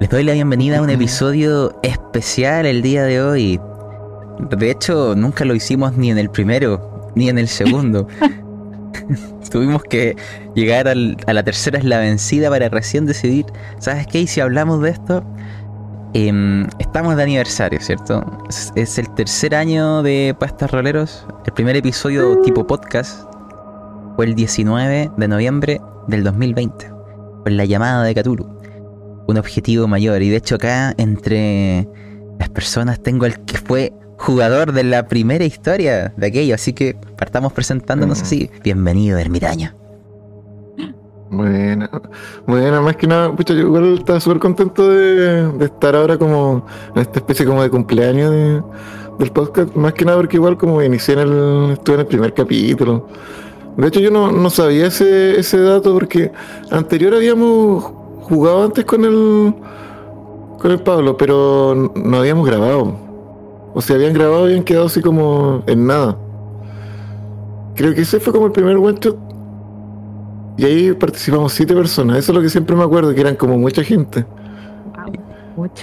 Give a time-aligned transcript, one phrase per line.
[0.00, 3.60] Les doy la bienvenida a un episodio especial el día de hoy.
[4.48, 8.06] De hecho, nunca lo hicimos ni en el primero, ni en el segundo.
[9.50, 10.14] Tuvimos que
[10.54, 10.94] llegar a
[11.32, 13.46] la tercera es la vencida para recién decidir,
[13.80, 14.20] ¿sabes qué?
[14.20, 15.24] Y si hablamos de esto,
[16.14, 18.24] em, estamos de aniversario, ¿cierto?
[18.76, 21.26] Es, el tercer año de Pastas Roleros.
[21.44, 23.28] El primer episodio tipo podcast
[24.14, 26.88] fue el 19 de noviembre del 2020,
[27.42, 28.57] con la llamada de Cthulhu
[29.28, 30.22] un objetivo mayor.
[30.22, 31.86] Y de hecho acá entre
[32.40, 36.54] las personas tengo el que fue jugador de la primera historia de aquello.
[36.54, 38.22] Así que partamos presentándonos mm.
[38.22, 38.50] así.
[38.64, 39.72] Bienvenido, ermitaño.
[41.30, 41.86] Bueno,
[42.46, 47.02] bueno, más que nada, pucha, yo igual estaba súper contento de, estar ahora como en
[47.02, 48.64] esta especie como de cumpleaños
[49.18, 52.32] del podcast, más que nada porque igual como inicié en el, estuve en el primer
[52.32, 53.08] capítulo.
[53.76, 56.32] De hecho yo no, no sabía ese, ese dato porque
[56.70, 57.97] anterior habíamos
[58.28, 59.54] jugado antes con el
[60.58, 62.94] con el Pablo, pero no habíamos grabado.
[63.74, 66.18] O sea, habían grabado y habían quedado así como en nada.
[67.76, 69.16] Creo que ese fue como el primer one shot.
[70.56, 72.18] Y ahí participamos siete personas.
[72.18, 74.26] Eso es lo que siempre me acuerdo, que eran como mucha gente.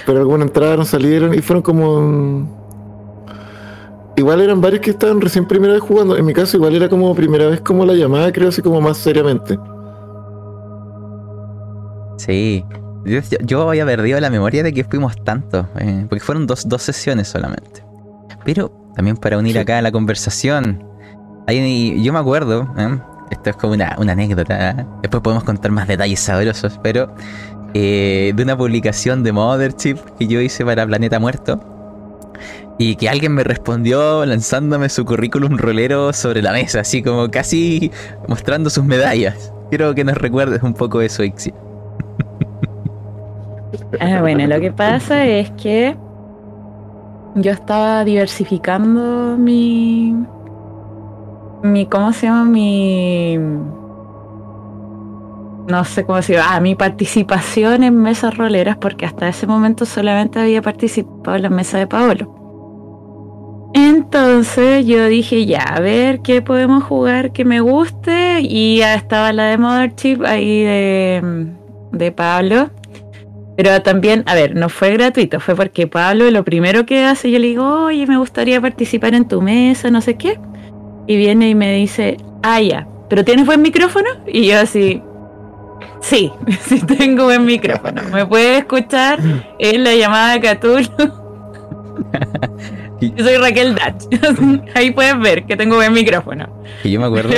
[0.06, 2.48] Pero algunos entraron, salieron y fueron como.
[4.18, 6.18] Igual eran varios que estaban recién primera vez jugando.
[6.18, 8.98] En mi caso, igual era como primera vez como la llamada, creo, así como más
[8.98, 9.58] seriamente.
[12.18, 12.64] Sí.
[13.44, 17.84] Yo, había perdido la memoria de que fuimos tantos, eh, porque fueron dos, sesiones solamente.
[18.44, 20.84] Pero también para unir acá la conversación,
[21.48, 22.98] yo me acuerdo, eh,
[23.30, 27.14] esto es como una, anécdota, después podemos contar más detalles sabrosos, pero
[27.76, 31.60] eh, de una publicación de Mothership que yo hice para Planeta Muerto,
[32.78, 37.92] y que alguien me respondió lanzándome su currículum rolero sobre la mesa, así como casi
[38.28, 39.54] mostrando sus medallas.
[39.70, 41.54] Quiero que nos recuerdes un poco eso, Ixi.
[44.00, 45.96] Ah, bueno, lo que pasa es que
[47.36, 50.16] yo estaba diversificando mi.
[51.64, 52.46] mi ¿Cómo se llama?
[52.46, 53.38] Mi.
[55.68, 56.56] No sé cómo se llama.
[56.56, 61.50] Ah, mi participación en mesas roleras, porque hasta ese momento solamente había participado en la
[61.50, 62.36] mesa de Paolo.
[63.74, 68.40] Entonces yo dije, ya, a ver qué podemos jugar que me guste.
[68.42, 71.52] Y ya estaba la de Mothership ahí de,
[71.92, 72.70] de Pablo.
[73.56, 77.40] Pero también, a ver, no fue gratuito, fue porque Pablo lo primero que hace, yo
[77.40, 80.38] le digo, oye, me gustaría participar en tu mesa, no sé qué.
[81.08, 84.10] Y viene y me dice, ah, ya, ¿pero tienes buen micrófono?
[84.28, 85.02] Y yo así,
[86.02, 88.02] sí, sí tengo buen micrófono.
[88.12, 89.20] ¿Me puedes escuchar
[89.60, 90.88] en la llamada de Cthulhu?
[93.02, 94.04] yo soy Raquel Dach.
[94.76, 96.48] Ahí puedes ver que tengo buen micrófono.
[96.84, 97.34] Y yo me acuerdo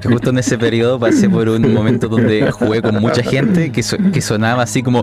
[0.00, 3.82] que justo en ese periodo pasé por un momento donde jugué con mucha gente que,
[4.12, 5.02] que sonaba así como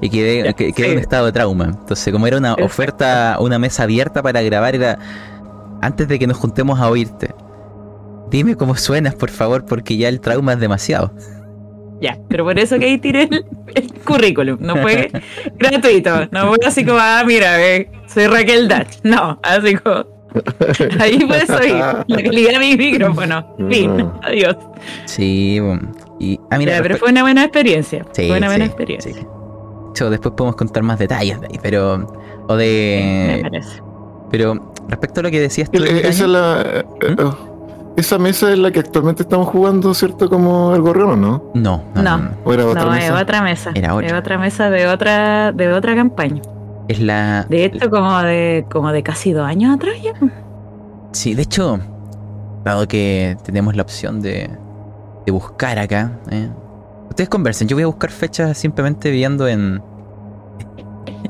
[0.00, 0.54] y quedé,
[0.92, 1.64] en estado de trauma.
[1.66, 4.98] Entonces, como era una oferta, una mesa abierta para grabar, era
[5.82, 7.34] antes de que nos juntemos a oírte.
[8.30, 11.12] Dime cómo suenas, por favor, porque ya el trauma es demasiado.
[12.00, 13.28] Ya, pero por eso que ahí tiré
[13.74, 14.56] el, currículum.
[14.60, 15.10] No fue
[15.58, 16.28] gratuito.
[16.30, 17.56] No fue así como, ah, mira,
[18.06, 18.88] soy Raquel Dach.
[19.02, 20.06] No, así como
[21.00, 21.74] Ahí puedes oír
[22.06, 23.54] la calidad de mi micrófono.
[23.68, 24.56] Fin, adiós.
[25.06, 25.60] Sí,
[26.18, 28.04] y, ah, mira, pero fue una buena experiencia.
[28.12, 29.12] Sí, fue una buena experiencia.
[29.14, 32.06] después podemos contar más detalles de ahí, pero.
[32.48, 33.36] O de.
[33.36, 33.82] Me parece.
[34.30, 35.82] Pero respecto a lo que decías tú.
[35.82, 37.50] esa, es la, eh, ¿Mm?
[37.96, 40.28] esa mesa es la que actualmente estamos jugando, ¿cierto?
[40.28, 41.50] Como el gorrión, ¿no?
[41.54, 42.02] No, no.
[42.02, 43.06] No, no, ¿O era otra mesa?
[43.06, 43.72] es otra mesa.
[43.74, 44.18] Era otra.
[44.18, 46.42] otra mesa de otra, de otra campaña.
[46.90, 47.46] Es la.
[47.48, 50.12] De hecho, como de, como de casi dos años atrás ya.
[51.12, 51.78] Sí, de hecho,
[52.64, 54.50] dado que tenemos la opción de,
[55.24, 56.48] de buscar acá, ¿eh?
[57.08, 57.68] ustedes conversen.
[57.68, 59.80] Yo voy a buscar fechas simplemente viendo en.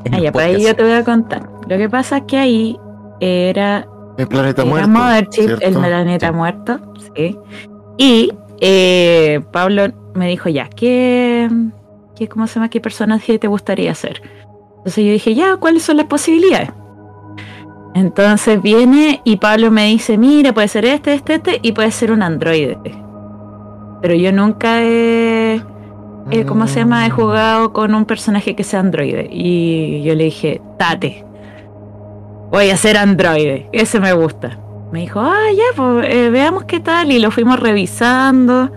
[0.04, 1.46] en ah, ya, pues ahí yo te voy a contar.
[1.68, 2.80] Lo que pasa es que ahí
[3.20, 3.86] era.
[4.16, 4.88] El planeta muerto.
[5.60, 6.80] el planeta muerto,
[7.14, 7.38] sí.
[7.98, 8.32] Y
[8.62, 11.50] eh, Pablo me dijo ya, ¿qué,
[12.16, 12.70] qué, ¿cómo se llama?
[12.70, 14.22] ¿Qué personaje te gustaría ser?
[14.80, 16.70] Entonces yo dije, ya, ¿cuáles son las posibilidades?
[17.94, 22.12] Entonces viene y Pablo me dice, mira, puede ser este, este, este, y puede ser
[22.12, 22.78] un androide.
[24.00, 25.60] Pero yo nunca he,
[26.46, 27.06] ¿cómo se llama?
[27.06, 29.28] He jugado con un personaje que sea androide.
[29.30, 31.26] Y yo le dije, tate,
[32.50, 34.58] voy a ser androide, ese me gusta.
[34.92, 37.12] Me dijo, ah, ya, pues eh, veamos qué tal.
[37.12, 38.72] Y lo fuimos revisando.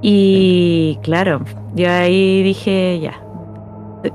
[0.00, 1.42] Y claro,
[1.74, 3.21] yo ahí dije, ya,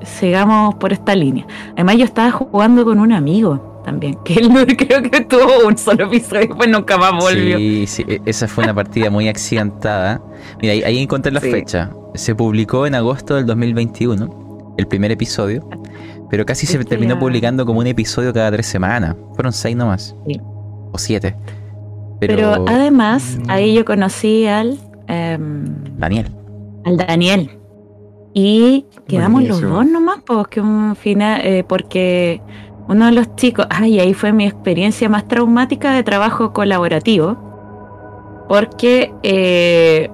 [0.04, 1.46] sigamos por esta línea.
[1.74, 6.06] Además, yo estaba jugando con un amigo también, que él creo que tuvo un solo
[6.06, 7.58] episodio y después nunca más volvió.
[7.58, 10.22] Sí, sí, e-, esa fue una partida muy accidentada.
[10.62, 11.92] Mira, ahí, encontré la fecha.
[12.16, 15.68] se publicó en agosto del 2021, el primer episodio,
[16.30, 19.16] pero casi se terminó ya- publicando como un episodio cada tres semanas.
[19.36, 20.16] Fueron seis nomás.
[20.28, 20.40] Sí.
[20.92, 21.36] O siete.
[22.20, 25.66] Pero, Pero, además, ahí yo conocí al, em,
[25.98, 26.28] Daniel.
[26.84, 27.52] al Daniel.
[28.40, 32.40] Y quedamos los dos nomás, porque un final, eh, porque
[32.88, 38.46] uno de los chicos, ay, ahí fue mi experiencia más traumática de trabajo colaborativo.
[38.48, 40.12] Porque eh,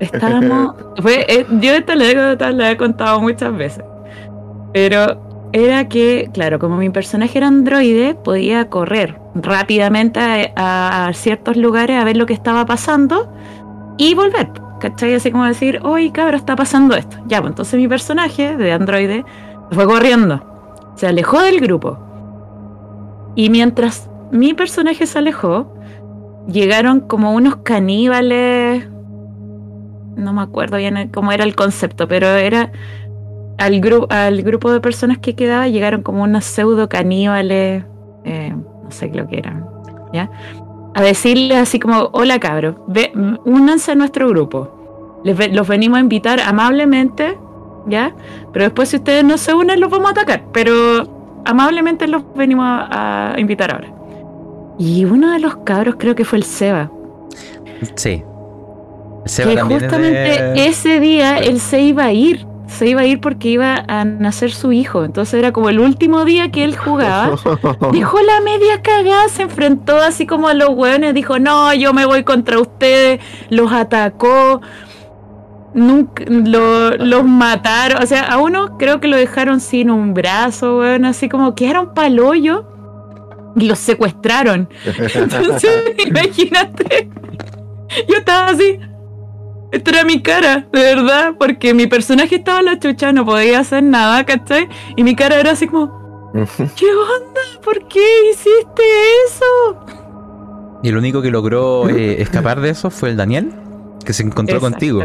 [0.00, 0.74] estábamos.
[1.00, 3.82] fue, eh, yo esta anécdota la he contado muchas veces.
[4.74, 11.56] Pero era que, claro, como mi personaje era androide, podía correr rápidamente a, a ciertos
[11.56, 13.32] lugares a ver lo que estaba pasando
[13.96, 14.65] y volver.
[14.90, 15.14] ¿Cachai?
[15.14, 17.16] Así como decir, oye, cabra, está pasando esto.
[17.26, 19.24] Ya, pues entonces mi personaje de androide
[19.72, 20.40] fue corriendo.
[20.94, 21.98] Se alejó del grupo.
[23.34, 25.74] Y mientras mi personaje se alejó,
[26.46, 28.88] llegaron como unos caníbales.
[30.16, 32.70] No me acuerdo bien cómo era el concepto, pero era
[33.58, 37.84] al, gru- al grupo de personas que quedaba, llegaron como unos pseudo caníbales.
[38.24, 39.66] eh, no sé lo que eran.
[40.12, 40.30] ¿Ya?
[40.94, 42.76] A decirles así como: Hola cabros,
[43.44, 44.75] únanse a nuestro grupo.
[45.26, 47.36] Les los venimos a invitar amablemente,
[47.86, 48.14] ¿ya?
[48.52, 50.44] Pero después, si ustedes no se unen, los vamos a atacar.
[50.52, 53.88] Pero amablemente los venimos a, a invitar ahora.
[54.78, 56.90] Y uno de los cabros, creo que fue el Seba,
[57.94, 58.22] Sí.
[59.24, 62.46] El Seba que es justamente de- ese día él se iba a ir.
[62.68, 65.04] Se iba a ir porque iba a nacer su hijo.
[65.04, 67.36] Entonces era como el último día que él jugaba.
[67.92, 72.06] Dejó la media cagada, se enfrentó así como a los hueones, dijo, no, yo me
[72.06, 73.20] voy contra ustedes,
[73.50, 74.60] los atacó,
[75.74, 80.78] nunca, lo- los mataron, o sea, a uno creo que lo dejaron sin un brazo,
[80.78, 82.66] weón, así como quedaron pa'l hoyo
[83.56, 84.68] y los secuestraron.
[85.14, 85.70] Entonces,
[86.06, 87.08] imagínate,
[88.08, 88.78] yo estaba así,
[89.72, 93.60] esta era mi cara, de verdad, porque mi personaje estaba en la chucha, no podía
[93.60, 94.68] hacer nada, ¿cachai?
[94.96, 96.30] Y mi cara era así como...
[96.76, 97.40] ¿Qué onda?
[97.64, 98.82] ¿Por qué hiciste
[99.26, 99.84] eso?
[100.82, 103.52] Y el único que logró eh, escapar de eso fue el Daniel,
[104.04, 104.72] que se encontró Exacto.
[104.74, 105.02] contigo.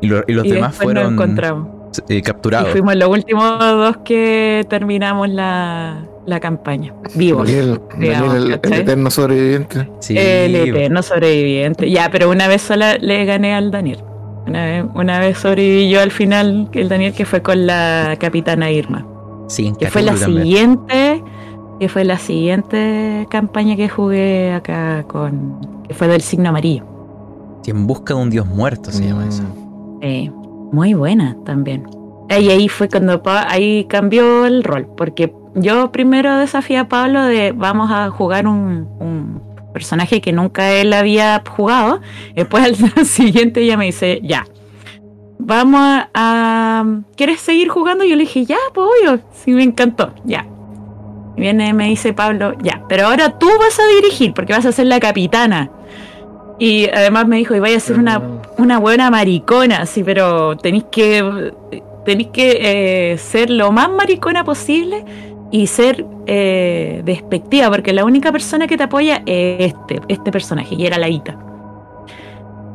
[0.00, 1.68] Y, lo- y los y demás fueron encontramos.
[2.08, 2.68] eh, Y capturados.
[2.70, 6.94] fuimos los últimos dos que terminamos la, la campaña.
[7.14, 7.46] Vivos.
[7.46, 9.88] Daniel, digamos, Daniel, el, eterno sobreviviente.
[10.00, 11.90] Sí, El eterno sobreviviente.
[11.90, 13.98] Ya, pero una vez sola le gané al Daniel.
[14.46, 18.70] Una vez, una vez sobreviví yo al final, el Daniel, que fue con la capitana
[18.70, 19.04] Irma.
[19.48, 20.42] sí, Que fue la también.
[20.44, 21.22] siguiente.
[21.80, 25.82] Que fue la siguiente campaña que jugué acá con.
[25.86, 26.84] que fue del signo amarillo.
[27.62, 29.28] Sí, en busca de un dios muerto se llama Mm.
[29.28, 29.42] eso.
[30.00, 30.30] Eh,
[30.72, 31.86] muy buena también.
[32.30, 37.52] Y ahí fue cuando ahí cambió el rol, porque yo primero desafié a Pablo de
[37.52, 39.40] vamos a jugar un,
[39.72, 42.00] personaje que nunca él había jugado.
[42.34, 44.44] Después al siguiente ella me dice, ya,
[45.38, 45.80] vamos
[46.14, 46.84] a,
[47.16, 48.04] ¿Quieres seguir jugando?
[48.04, 50.46] Yo le dije, ya, pues obvio, sí me encantó, ya.
[51.36, 54.72] Y viene me dice Pablo, ya, pero ahora tú vas a dirigir, porque vas a
[54.72, 55.70] ser la capitana.
[56.58, 58.20] Y además me dijo, y vaya a ser una
[58.58, 61.52] una buena maricona, sí, pero tenéis que
[62.04, 65.04] tenéis que eh, ser lo más maricona posible
[65.52, 70.74] y ser eh, despectiva, porque la única persona que te apoya es este, este personaje,
[70.74, 71.38] y era la Ita.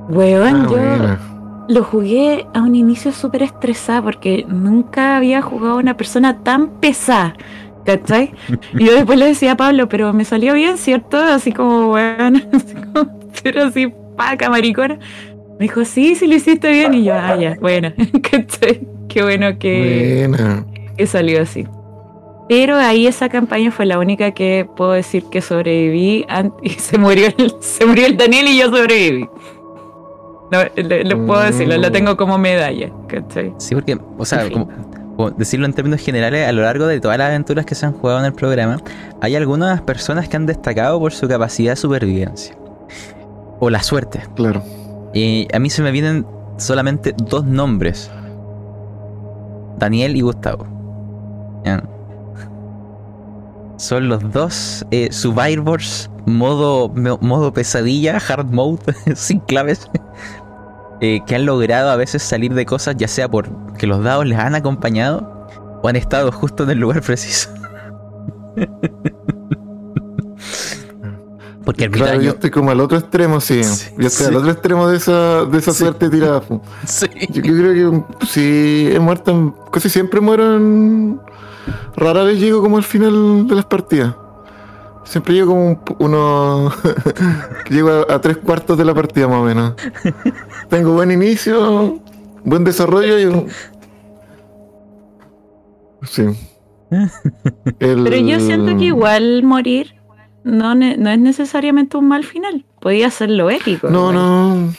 [0.10, 1.20] Weón, Ah, yo buena.
[1.68, 6.70] lo jugué a un inicio súper estresada porque nunca había jugado a una persona tan
[6.80, 7.36] pesada.
[7.86, 8.32] ¿Cachai?
[8.80, 11.18] Y yo después le decía a Pablo, pero me salió bien, ¿cierto?
[11.18, 13.10] Así como, weón, así como,
[13.42, 15.00] pero así, paca, maricona.
[15.60, 16.94] Me dijo, sí, sí lo hiciste bien.
[16.94, 17.92] Y yo, ah, ya, bueno,
[18.32, 18.88] ¿cachai?
[19.08, 20.66] Qué bueno que, Buena.
[20.98, 21.68] que salió así.
[22.50, 26.26] Pero ahí esa campaña fue la única que puedo decir que sobreviví
[26.64, 29.30] y se murió el, se murió el Daniel y yo sobreviví.
[30.52, 33.54] No, lo, lo puedo decirlo, lo tengo como medalla, ¿cachai?
[33.58, 34.66] Sí, porque, o sea, En fin.
[34.66, 37.86] como, como decirlo en términos generales, a lo largo de todas las aventuras que se
[37.86, 38.80] han jugado en el programa,
[39.22, 42.56] hay algunas personas que han destacado por su capacidad de supervivencia.
[43.66, 44.22] O la suerte.
[44.36, 44.62] Claro.
[45.14, 46.26] Y a mí se me vienen
[46.58, 48.12] solamente dos nombres.
[49.78, 50.66] Daniel y Gustavo.
[51.64, 51.82] Ya.
[53.78, 58.82] Son los dos eh, survivors modo, mo- modo pesadilla, hard mode,
[59.16, 59.90] sin claves,
[61.00, 64.26] eh, que han logrado a veces salir de cosas ya sea por que los dados
[64.26, 65.48] les han acompañado
[65.82, 67.50] o han estado justo en el lugar preciso.
[71.66, 73.64] Porque el Claro, yo estoy como al otro extremo, sí.
[73.64, 74.32] Sí, yo estoy sí.
[74.32, 75.80] al otro extremo de esa, de esa Sí.
[75.84, 76.42] suerte tirada.
[76.86, 77.08] Sí.
[77.30, 81.20] Yo, yo creo que si he muerto, en- casi siempre muero en...
[81.96, 84.14] Rara vez llego como al final de las partidas.
[85.06, 86.72] Siempre llego como un, uno...
[87.66, 89.74] que llego a, a tres cuartos de la partida más o menos.
[90.70, 92.00] Tengo buen inicio,
[92.44, 93.48] buen desarrollo y un...
[96.04, 96.24] Sí.
[97.80, 99.96] El- Pero yo siento que igual morir
[100.44, 102.66] no, no es necesariamente un mal final.
[102.80, 103.90] Podía ser lo épico.
[103.90, 104.74] No, no.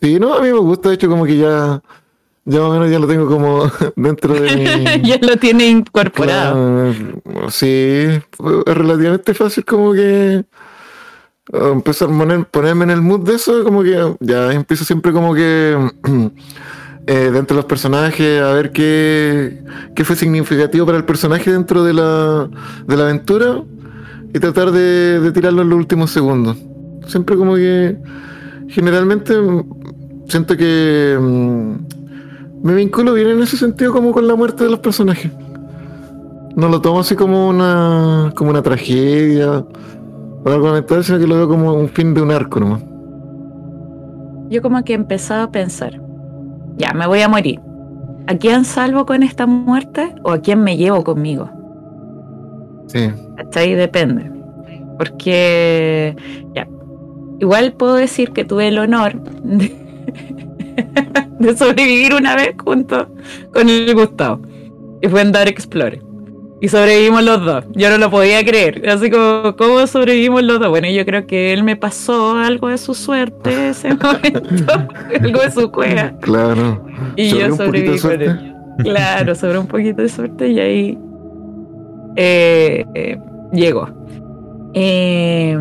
[0.00, 1.80] Sí, no, a mí me gusta, de hecho, como que ya,
[2.44, 5.02] ya más o menos ya lo tengo como dentro de mi...
[5.08, 6.92] ya lo tiene incorporado.
[7.24, 8.22] Claro, sí, es
[8.66, 10.44] relativamente fácil como que
[11.52, 15.12] eh, empezar a poner- ponerme en el mood de eso, como que ya empiezo siempre
[15.12, 15.76] como que
[17.06, 19.62] eh, dentro de los personajes a ver qué,
[19.94, 22.48] qué fue significativo para el personaje dentro de la,
[22.86, 23.62] de la aventura
[24.34, 26.56] y tratar de, de tirarlo en los últimos segundos.
[27.06, 27.98] Siempre como que
[28.68, 29.34] generalmente
[30.28, 34.78] siento que mm, me vinculo bien en ese sentido como con la muerte de los
[34.78, 35.30] personajes.
[36.56, 39.64] No lo tomo así como una como una tragedia
[40.44, 42.82] o algo lamentable, sino que lo veo como un fin de un arco nomás.
[44.50, 46.00] Yo como que he empezado a pensar,
[46.76, 47.60] ya, me voy a morir.
[48.26, 51.50] ¿A quién salvo con esta muerte o a quién me llevo conmigo?
[52.86, 53.10] Sí.
[53.44, 53.74] ¿Cachai?
[53.74, 54.30] Depende.
[54.98, 56.14] Porque,
[56.54, 56.68] ya,
[57.40, 59.74] igual puedo decir que tuve el honor de,
[61.38, 63.08] de sobrevivir una vez junto
[63.52, 64.40] con el Gustavo.
[65.00, 66.00] Y fue en Dark Explorer.
[66.60, 67.64] Y sobrevivimos los dos.
[67.72, 68.88] Yo no lo podía creer.
[68.88, 70.68] Así como, ¿cómo sobrevivimos los dos?
[70.68, 74.72] Bueno, yo creo que él me pasó algo de su suerte ese momento,
[75.20, 76.12] algo de su cueva.
[76.20, 76.86] Claro.
[77.16, 78.54] Y Sobre yo sobreviví con él.
[78.78, 80.98] Claro, sobre un poquito de suerte y ahí
[82.14, 83.18] eh, eh,
[83.52, 83.88] llegó.
[84.74, 85.56] Eh,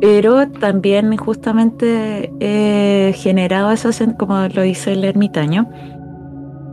[0.00, 5.68] pero también justamente he generado esa, sen- como lo dice el ermitaño,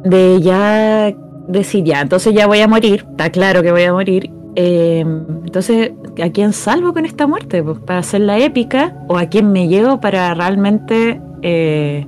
[0.03, 1.13] de ya
[1.47, 4.29] decir, ya, entonces ya voy a morir, está claro que voy a morir.
[4.55, 4.99] eh,
[5.45, 7.63] entonces, ¿a quién salvo con esta muerte?
[7.63, 8.95] Pues, ¿Para hacerla épica?
[9.07, 12.05] ¿O a quién me llevo para realmente eh,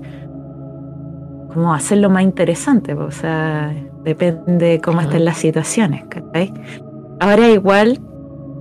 [1.54, 2.96] como hacerlo más interesante?
[2.96, 5.08] pues, O sea, depende cómo Ajá.
[5.08, 6.54] estén las situaciones, ¿cachai?
[7.20, 8.00] Ahora igual,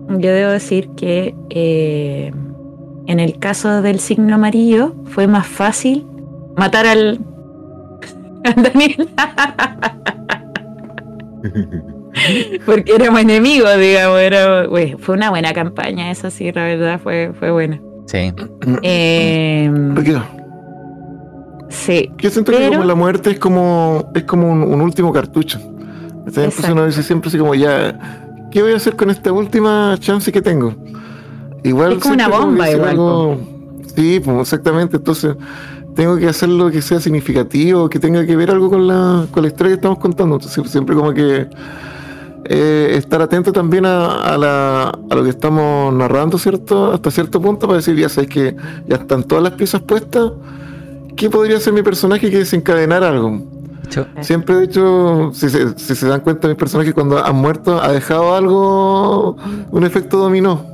[0.08, 2.32] yo debo decir que eh,
[3.06, 6.06] en el caso del signo amarillo fue más fácil
[6.56, 7.20] matar al,
[8.44, 9.08] al Daniel.
[12.64, 14.20] Porque éramos enemigos, digamos.
[14.20, 14.66] Era,
[14.98, 17.80] fue una buena campaña, esa sí, la verdad, fue, fue buena.
[18.06, 18.32] Sí.
[18.82, 20.16] Eh, Porque
[21.68, 25.12] sí, yo siento que Pero- como la muerte es como es como un, un último
[25.12, 25.58] cartucho.
[26.26, 27.98] Entonces uno dice siempre así como ya,
[28.54, 30.74] ¿qué voy a hacer con esta última chance que tengo?
[31.62, 33.38] Igual Es como una bomba igual, algo-
[33.94, 34.96] Sí, pues exactamente.
[34.96, 35.36] Entonces
[35.94, 39.42] tengo que hacer lo que sea significativo, que tenga que ver algo con la, con
[39.42, 40.36] la historia que estamos contando.
[40.36, 41.46] Entonces siempre como que
[42.46, 46.92] eh, estar atento también a, a la- a lo que estamos narrando, ¿cierto?
[46.92, 48.54] Hasta cierto punto para decir, ya sabes que
[48.86, 50.32] ya están todas las piezas puestas.
[51.16, 53.40] ¿Qué podría ser mi personaje que desencadenar algo?
[53.84, 57.80] Hecho, Siempre, de hecho, si se, si se dan cuenta, mis personajes cuando han muerto
[57.82, 59.36] ha dejado algo,
[59.70, 60.64] un efecto dominó.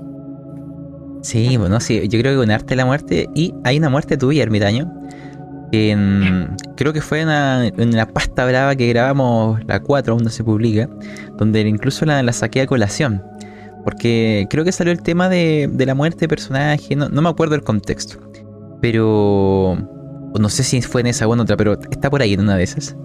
[1.23, 3.29] Sí, bueno, sí, yo creo que un arte de la muerte.
[3.35, 4.91] Y hay una muerte tuya, ermitaño.
[5.71, 10.31] Que en- creo que fue en la pasta brava que grabamos, la 4, aún no
[10.31, 10.89] se publica.
[11.37, 13.23] Donde incluso la, la saqué a colación.
[13.85, 16.97] Porque creo que salió el tema de, de la muerte de personaje.
[16.97, 18.19] No, no me acuerdo el contexto.
[18.81, 19.77] Pero.
[20.39, 22.57] No sé si fue en esa o en otra, pero está por ahí en una
[22.57, 22.97] de esas.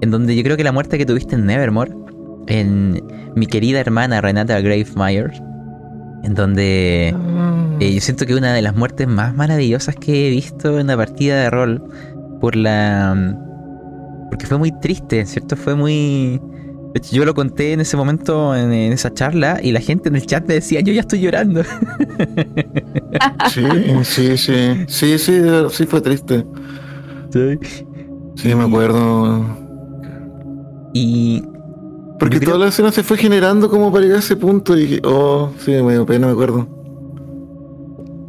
[0.00, 1.92] En donde yo creo que la muerte que tuviste en Nevermore.
[2.46, 3.02] En
[3.34, 5.42] mi querida hermana Renata Gravemire.
[6.22, 7.14] En donde.
[7.80, 10.96] Eh, yo siento que una de las muertes más maravillosas que he visto en una
[10.96, 11.82] partida de rol
[12.40, 13.46] por la mm,
[14.28, 15.56] porque fue muy triste, ¿cierto?
[15.56, 16.40] Fue muy
[16.94, 20.08] de hecho, yo lo conté en ese momento en, en esa charla y la gente
[20.08, 21.62] en el chat me decía, "Yo ya estoy llorando."
[23.50, 23.62] Sí,
[24.04, 24.84] sí, sí.
[24.88, 25.40] Sí, sí,
[25.70, 26.44] sí fue triste.
[28.34, 29.44] Sí, me acuerdo.
[30.92, 31.42] Y
[32.18, 34.82] Porque creo- toda la escena se fue generando como para llegar a ese punto y
[34.82, 36.66] dije, oh, sí, me dio pena, me acuerdo.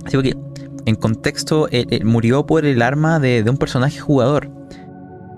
[0.07, 0.35] Sí, porque
[0.85, 4.49] en contexto él- él murió por el arma de, de un personaje jugador,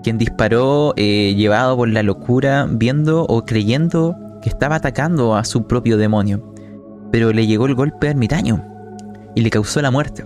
[0.02, 5.66] quien disparó eh, llevado por la locura, viendo o creyendo que estaba atacando a su
[5.66, 6.54] propio demonio.
[7.12, 8.64] Pero le llegó el golpe ermitaño
[9.34, 10.24] y le causó la muerte.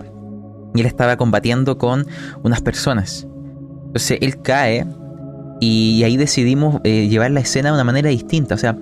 [0.73, 2.05] Y él estaba combatiendo con
[2.43, 3.27] unas personas.
[3.87, 4.85] Entonces él cae
[5.59, 8.55] y ahí decidimos eh, llevar la escena de una manera distinta.
[8.55, 8.77] O sea,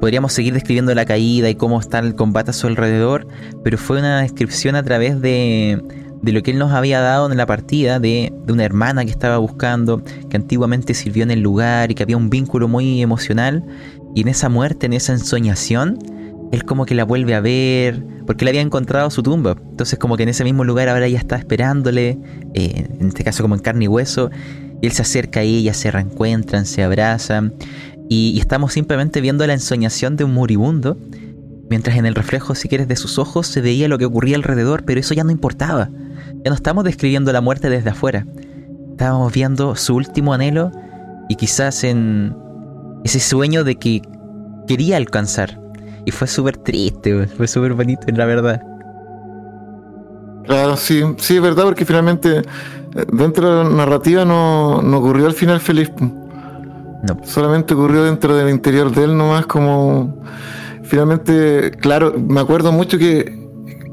[0.00, 3.26] podríamos seguir describiendo la caída y cómo está el combate a su alrededor,
[3.64, 5.82] pero fue una descripción a través de,
[6.22, 9.10] de lo que él nos había dado en la partida, de, de una hermana que
[9.10, 13.64] estaba buscando, que antiguamente sirvió en el lugar y que había un vínculo muy emocional.
[14.14, 15.98] Y en esa muerte, en esa ensoñación,
[16.52, 19.56] él como que la vuelve a ver, porque él había encontrado su tumba.
[19.70, 22.18] Entonces como que en ese mismo lugar ahora ya está esperándole,
[22.54, 24.30] eh, en este caso como en carne y hueso.
[24.82, 27.54] él se acerca a ella, se reencuentran, se abrazan
[28.08, 30.96] y, y estamos simplemente viendo la ensoñación de un moribundo,
[31.70, 34.84] mientras en el reflejo, si quieres, de sus ojos se veía lo que ocurría alrededor,
[34.84, 35.90] pero eso ya no importaba.
[36.44, 38.26] Ya no estamos describiendo la muerte desde afuera.
[38.92, 40.72] Estábamos viendo su último anhelo
[41.28, 42.36] y quizás en
[43.04, 44.02] ese sueño de que
[44.66, 45.60] quería alcanzar.
[46.04, 48.62] Y fue súper triste, fue súper bonito, la verdad.
[50.46, 52.42] Claro, sí, sí, es verdad, porque finalmente eh,
[53.12, 55.92] dentro de la narrativa no, no ocurrió al final feliz.
[56.00, 57.20] No.
[57.24, 60.16] Solamente ocurrió dentro del interior de él nomás como...
[60.88, 63.46] Finalmente, claro, me acuerdo mucho que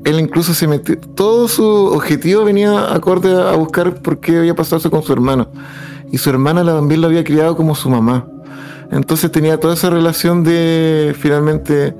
[0.05, 0.97] él incluso se metió...
[0.97, 5.49] Todo su objetivo venía acorde a buscar por qué había pasado eso con su hermano.
[6.09, 8.25] Y su hermana también lo había criado como su mamá.
[8.91, 11.93] Entonces tenía toda esa relación de finalmente,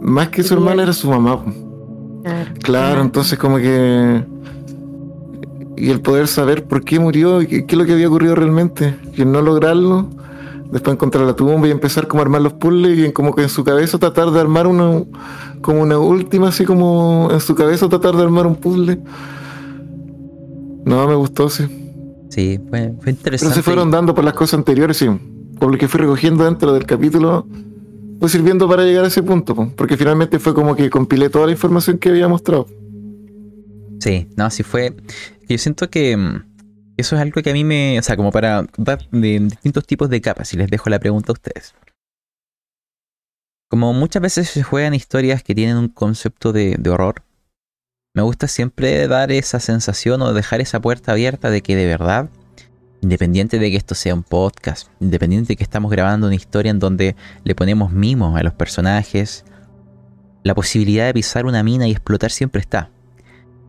[0.00, 1.44] más que su hermana era su mamá.
[2.22, 2.50] Claro.
[2.62, 4.24] Claro, entonces como que...
[5.76, 8.36] Y el poder saber por qué murió y qué, qué es lo que había ocurrido
[8.36, 8.96] realmente.
[9.14, 10.08] Y el no lograrlo,
[10.72, 13.42] después encontrar la tumba y empezar como a armar los puzzles y en como que
[13.42, 15.04] en su cabeza tratar de armar una...
[15.60, 18.98] Como una última, así como en su cabeza tratar de armar un puzzle.
[20.84, 21.64] No, me gustó, sí.
[22.30, 23.52] Sí, fue, fue interesante.
[23.52, 25.06] Pero se fueron dando por las cosas anteriores, sí.
[25.58, 27.46] Por lo que fui recogiendo dentro del capítulo,
[28.20, 31.46] fue sirviendo para llegar a ese punto, po, porque finalmente fue como que compilé toda
[31.46, 32.66] la información que había mostrado.
[33.98, 34.94] Sí, no, sí fue.
[35.48, 36.44] Yo siento que mm,
[37.00, 37.98] eso es algo que a mí me.
[37.98, 41.32] O sea, como para dar de distintos tipos de capas, y les dejo la pregunta
[41.32, 41.74] a ustedes.
[43.68, 47.22] Como muchas veces se juegan historias que tienen un concepto de, de horror,
[48.14, 52.28] me gusta siempre dar esa sensación o dejar esa puerta abierta de que de verdad,
[53.00, 56.80] independiente de que esto sea un podcast, independiente de que estamos grabando una historia en
[56.80, 57.14] donde
[57.44, 59.44] le ponemos mimos a los personajes,
[60.42, 62.90] la posibilidad de pisar una mina y explotar siempre está.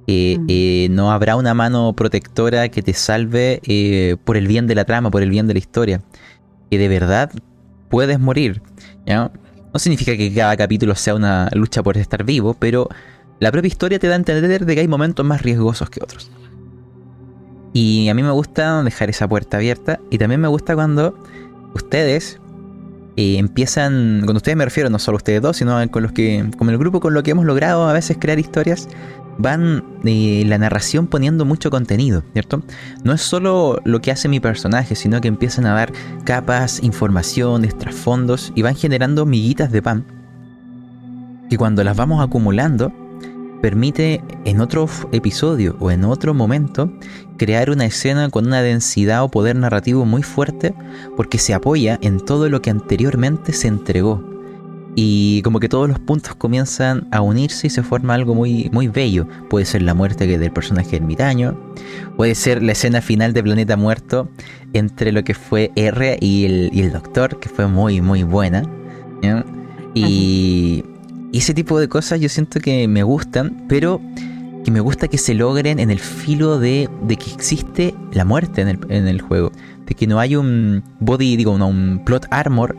[0.07, 0.45] Eh, Mm.
[0.49, 4.85] eh, no habrá una mano protectora que te salve eh, por el bien de la
[4.85, 6.01] trama, por el bien de la historia.
[6.69, 7.31] Que de verdad
[7.89, 8.61] puedes morir.
[9.05, 9.31] ¿ya?
[9.73, 12.89] No significa que cada capítulo sea una lucha por estar vivo, pero
[13.39, 16.31] la propia historia te da a entender de que hay momentos más riesgosos que otros.
[17.73, 19.99] Y a mí me gusta dejar esa puerta abierta.
[20.09, 21.17] Y también me gusta cuando
[21.73, 22.39] ustedes
[23.15, 24.21] eh, empiezan.
[24.23, 26.49] Cuando ustedes me refiero, no solo ustedes dos, sino con los que.
[26.57, 28.89] con el grupo con lo que hemos logrado a veces crear historias.
[29.41, 32.61] Van eh, la narración poniendo mucho contenido, ¿cierto?
[33.03, 35.91] No es solo lo que hace mi personaje, sino que empiezan a dar
[36.23, 40.05] capas, informaciones, trasfondos y van generando miguitas de pan.
[41.49, 42.93] Que cuando las vamos acumulando,
[43.61, 46.91] permite en otro episodio o en otro momento
[47.37, 50.73] crear una escena con una densidad o poder narrativo muy fuerte
[51.15, 54.30] porque se apoya en todo lo que anteriormente se entregó.
[54.95, 58.89] Y como que todos los puntos comienzan a unirse y se forma algo muy, muy
[58.89, 59.25] bello.
[59.49, 61.57] Puede ser la muerte del personaje ermitaño,
[62.17, 64.29] puede ser la escena final de Planeta Muerto
[64.73, 68.63] entre lo que fue R y el, y el Doctor, que fue muy, muy buena.
[69.93, 70.83] Y,
[71.31, 74.01] y ese tipo de cosas yo siento que me gustan, pero
[74.63, 78.61] que me gusta que se logren en el filo de, de que existe la muerte
[78.61, 79.51] en el, en el juego.
[79.85, 82.75] De que no hay un body, digo, no, un plot armor,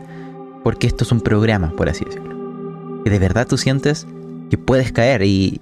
[0.63, 3.01] porque esto es un programa, por así decirlo.
[3.03, 4.07] Que de verdad tú sientes
[4.49, 5.61] que puedes caer y,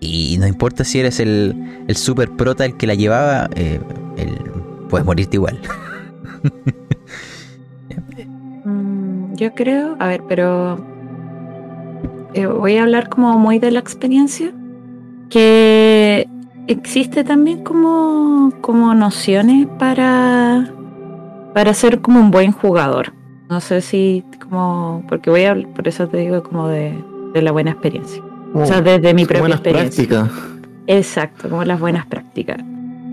[0.00, 3.80] y no importa si eres el, el super prota el que la llevaba, eh,
[4.88, 5.60] puedes morirte igual.
[8.64, 10.78] Mm, Yo creo, a ver, pero
[12.34, 14.52] eh, voy a hablar como muy de la experiencia,
[15.30, 16.28] que
[16.66, 20.72] existe también como, como nociones para,
[21.54, 23.12] para ser como un buen jugador.
[23.48, 26.92] No sé si como, porque voy a hablar, por eso te digo como de,
[27.32, 28.22] de la buena experiencia.
[28.54, 30.06] O sea, desde mi propia buenas experiencia.
[30.06, 30.58] prácticas.
[30.86, 32.58] Exacto, como las buenas prácticas.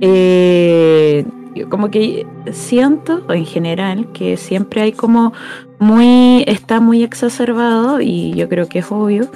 [0.01, 5.33] Eh, yo como que siento en general que siempre hay como
[5.79, 9.29] muy, está muy exacerbado y yo creo que es obvio,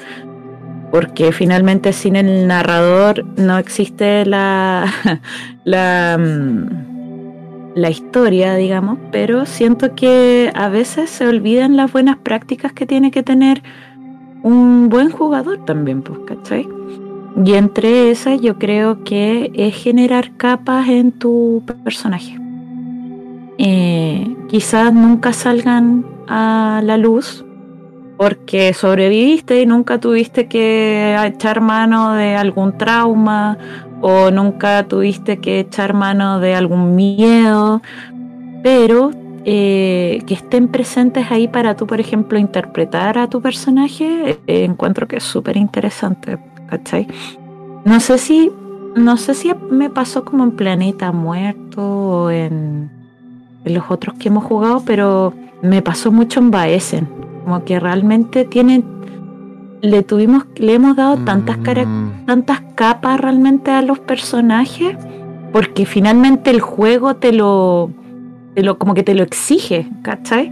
[0.92, 4.92] porque finalmente sin el narrador no existe la,
[5.64, 6.89] la, mm,
[7.76, 13.12] la historia, digamos, pero siento que a veces se olvidan las buenas prácticas que tiene
[13.12, 13.62] que tener
[14.44, 16.68] un buen jugador también, pues, ¿cachai?
[17.46, 22.38] Y entre esas yo creo que es generar capas en tu personaje.
[23.58, 27.46] Eh, quizás nunca salgan a la luz
[28.18, 33.58] porque sobreviviste y nunca tuviste que echar mano de algún trauma
[34.02, 37.82] o nunca tuviste que echar mano de algún miedo,
[38.64, 39.12] pero
[39.46, 45.08] eh, que estén presentes ahí para tú, por ejemplo, interpretar a tu personaje, eh, encuentro
[45.08, 47.08] que es súper interesante, ¿cachai?
[47.86, 48.52] No sé si,
[48.96, 52.92] no sé si me pasó como en Planeta Muerto o en,
[53.64, 57.08] en los otros que hemos jugado, pero me pasó mucho en Baesen.
[57.44, 58.84] Como que realmente tiene.
[59.82, 64.98] Le tuvimos, le hemos dado tantas, cara- Mm, tantas capas realmente a los personajes,
[65.54, 67.90] porque finalmente el juego te lo,
[68.56, 70.52] te lo como que te lo exige, ¿cachai?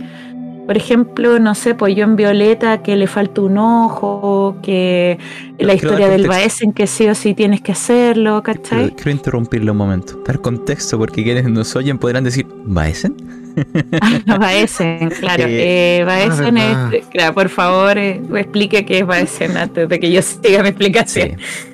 [0.66, 5.18] Por ejemplo, no sé, pues yo en Violeta que le falta un ojo, que
[5.60, 6.30] la historia del contexto.
[6.42, 8.80] Baesen que sí o sí tienes que hacerlo, ¿cachai?
[8.80, 10.22] Quiero, quiero interrumpirle un momento.
[10.26, 13.16] Dar contexto porque quienes nos oyen podrán decir, ¿Baesen?
[14.28, 15.44] Ah, Baesen, claro.
[15.48, 16.94] Eh, Eh, Baesen ah, verdad.
[16.94, 20.70] es, claro, por favor, eh, explique qué es Baesen antes de que yo siga mi
[20.70, 21.38] explicación.
[21.38, 21.68] Sí.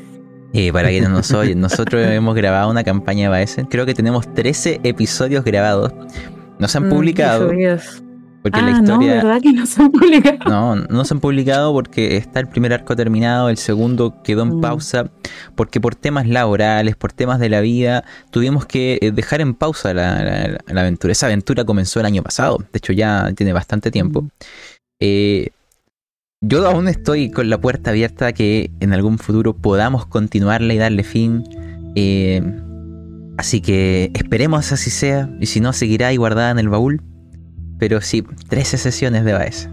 [0.55, 3.65] Eh, para quienes nos oyen, nosotros hemos grabado una campaña de Baesen.
[3.65, 5.91] Creo que tenemos 13 episodios grabados.
[6.59, 8.03] No se han Mm, publicado subidos.
[8.43, 8.99] Porque Ah, la no.
[8.99, 10.38] ¿verdad que no se han publicado?
[10.49, 14.58] No, no se han publicado porque está el primer arco terminado, el segundo quedó en
[14.58, 14.62] Mm.
[14.62, 15.10] pausa,
[15.56, 19.93] porque por temas laborales, por temas de la vida, tuvimos que eh, dejar en pausa
[19.95, 21.13] la, la- la aventura.
[21.13, 24.21] Esa aventura comenzó el año pasado, de hecho ya tiene bastante tiempo.
[24.23, 24.29] Mm.
[24.99, 25.49] Eh,
[26.45, 30.77] yo aún estoy con la puerta abierta a que en algún futuro podamos continuarla y
[30.77, 31.43] darle fin.
[31.95, 32.41] Eh,
[33.38, 37.01] así que esperemos así sea, y si no, seguirá ahí guardada en el baúl.
[37.83, 39.67] Pero sí, 13 sesiones de Baez.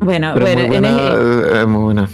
[0.00, 2.08] Bueno, pero bueno, muy en buena, el- eh, muy buena.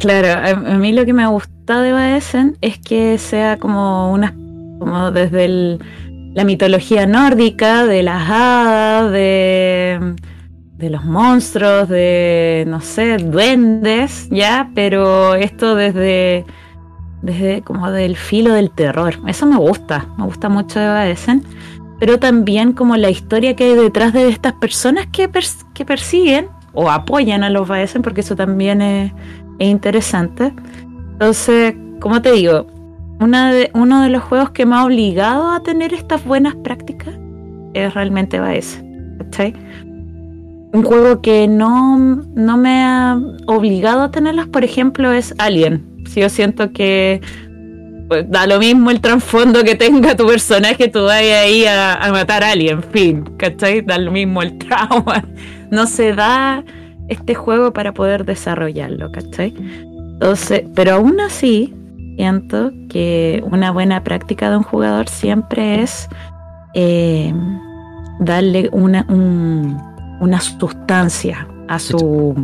[0.00, 4.34] claro, a, a mí lo que me gusta de Baesen es que sea como una,
[4.78, 5.78] como desde el-
[6.32, 10.14] la mitología nórdica, de las hadas, de,
[10.78, 16.46] de los monstruos, de, no sé, duendes, ya, pero esto desde,
[17.20, 19.16] desde como del filo del terror.
[19.26, 21.44] Eso me gusta, me gusta mucho de Baesen.
[22.04, 26.48] Pero también como la historia que hay detrás de estas personas que, pers- que persiguen
[26.74, 29.10] o apoyan a los Baesen, porque eso también es,
[29.58, 30.52] es interesante.
[31.12, 32.66] Entonces, como te digo,
[33.20, 37.14] una de, uno de los juegos que me ha obligado a tener estas buenas prácticas
[37.72, 39.16] es realmente Baesen.
[39.20, 39.54] ¿cachai?
[40.74, 41.96] Un juego que no,
[42.34, 45.86] no me ha obligado a tenerlas, por ejemplo, es Alien.
[46.06, 47.22] Si yo siento que
[48.08, 52.10] pues, da lo mismo el trasfondo que tenga tu personaje, tú vas ahí a, a
[52.12, 53.80] matar a alguien, fin, ¿cachai?
[53.82, 55.24] Da lo mismo el trauma.
[55.70, 56.62] No se da
[57.08, 59.54] este juego para poder desarrollarlo, ¿cachai?
[60.14, 61.74] Entonces, pero aún así,
[62.16, 66.08] siento que una buena práctica de un jugador siempre es
[66.74, 67.32] eh,
[68.20, 69.76] darle una, un-
[70.20, 72.34] una sustancia a su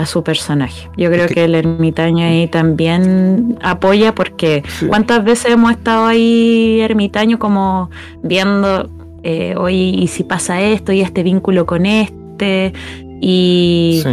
[0.00, 0.88] a su personaje.
[0.96, 4.86] Yo creo Es que- que el ermitaño ahí también apoya porque Sí.
[4.86, 7.90] cuántas veces hemos estado ahí ermitaño como
[8.22, 8.88] viendo
[9.22, 12.72] eh, oye, y si pasa esto y este vínculo con este
[13.20, 14.10] y, Sí.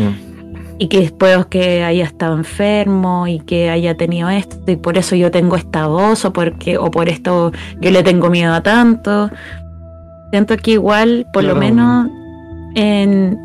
[0.80, 5.15] y que después que haya estado enfermo y que haya tenido esto y por eso
[5.15, 9.30] yo tengo esta voz o porque o por esto yo le tengo miedo a tanto
[10.32, 12.10] siento que igual por lo menos
[12.76, 13.39] en,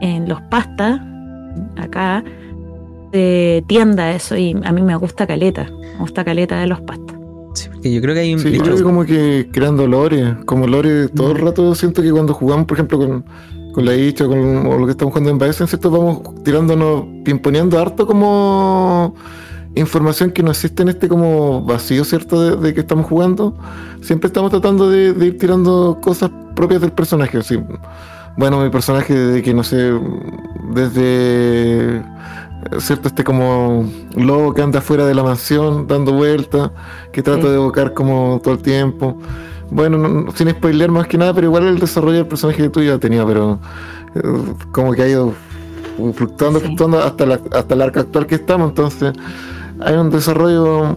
[0.00, 1.00] en los pastas
[1.76, 2.24] acá
[3.12, 7.16] se tienda eso y a mí me gusta caleta me gusta caleta de los pastas
[7.56, 8.40] Sí, porque yo creo que hay un.
[8.40, 12.12] Sí, yo creo que como que creando lore, como lore todo el rato siento que
[12.12, 13.24] cuando jugamos, por ejemplo, con,
[13.72, 15.90] con la Icha con o lo que estamos jugando en Baesen, ¿cierto?
[15.90, 19.14] Vamos tirándonos, pimponeando harto como
[19.74, 22.42] información que no existe en este como vacío, ¿cierto?
[22.42, 23.56] De, de que estamos jugando.
[24.02, 27.58] Siempre estamos tratando de, de ir tirando cosas propias del personaje, así.
[28.36, 29.92] Bueno, mi personaje desde que no sé,
[30.74, 32.02] desde
[32.78, 36.70] cierto este como lobo que anda fuera de la mansión dando vueltas,
[37.12, 37.48] que trato Sí.
[37.48, 39.18] de evocar como todo el tiempo.
[39.70, 42.68] Bueno, no- no- sin spoiler más que nada, pero igual el desarrollo del personaje que
[42.68, 43.58] tú ya tenía, pero
[44.14, 44.20] eh,
[44.72, 45.32] como que ha ido
[46.14, 46.66] fluctuando, Sí.
[46.66, 49.12] fluctuando hasta, la, hasta el arco actual que estamos, entonces
[49.80, 50.96] hay un desarrollo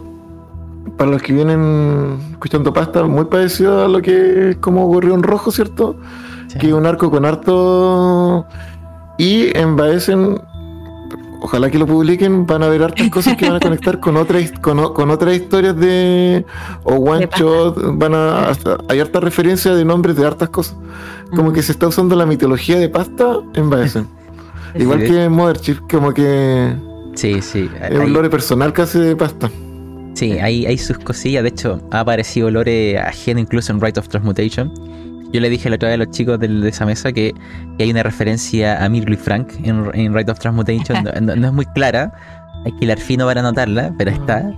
[0.98, 5.52] para los que vienen escuchando pasta muy parecido a lo que es como Gorrión Rojo,
[5.52, 5.96] ¿cierto?
[6.50, 6.60] Sí.
[6.60, 8.46] que es un arco con harto
[9.18, 10.42] y en Baesen
[11.42, 14.52] ojalá que lo publiquen van a ver hartas cosas que van a conectar con otras
[14.62, 16.46] con, con otras historias de
[16.84, 20.76] o one shot van a hasta- hay harta referencia de nombres de hartas cosas
[21.36, 24.08] como que se está usando la mitología de pasta en Baesen
[24.76, 26.76] igual Sí, que en Mothership como que
[27.16, 27.70] Sí, sí.
[27.90, 29.50] es un lore personal casi de pasta
[30.16, 31.44] Sí, hay, hay sus cosillas.
[31.44, 34.74] De hecho, ha aparecido lore ajeno incluso en Rite of Transmutation.
[35.32, 37.36] Yo le dije la otra vez a los chicos de esa mesa que,
[37.80, 41.04] hay una referencia a Mirlo y Frank en, en Rite of Transmutation.
[41.22, 42.12] No, es muy clara.
[42.66, 44.52] Hay que hilar fino para anotarla, pero está.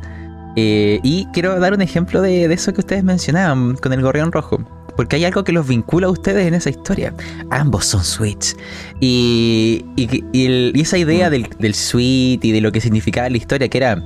[0.56, 4.60] Eh, y quiero dar un ejemplo de, eso que ustedes mencionaban con el gorrión rojo.
[4.96, 7.14] Porque hay algo que los vincula a ustedes en esa historia.
[7.50, 8.56] Ambos son Switch.
[9.00, 13.78] Y, y, esa idea del, del Switch y de lo que significaba la historia, que
[13.78, 14.02] era,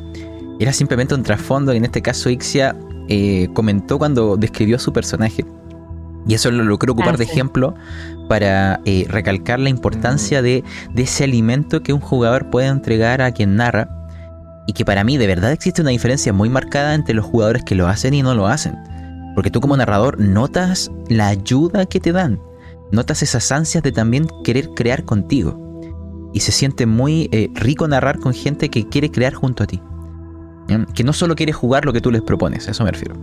[0.71, 1.73] simplemente un trasfondo.
[1.73, 2.75] Y en este caso, Ixia
[3.07, 5.43] eh, comentó cuando describió su personaje
[6.27, 7.75] Y eso lo, lo quiero ocupar Ah, de ejemplo
[8.27, 13.31] para eh, recalcar la importancia de, de ese alimento que un jugador puede entregar a
[13.31, 13.89] quien narra.
[14.67, 17.75] Y que para mí de verdad existe una diferencia muy marcada entre los jugadores que
[17.75, 18.75] lo hacen y no lo hacen.
[19.35, 22.39] Porque tú como narrador notas la ayuda que te dan.
[22.91, 25.61] Notas esas ansias de también querer crear contigo.
[26.33, 29.81] Y se siente muy eh, rico narrar con gente que quiere crear junto a ti.
[30.95, 33.15] Que no solo quiere jugar lo que tú les propones, a eso me refiero.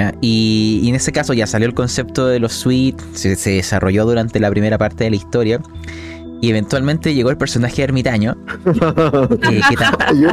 [0.00, 0.14] ¿Ya?
[0.20, 4.04] Y, y en ese caso ya salió el concepto de los suites, se, se desarrolló
[4.06, 5.60] durante la primera parte de la historia.
[6.42, 8.34] Y eventualmente llegó el personaje ermitaño.
[8.64, 10.30] que- que tam- yo.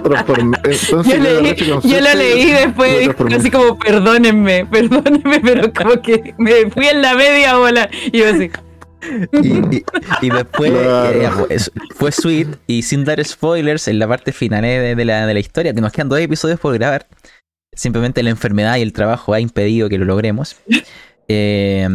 [0.64, 6.88] Entonces, leí, yo lo leí después así como perdónenme, perdónenme, pero como que me fui
[6.88, 8.50] en la media bola y yo así.
[9.44, 9.84] y, y-
[10.22, 11.12] y después Claro.
[11.12, 15.04] eh, pues, fue Sweet y sin dar spoilers en la parte final eh, de, de
[15.06, 17.06] la, de la historia, que nos quedan dos episodios por grabar.
[17.78, 20.58] Simplemente la enfermedad y el trabajo ha impedido que lo logremos.
[21.30, 21.86] Eh,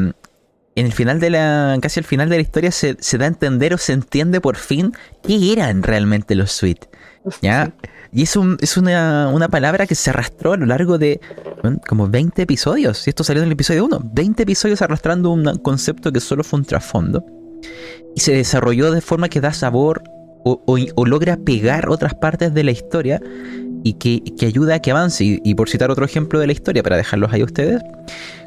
[0.74, 1.78] en el final de la.
[1.80, 4.56] casi al final de la historia se, se da a entender o se entiende por
[4.56, 4.92] fin
[5.22, 6.86] qué eran realmente los Sweet.
[7.40, 7.72] ¿Ya?
[8.12, 11.20] Y es, un, es una, una palabra que se arrastró a lo largo de
[11.62, 13.06] bueno, como 20 episodios.
[13.06, 14.10] Y esto salió en el episodio 1.
[14.12, 17.24] 20 episodios arrastrando un concepto que solo fue un trasfondo.
[18.14, 20.02] Y se desarrolló de forma que da sabor
[20.44, 23.20] o, o- o logra pegar otras partes de la historia
[23.84, 25.24] y que, que ayuda a que avance.
[25.24, 27.82] Y, y por citar otro ejemplo de la historia, para dejarlos ahí a ustedes,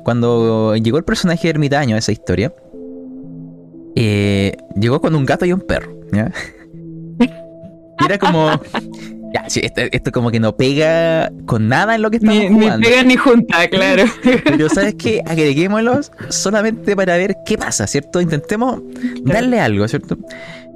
[0.04, 2.54] cuando llegó el personaje ermitaño a esa historia,
[3.96, 5.94] eh, llegó con un gato y un perro.
[6.12, 6.32] ¿ya?
[7.20, 7.30] Y
[8.06, 8.50] era como.
[9.34, 12.48] Ya, sí, esto, esto como que no pega con nada en lo que estamos Ni,
[12.52, 12.88] ni jugando.
[12.88, 14.04] pega ni junta, claro.
[14.46, 15.22] Pero ¿sabes qué?
[15.26, 18.22] Agreguémoslos solamente para ver qué pasa, ¿cierto?
[18.22, 18.82] Intentemos
[19.24, 20.18] darle algo, ¿cierto?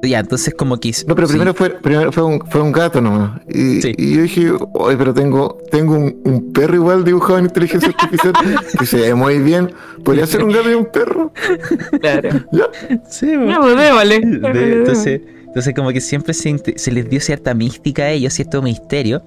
[0.01, 0.91] Ya, entonces como que...
[1.07, 3.41] No, pero sí, primero fue, primero fue un, fue un gato nomás.
[3.49, 3.93] Y, Sí.
[3.97, 8.33] y yo dije, oye, pero tengo, tengo un, un perro igual dibujado en inteligencia artificial
[8.79, 9.71] que se ve muy bien.
[10.05, 11.33] ¿Podría ser un gato y un perro?
[11.99, 12.29] claro.
[12.51, 12.65] Ya.
[13.09, 13.59] Sí, bueno.
[13.59, 14.53] No, pues.
[14.53, 18.61] De- entonces, entonces como que siempre se, se les dio cierta mística a ellos, cierto
[18.61, 19.21] misterio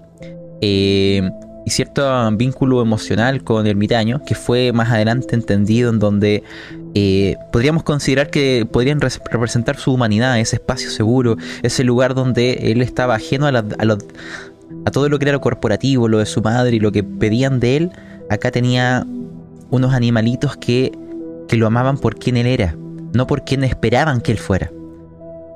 [0.62, 1.28] eh,
[1.64, 6.42] y cierto vínculo emocional con Ermitaño, que fue más adelante entendido en donde
[6.94, 12.72] eh, podríamos considerar que podrían res- representar su humanidad, ese espacio seguro, ese lugar donde
[12.72, 13.64] él estaba ajeno a, la-
[14.84, 17.60] a todo lo que era lo corporativo, lo de su madre y lo que pedían
[17.60, 17.90] de él.
[18.28, 19.06] Acá tenía
[19.70, 20.92] unos animalitos que,
[21.48, 22.76] que lo amaban por quien él era,
[23.12, 24.70] no por quien esperaban que él fuera.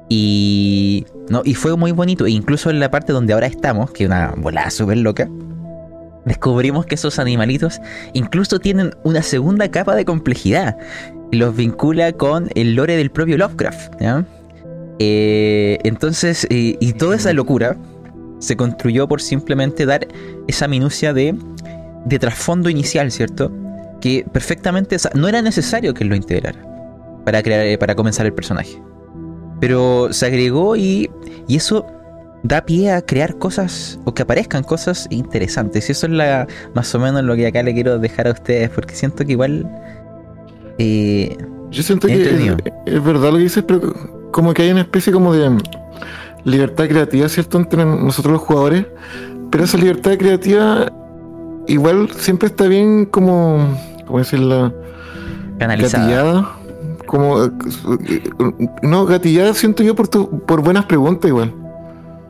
[0.08, 2.26] Y, no, y fue muy bonito.
[2.26, 5.28] E incluso en la parte donde ahora estamos, que es una volada súper loca,
[6.26, 7.80] descubrimos que esos animalitos
[8.12, 10.76] incluso tienen una segunda capa de complejidad.
[11.32, 13.94] Y los vincula con el lore del propio Lovecraft.
[14.98, 17.76] Eh, entonces, y toda esa locura
[18.38, 20.06] se construyó por simplemente dar
[20.46, 21.34] esa minucia de,
[22.04, 23.50] de trasfondo inicial, ¿cierto?
[24.00, 26.58] Que perfectamente, no era necesario que lo integrara
[27.24, 28.80] para, crear, para comenzar el personaje.
[29.60, 31.10] Pero se agregó y,
[31.48, 31.86] y eso
[32.42, 35.88] da pie a crear cosas o que aparezcan cosas interesantes.
[35.88, 38.70] Y eso es la, más o menos lo que acá le quiero dejar a ustedes,
[38.70, 39.68] porque siento que igual...
[40.78, 41.36] eh,
[41.70, 42.22] Yo siento que
[42.86, 43.92] es, verdad lo que dices, pero
[44.30, 45.50] como que hay una especie como de
[46.44, 47.58] libertad creativa, ¿cierto?
[47.58, 48.86] Entre nosotros los jugadores.
[49.50, 50.92] Pero esa libertad creativa
[51.66, 54.72] igual siempre está bien como, ¿cómo decirlo?
[55.58, 56.04] canalizada.
[56.04, 56.52] Gatillada.
[57.06, 57.50] Como, eh,
[58.82, 61.52] no, gatillada siento yo por, tu, por buenas preguntas igual.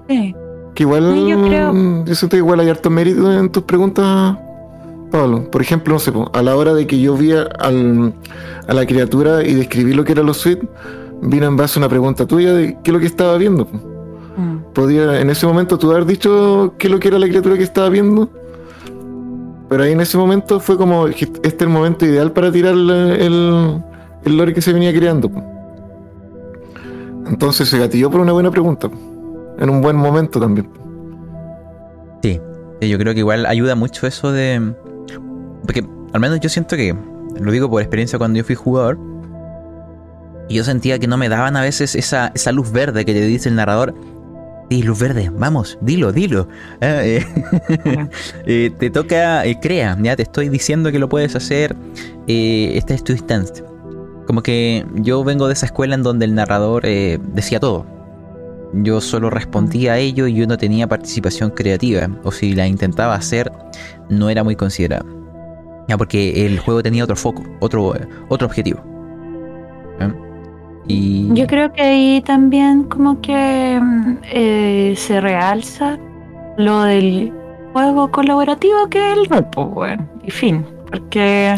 [0.08, 0.34] Sí.
[0.74, 4.36] Que igual, Sí, yo creo- yo siento que igual hay harto mérito en tus preguntas,
[5.10, 5.50] Pablo.
[5.50, 8.12] Por ejemplo, no sé, a la hora de que yo vi a, al-
[8.68, 10.68] a la criatura y describí lo que era los suites,
[11.22, 13.66] vino en base a una pregunta tuya de qué es lo que estaba viendo.
[14.36, 14.72] Mm.
[14.74, 17.62] Podía en ese momento tú haber dicho qué es lo que era la criatura que
[17.64, 18.28] estaba viendo.
[19.70, 22.90] Pero ahí en ese momento fue como, este es el momento ideal para tirar el,
[22.90, 23.82] el,
[24.24, 25.30] el lore que se venía creando.
[27.28, 28.88] Entonces se gatilló por una buena pregunta.
[29.58, 30.68] En un buen momento también.
[32.22, 32.40] Sí,
[32.80, 34.74] sí, yo creo que igual ayuda mucho eso de...
[35.62, 36.94] Porque al menos yo siento que,
[37.40, 38.98] lo digo por experiencia cuando yo fui jugador,
[40.48, 43.20] y yo sentía que no me daban a veces esa, esa luz verde que te
[43.22, 43.94] dice el narrador.
[44.70, 46.48] Sí, luz verde, vamos, dilo, dilo.
[46.80, 47.24] Ah, eh,
[48.46, 51.76] eh, te toca, eh, crea, ya te estoy diciendo que lo puedes hacer,
[52.26, 53.64] eh, esta es tu instancia.
[54.26, 57.86] Como que yo vengo de esa escuela en donde el narrador eh, decía todo.
[58.82, 62.08] Yo solo respondía a ello y yo no tenía participación creativa.
[62.24, 63.50] O si la intentaba hacer,
[64.08, 65.04] no era muy considerada.
[65.88, 67.94] Ya, porque el juego tenía otro foco, otro,
[68.28, 68.80] otro objetivo.
[70.88, 71.28] Y.
[71.34, 75.98] Yo creo que ahí también como que mm, eh, se realza
[76.56, 77.32] lo del
[77.72, 81.56] juego colaborativo que es el rol, pues, bueno, y fin, porque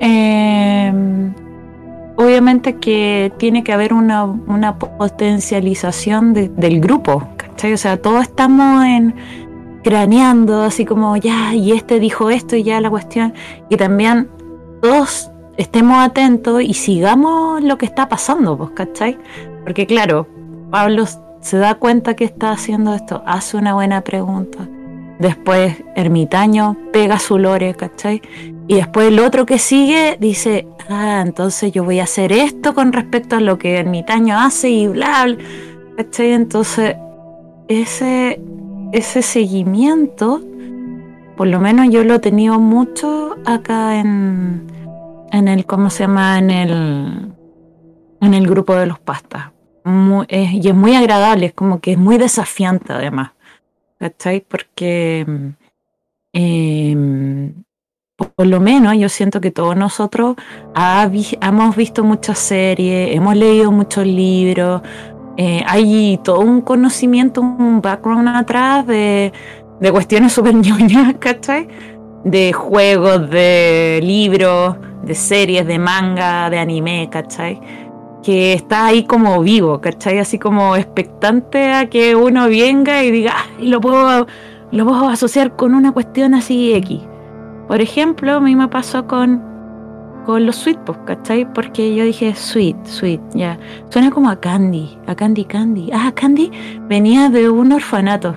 [0.00, 0.92] eh,
[2.18, 7.72] obviamente que tiene que haber una, una potencialización de- del grupo, ¿cachai?
[7.72, 9.14] O sea, todos estamos en
[9.84, 13.32] craneando, así como ya, y este dijo esto y ya la cuestión,
[13.70, 14.28] y también
[14.82, 19.16] todos estemos atentos y sigamos lo que está pasando, pues, ¿cachai?
[19.62, 20.26] Porque claro,
[20.72, 21.04] Pablo
[21.40, 24.58] se da cuenta que está haciendo esto, hace una buena pregunta.
[25.20, 28.20] Después Ermitaño pega su lore, ¿cachai?
[28.66, 32.92] Y después el otro que sigue dice, ah, entonces yo voy a hacer esto con
[32.92, 35.36] respecto a lo que Ermitaño hace y bla, bla.
[35.96, 36.32] ¿cachai?
[36.32, 36.96] Entonces,
[37.68, 38.40] ese,
[38.92, 40.40] ese seguimiento,
[41.36, 44.66] por lo menos yo lo he tenido mucho acá en,
[45.32, 46.38] en el, ¿cómo se llama?
[46.38, 47.32] En el,
[48.20, 49.52] en el grupo de los pastas.
[50.28, 53.32] Y es muy agradable, es como que es muy desafiante además.
[53.98, 54.44] ¿Cachai?
[54.46, 55.26] Porque
[56.32, 57.54] em,
[58.38, 60.36] por, lo menos yo siento que todos nosotros
[61.40, 64.80] hemos visto muchas series, hemos leído muchos libros,
[65.36, 69.32] eh, hay todo un conocimiento, un background atrás de,
[69.90, 71.66] cuestiones súper ñoñas, ¿cachai?
[72.22, 77.60] De juegos, de libros, de series, de manga, de anime, ¿cachai?
[78.22, 80.18] que está ahí como vivo, ¿cachai?
[80.20, 84.26] Así como expectante a que uno venga y diga, "Ay, lo puedo,
[84.70, 87.00] lo puedo asociar con una cuestión así X.
[87.68, 89.42] Por ejemplo, a mí me pasó con,
[90.26, 91.50] con los sweet, pues, ¿cachai?
[91.52, 93.58] Porque yo dije, sweet, sweet, ya.
[93.90, 95.90] Suena como a Candy, a Candy Candy.
[95.92, 96.50] Ah, Candy
[96.88, 98.34] venía de un orfanato.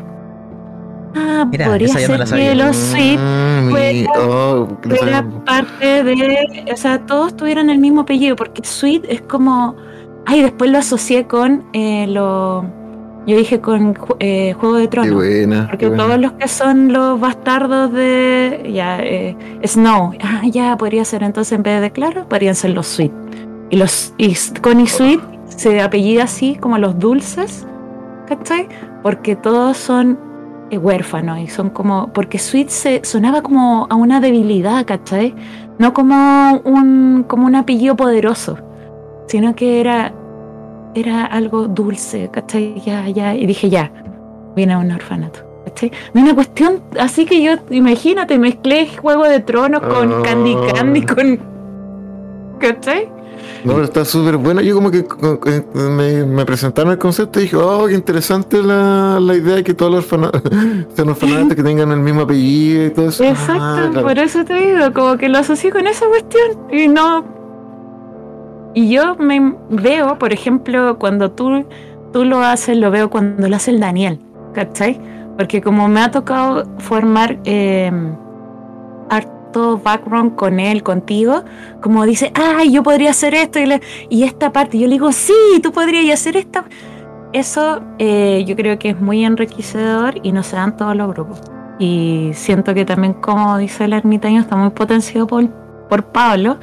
[1.16, 6.78] Ah, Mira, podría no ser que los sweet Mm, fuera- oh, no parte de, o
[6.78, 9.76] sea, todos tuvieron el mismo apellido, porque Sweet es como,
[10.26, 12.64] ay, después lo asocié con eh, lo,
[13.28, 16.04] yo dije con eh, Juego de Qué Tronos, qué porque buena.
[16.04, 21.54] todos los que son los bastardos de, ya, eh, Snow, ah, ya, podría ser, entonces
[21.54, 23.12] en vez de claro, podrían ser los Sweet,
[23.70, 27.68] y los, y s- con y Sweet se apellida así, como los dulces,
[28.28, 28.68] ¿cachai?
[29.04, 30.18] Porque todos son
[30.72, 35.36] eh, huérfanos y son como porque Sweet se sonaba como a una debilidad, ¿cachai?
[35.78, 38.58] No como un como un apellido poderoso,
[39.28, 40.14] sino que era
[40.96, 42.82] era algo dulce, ¿cachai?
[42.86, 43.92] Ya, ya y dije ya,
[44.56, 45.40] viene a un orfanato.
[45.66, 45.92] ¿cachai?
[46.16, 50.22] Una cuestión así que yo, imagínate, mezclé Juego de Tronos con Ah.
[50.24, 51.40] Candy Candy, con.
[52.60, 53.10] ¿cachai?
[53.64, 54.62] No, pero está súper bueno.
[54.62, 55.40] Yo como que co-
[55.76, 59.74] me, me presentaron el concepto y dije, oh, qué interesante la, la idea de que
[59.76, 60.42] todos los orfanatos
[60.96, 63.24] sean orfanatos que tengan el mismo apellido y todo eso.
[63.24, 64.08] Exacto, Ah, claro.
[64.08, 67.24] por eso te digo, como que lo asocié con esa cuestión y no.
[68.74, 71.66] Y yo me veo, por ejemplo, cuando tú,
[72.14, 74.20] tú lo haces, lo veo cuando lo hace el Daniel,
[74.54, 75.00] ¿cachai?
[75.38, 77.92] Porque como me ha tocado formar eh,
[79.10, 81.44] harto background con él, contigo,
[81.82, 85.34] como dice, ay, yo podría hacer esto y, y esta parte, yo le digo, sí,
[85.62, 86.66] tú podrías hacer esta.
[87.34, 91.42] Eso eh, yo creo que es muy enriquecedor y no se dan todos los grupos.
[91.80, 95.50] Y siento que también, como dice el ermitaño, está muy potenciado por,
[95.90, 96.58] por Pablo.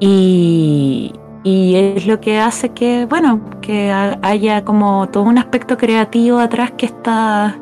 [0.00, 1.12] Y,
[1.44, 6.38] y es lo que hace que, bueno, que ha- haya como todo un aspecto creativo
[6.38, 7.58] atrás que está,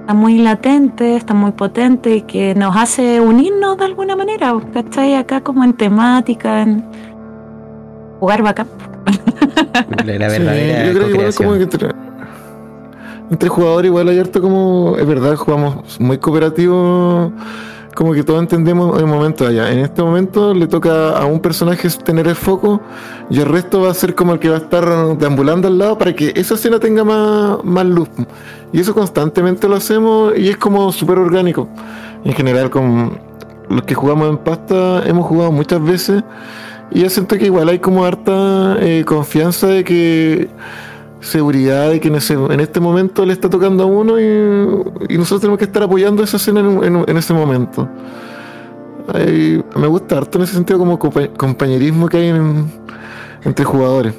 [0.00, 5.14] está muy latente, está muy potente y que nos hace unirnos de alguna manera, ¿cachai?
[5.16, 6.84] Acá como en temática, en
[8.20, 8.68] jugar bacán.
[10.04, 11.58] La, Sí, verdadera yo creo que igual como co-creación.
[11.58, 11.94] que entre,
[13.30, 17.32] entre jugadores igual hay harto como, es verdad, jugamos muy cooperativo,
[17.96, 19.72] como que todos entendemos el momento allá.
[19.72, 22.80] En este momento le toca a un personaje tener el foco
[23.30, 25.96] y el resto va a ser como el que va a estar deambulando al lado
[25.96, 28.10] para que esa escena tenga más, más luz.
[28.70, 31.68] Y eso constantemente lo hacemos y es como súper orgánico.
[32.22, 33.18] En general, con
[33.70, 36.22] los que jugamos en pasta hemos jugado muchas veces
[36.90, 40.48] y yo siento que igual hay como harta eh, confianza de que
[41.20, 44.24] seguridad de que en, ese, en este momento le está tocando a uno y,
[45.14, 47.88] y nosotros tenemos que estar apoyando esa escena en, en- en ese momento.
[49.12, 52.66] Ay, me gusta harto en ese sentido como compa- compañerismo que hay en-
[53.44, 54.14] entre jugadores.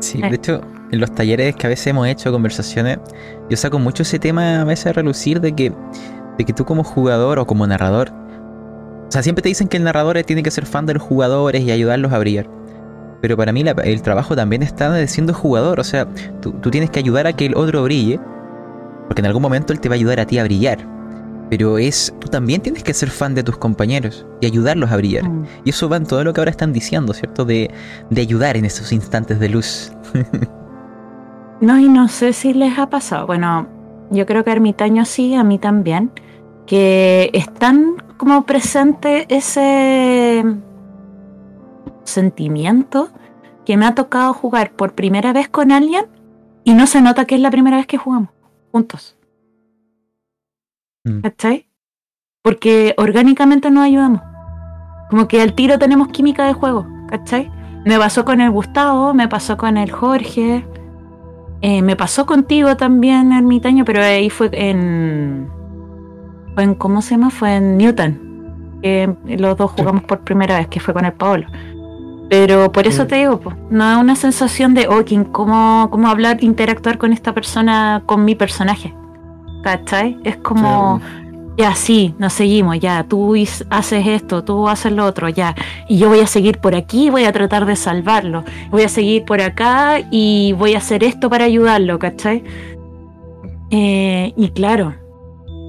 [0.00, 0.60] Sí, de hecho,
[0.90, 2.98] en los talleres que a veces hemos hecho conversaciones,
[3.48, 5.72] yo saco mucho ese tema a veces a relucir de que,
[6.38, 9.84] de que tú como jugador o como narrador, o sea, siempre te dicen que el
[9.84, 12.48] narrador tiene que ser fan de los jugadores y ayudarlos a brillar.
[13.26, 16.06] Pero para mí la- el trabajo también está de siendo jugador, o sea,
[16.40, 18.20] tú, tú tienes que ayudar a que el otro brille,
[19.08, 20.78] porque en algún momento él te va a ayudar a ti a brillar.
[21.50, 25.28] Pero es, tú también tienes que ser fan de tus compañeros y ayudarlos a brillar.
[25.28, 25.44] Mm.
[25.64, 27.44] Y eso va en todo lo que ahora están diciendo, ¿cierto?
[27.44, 27.68] De,
[28.10, 29.90] de ayudar en esos instantes de luz.
[31.60, 33.26] No, y no sé si les ha pasado.
[33.26, 33.66] Bueno,
[34.10, 36.10] yo creo que a Ermitaño sí, a mí también.
[36.66, 40.44] Que están como presente ese
[42.06, 43.10] sentimiento
[43.64, 46.06] que me ha tocado jugar por primera vez con alguien
[46.64, 48.30] y no se nota que es la primera vez que jugamos
[48.72, 49.16] juntos.
[51.04, 51.20] Mm.
[51.20, 51.68] ¿Cachai?
[52.42, 54.20] Porque orgánicamente nos ayudamos.
[55.10, 57.50] Como que al tiro tenemos química de juego, ¿cachai?
[57.84, 60.66] Me pasó con el Gustavo, me pasó con el Jorge,
[61.62, 65.48] eh, me pasó contigo también, ermitaño, pero ahí fue en.
[66.54, 67.30] Fue en ¿Cómo se llama?
[67.30, 68.80] Fue en Newton.
[68.82, 71.46] Que los dos jugamos por primera vez, que fue con el Paolo.
[72.28, 73.06] Pero por eso Mm.
[73.06, 77.12] te digo, po, no es una sensación de, oh, ¿quién- ¿cómo, cómo hablar, interactuar con
[77.12, 78.92] esta persona, con mi personaje?
[79.62, 80.18] ¿Cachai?
[80.24, 81.00] Es como,
[81.56, 83.34] ya sí, nos seguimos, ya, tú
[83.70, 85.54] haces esto, tú haces lo otro, ya,
[85.88, 89.24] y yo voy a seguir por aquí, voy a tratar de salvarlo, voy a seguir
[89.24, 92.42] por acá y voy a hacer esto para ayudarlo, ¿cachai?
[93.70, 94.94] Eh, y claro,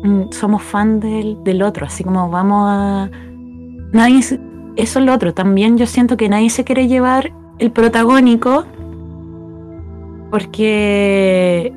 [0.03, 3.09] mm, somos fan del, del otro, así como vamos a...
[3.93, 4.21] Nadie,
[4.77, 8.65] eso es lo otro, también yo siento que nadie se quiere llevar el protagónico
[10.29, 11.73] porque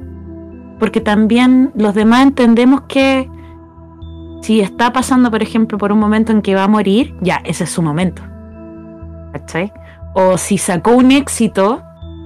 [0.78, 3.28] porque también los demás entendemos que
[4.40, 7.64] si está pasando, por ejemplo, por un momento en que va a morir, ya, ese
[7.64, 8.22] es su momento.
[9.32, 9.72] ¿Cachai?
[10.14, 11.82] O si sacó un éxito,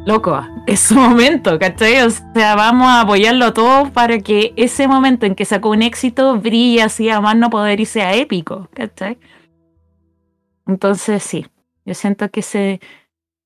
[0.06, 2.02] loco, es su momento, ¿cachai?
[2.02, 6.38] O sea, vamos a apoyarlo todo para que ese momento en que sacó un éxito
[6.38, 9.18] brille así a más no poder y sea épico, ¿cachai?
[10.66, 11.46] Entonces, sí,
[11.84, 12.80] yo siento que se,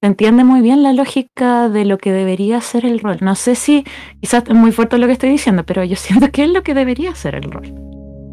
[0.01, 3.19] entiende muy bien la lógica de lo que debería ser el rol.
[3.21, 3.85] No sé si
[4.21, 6.75] quizás es muy fuerte lo que estoy diciendo, pero yo siento que es lo que
[6.75, 7.73] debería ser el rol.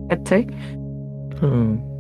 [0.09, 0.47] ¿Cachai?
[1.41, 1.95] Mm.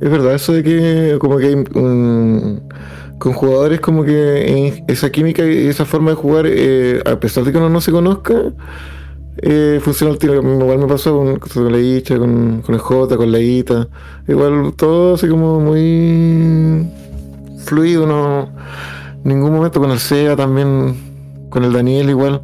[0.00, 5.44] Es verdad, eso de que como que mm, con jugadores como que eh, esa química
[5.44, 8.34] y esa forma de jugar, eh, a pesar de que uno no se conozca,
[9.42, 10.34] eh, funciona al tiro.
[10.34, 13.88] Igual me pasó con, la Icha, con, con el J, con la Ita.
[14.26, 16.86] Igual todo así como muy
[17.64, 18.48] fluido, no
[19.24, 20.96] ningún momento con el SEA también,
[21.50, 22.42] con el Daniel igual.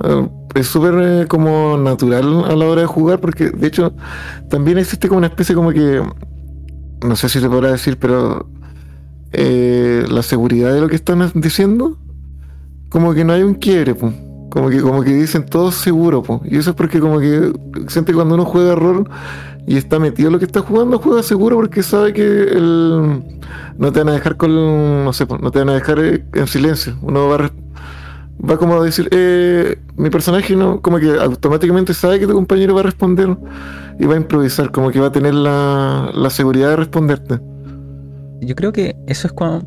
[0.00, 3.92] Ah, es súper eh, como natural a la hora de jugar porque de hecho
[4.48, 6.02] también existe como una especie como que
[7.06, 8.48] no sé si se podrá decir pero
[9.32, 11.98] eh, la seguridad de lo que están diciendo
[12.88, 14.12] como que no hay un quiebre po.
[14.50, 16.40] Como que como que dicen todo seguro po.
[16.44, 17.52] y eso es porque como que
[17.88, 19.08] siente cuando uno juega rol
[19.66, 23.22] y está metido en lo que está jugando juega seguro porque sabe que el,
[23.76, 26.46] no te van a dejar con no sé no te van a dejar eh, en
[26.46, 27.50] silencio uno va
[28.38, 32.74] va como a decir, eh, mi personaje no, como que automáticamente sabe que tu compañero
[32.74, 33.36] va a responder
[33.98, 37.40] y va a improvisar, como que va a tener la, la seguridad de responderte.
[38.40, 39.66] Yo creo que eso es cuando,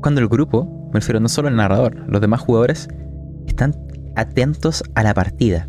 [0.00, 2.88] cuando el grupo, me refiero no solo el narrador, los demás jugadores,
[3.46, 3.74] están
[4.16, 5.68] atentos a la partida.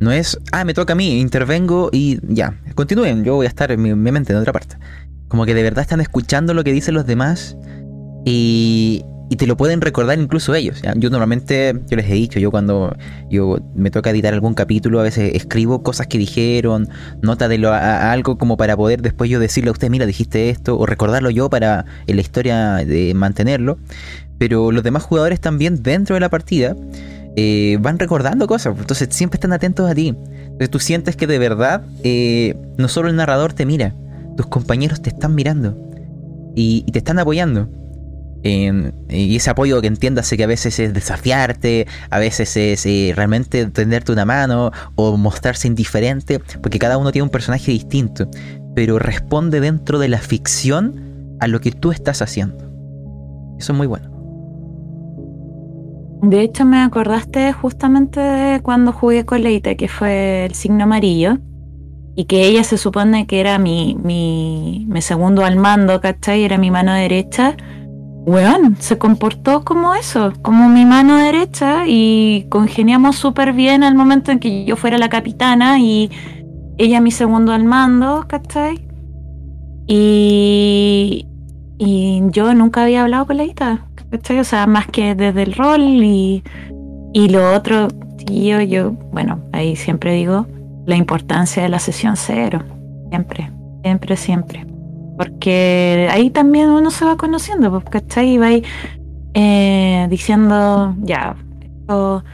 [0.00, 3.70] No es, ah, me toca a mí, intervengo y ya, continúen, yo voy a estar
[3.70, 4.76] en mi, mente en otra parte.
[5.28, 7.56] Como que de verdad están escuchando lo que dicen los demás
[8.24, 10.82] y, y te lo pueden recordar incluso ellos.
[10.96, 12.94] Yo normalmente, yo les he dicho, yo cuando
[13.30, 16.88] yo me toca editar algún capítulo, a veces escribo cosas que dijeron,
[17.22, 20.50] nota de lo, a algo como para poder después yo decirle a usted, mira, dijiste
[20.50, 23.78] esto, o recordarlo yo para en la historia de mantenerlo.
[24.38, 26.76] Pero los demás jugadores también dentro de la partida
[27.36, 30.08] eh, van recordando cosas, entonces siempre están atentos a ti.
[30.08, 33.94] Entonces tú sientes que de verdad eh, no solo el narrador te mira,
[34.36, 35.76] tus compañeros te están mirando
[36.54, 37.68] y, te están apoyando.
[38.44, 43.64] Y ese apoyo que entiéndase que a veces es desafiarte, a veces es eh, realmente
[43.66, 48.28] tenderte una mano o mostrarse indiferente, porque cada uno tiene un personaje distinto,
[48.74, 52.58] pero responde dentro de la ficción a lo que tú estás haciendo.
[53.58, 54.13] Eso es muy bueno.
[56.22, 61.38] De hecho, me acordaste justamente de cuando jugué con Leite, que fue el signo amarillo,
[62.16, 66.44] y que ella se supone que era mi, mi, segundo al mando, ¿cachai?
[66.44, 67.56] Era mi mano derecha.
[68.26, 74.30] Weón, se comportó como eso, como mi mano derecha, y congeniamos súper bien al momento
[74.30, 76.10] en que yo fuera la capitana y
[76.78, 78.86] ella mi segundo al mando, ¿cachai?
[79.86, 81.26] Y,
[81.78, 84.38] y yo nunca había hablado con Leita, ¿cachai?
[84.38, 86.44] O sea, más que desde el rol y,
[87.12, 87.88] y lo otro,
[88.30, 90.46] yo, yo, bueno, ahí siempre digo
[90.86, 92.62] la importancia de la sesión cero,
[93.10, 93.50] siempre,
[93.82, 94.66] siempre, siempre.
[95.16, 98.34] Porque ahí también uno se va conociendo, pues, ¿cachai?
[98.34, 98.62] Y va ahí,
[99.34, 102.24] eh, diciendo, ya, esto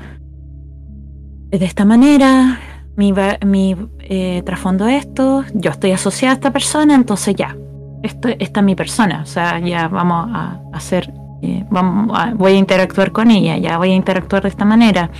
[1.50, 2.58] es de esta manera,
[2.96, 3.14] mi,
[3.46, 7.56] mi eh, trasfondo es esto, yo estoy asociada a esta persona, entonces ya,
[8.02, 11.12] esto, esta es mi persona, o sea, ya vamos a hacer,
[11.42, 15.10] eh, vamos a- voy a interactuar con ella, ya voy a interactuar de esta manera,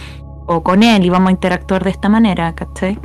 [0.46, 2.98] o con él y vamos a interactuar de esta manera, ¿cachai?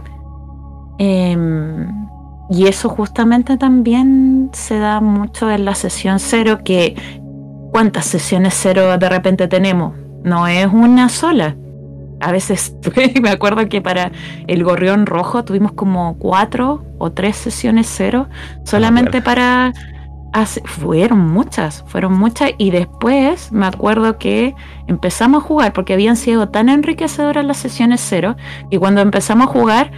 [0.97, 2.07] Em,
[2.49, 6.95] y eso justamente también se da mucho en la sesión cero, que
[7.71, 9.93] ¿cuántas sesiones cero de repente tenemos?
[10.23, 11.55] No es una sola.
[12.21, 12.75] A veces
[13.21, 14.11] me acuerdo que para
[14.47, 18.27] el gorrión rojo tuvimos como cuatro o tres sesiones cero
[18.63, 19.73] solamente para
[20.65, 24.53] fueron muchas, fueron muchas y después me acuerdo que
[24.87, 28.35] empezamos a jugar porque habían sido tan enriquecedoras las sesiones cero
[28.69, 29.91] y cuando empezamos a jugar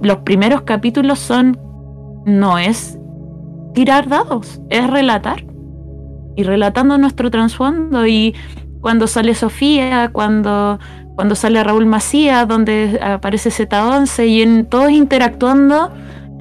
[0.00, 1.58] los primeros capítulos son
[2.24, 2.98] no es
[3.74, 5.44] tirar dados, es relatar.
[6.34, 8.34] Y relatando nuestro trasfondo y
[8.80, 10.78] cuando sale Sofía, cuando
[11.14, 15.92] cuando sale Raúl Macías, donde aparece Z11 y en todos interactuando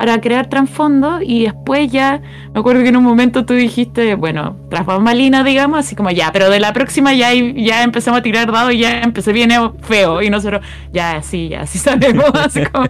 [0.02, 2.24] para crear trasfondo y después ya,
[2.56, 6.32] me acuerdo que en un momento tú dijiste, bueno, tras bambalinas, digamos, así como ya,
[6.32, 10.24] pero de la próxima ya, ya empezamos a tirar dados y ya empecé bien feo
[10.24, 12.88] y nosotros, ya, sí, ya, sí sabemos, así como,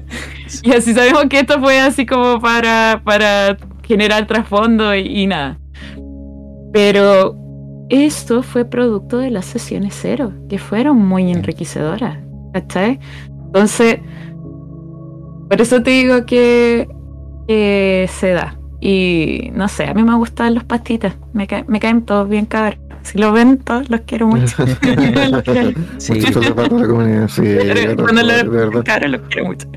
[0.63, 5.59] y así sabemos que esto fue así como para, para generar trasfondo y, nada.
[6.71, 7.35] Pero
[7.89, 12.19] esto fue producto de las sesiones cero, que fueron muy enriquecedoras,
[12.53, 13.01] ¿cachai?
[13.47, 13.99] Entonces,
[15.49, 16.87] por eso te digo que
[18.09, 18.57] se da.
[18.79, 22.79] Y no sé, a mí me gustan los pastitas, me, me caen todos bien cabros.
[23.03, 24.63] Si lo ven, todos los quiero mucho.
[24.65, 24.77] los
[25.43, 25.71] quiero.
[25.97, 26.21] Sí.
[27.95, 29.67] Cuando los cabros los quiero mucho.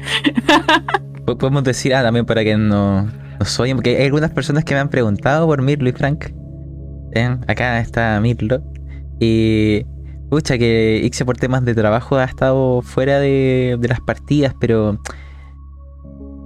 [1.39, 3.09] Podemos decir ah, también para que no
[3.39, 6.27] nos oyen, porque hay algunas personas que me han preguntado por Mirlo y Frank.
[7.47, 8.63] Acá está Mirlo.
[9.21, 9.85] Y
[10.29, 14.99] pucha, que Ixe por temas de trabajo ha estado fuera de, de las partidas, pero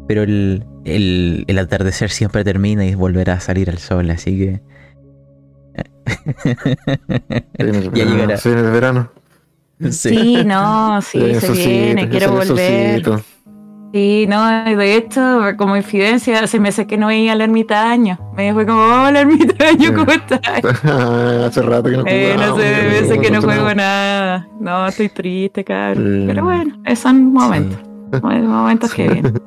[0.09, 4.61] pero el, el, atardecer siempre termina y volverá a salir el sol, así que...
[7.95, 8.36] ya llegará.
[8.36, 9.11] Sí, en el verano.
[9.91, 13.03] Sí, no, sí, se viene, quiero volver.
[13.93, 18.18] Sí, no, de hecho, como infidencia, hace meses que no veía al ermitaño.
[18.36, 20.41] Me fue como, hola ermitaño, ¿cómo estás?
[20.84, 22.09] hace rato que no juego.
[22.09, 24.47] Eh, no sé, meses que no juego nada.
[24.61, 26.24] No, estoy triste, cabrón.
[26.26, 27.78] Pero bueno, esos son momentos.
[28.22, 29.41] Momentos que vienen.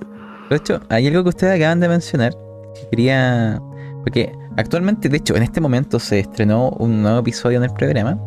[0.52, 2.34] De hecho, hay algo que ustedes acaban de mencionar
[2.76, 3.62] que quería.
[4.04, 8.20] Porque actualmente, de hecho, en este momento se estrenó un nuevo episodio en el programa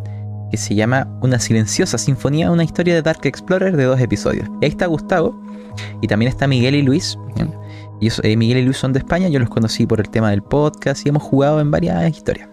[0.50, 4.48] que se llama Una silenciosa sinfonía, una historia de Dark Explorer de dos episodios.
[4.62, 5.38] Y ahí está Gustavo
[6.00, 7.18] y también está Miguel y Luis.
[8.00, 10.42] Y eh, Miguel y Luis son de España, yo los conocí por el tema del
[10.42, 12.48] podcast y hemos jugado en varias historias.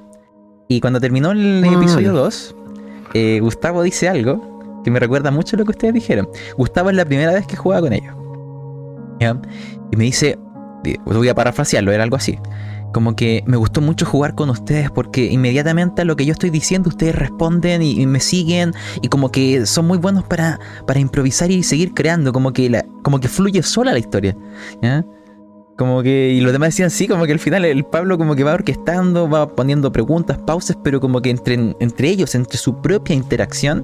[0.67, 1.81] Y cuando terminó el mm.
[1.81, 2.55] episodio 2,
[3.13, 6.27] eh, Gustavo dice algo que me recuerda mucho a lo que ustedes dijeron.
[6.57, 8.20] Gustavo es la primera vez que juega con ellos.
[9.91, 10.37] Y me dice,
[11.05, 12.39] voy a parafrasearlo, era algo así.
[12.93, 16.49] Como que me gustó mucho jugar con ustedes porque inmediatamente a lo que yo estoy
[16.49, 21.51] diciendo ustedes responden y, me siguen y como que son muy buenos para, para improvisar
[21.51, 24.35] y seguir creando, como que, como que fluye sola la historia.
[25.77, 28.43] Como que, y los demás decían sí, como que al final el Pablo como que
[28.43, 33.15] va orquestando, va poniendo preguntas, pausas, pero como que entre, entre ellos, entre su propia
[33.15, 33.83] interacción,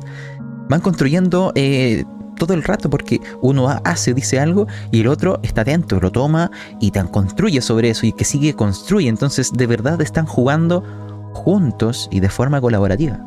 [0.69, 2.03] van construyendo eh,
[2.38, 6.51] todo el rato porque uno hace, dice algo y el otro está dentro, lo toma
[6.79, 9.09] y tan construye sobre eso y que sigue construye.
[9.09, 10.83] Entonces de verdad están jugando
[11.33, 13.19] juntos y de forma colaborativa.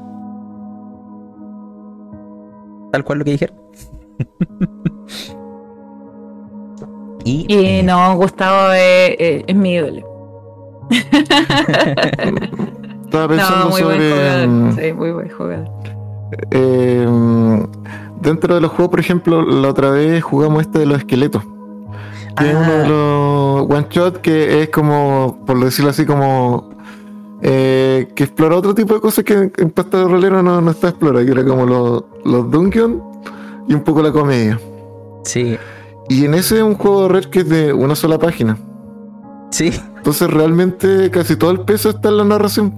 [2.92, 3.56] Tal cual lo que dijeron.
[7.24, 10.08] y, eh, no, Gustavo es, mi ídolo.
[13.04, 13.98] Estaba pensando no, muy sobre.
[13.98, 14.48] Buen jugador.
[14.48, 15.70] Mm, sí, muy buen jugador.
[16.50, 17.06] Eh,
[18.20, 21.42] dentro de los juegos, por ejemplo, la otra vez jugamos este de los esqueletos.
[22.36, 22.88] Que es uno de ah.
[22.88, 26.70] los one shot que es como, por decirlo así, como
[27.42, 30.90] eh, que explora otro tipo de cosas que en pasta de rolero no, no está
[30.90, 33.02] explorando, que era como los, los dungeons
[33.68, 34.60] y un poco la comedia.
[35.24, 35.58] Sí.
[36.08, 38.58] Y en ese es un juego de red que es de una sola página.
[39.50, 39.72] Sí.
[39.96, 42.74] Entonces realmente casi todo el peso está en la narración.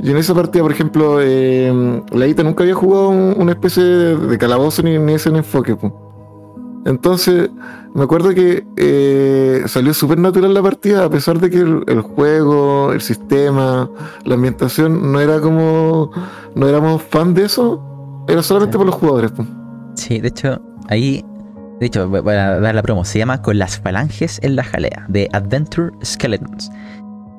[0.00, 4.38] Y en esa partida, por ejemplo, eh, la Ita nunca había jugado una especie de,
[4.38, 5.76] calabozo ni, ni ese enfoque.
[6.84, 7.50] Entonces,
[7.94, 12.92] me acuerdo que eh, salió súper natural la partida, a pesar de que el, juego,
[12.92, 13.90] el sistema,
[14.24, 16.10] la ambientación no era como.
[16.54, 19.32] No éramos fan de eso, era solamente por los jugadores.
[19.94, 21.24] Sí, de hecho, ahí.
[21.80, 23.04] De hecho, voy a dar la promo.
[23.04, 26.70] Se llama Con las falanges en la jalea, de Adventure Skeletons.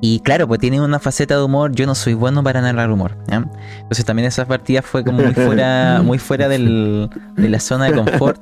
[0.00, 1.72] Y claro, pues tiene una faceta de humor.
[1.72, 3.16] Yo no soy bueno para narrar humor.
[3.28, 7.92] Entonces también esa partida fue como muy fuera, muy fuera del, de la zona de
[7.92, 8.40] confort.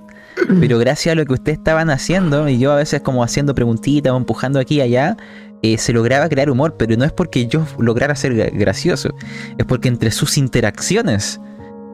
[0.60, 4.12] Pero gracias a lo que ustedes estaban haciendo, y yo a veces como haciendo preguntitas
[4.12, 5.16] o empujando aquí y allá,
[5.62, 6.76] eh, se lograba crear humor.
[6.78, 9.10] Pero no es porque yo lograra ser gracioso,
[9.58, 11.40] es porque entre sus interacciones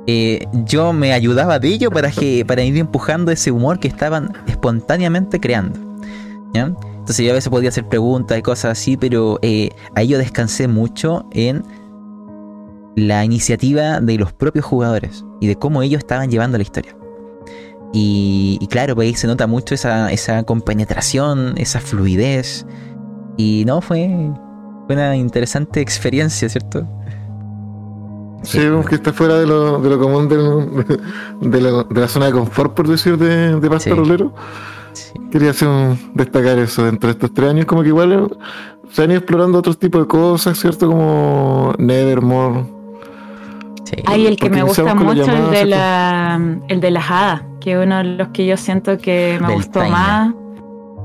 [0.07, 4.33] eh, yo me ayudaba de ello para, que, para ir empujando ese humor que estaban
[4.47, 5.79] espontáneamente creando.
[6.53, 6.73] ¿ya?
[7.05, 10.69] Entonces yo a veces podía hacer preguntas y cosas así, pero eh, ahí yo descansé
[10.69, 11.63] mucho en
[12.97, 16.97] la iniciativa de los propios jugadores y de cómo ellos estaban llevando la historia.
[17.93, 22.67] Y, y claro, pues ahí se nota mucho esa, esa compenetración, esa fluidez.
[23.37, 24.31] Y no, fue,
[24.87, 26.87] fue una interesante experiencia, ¿cierto?
[28.45, 30.87] Sí, que está fuera de lo, de lo común del-
[31.51, 33.97] de, la, de la zona de confort, por decir, de, de Pasta Sí.
[33.97, 34.35] Rolero.
[34.95, 35.13] Sí.
[35.31, 38.37] Quería hacer un- destacar eso dentro de estos tres años, como que igual eh,
[38.91, 40.87] se han ido explorando otros tipos de cosas, ¿cierto?
[40.89, 42.65] Como Nevermore.
[43.85, 43.97] sí.
[44.07, 45.65] Ay, el que Porque me gusta mucho, el de ¿cierto?
[45.67, 49.55] la el de las hadas, que es uno de los que yo siento que me
[49.55, 50.33] gustó más.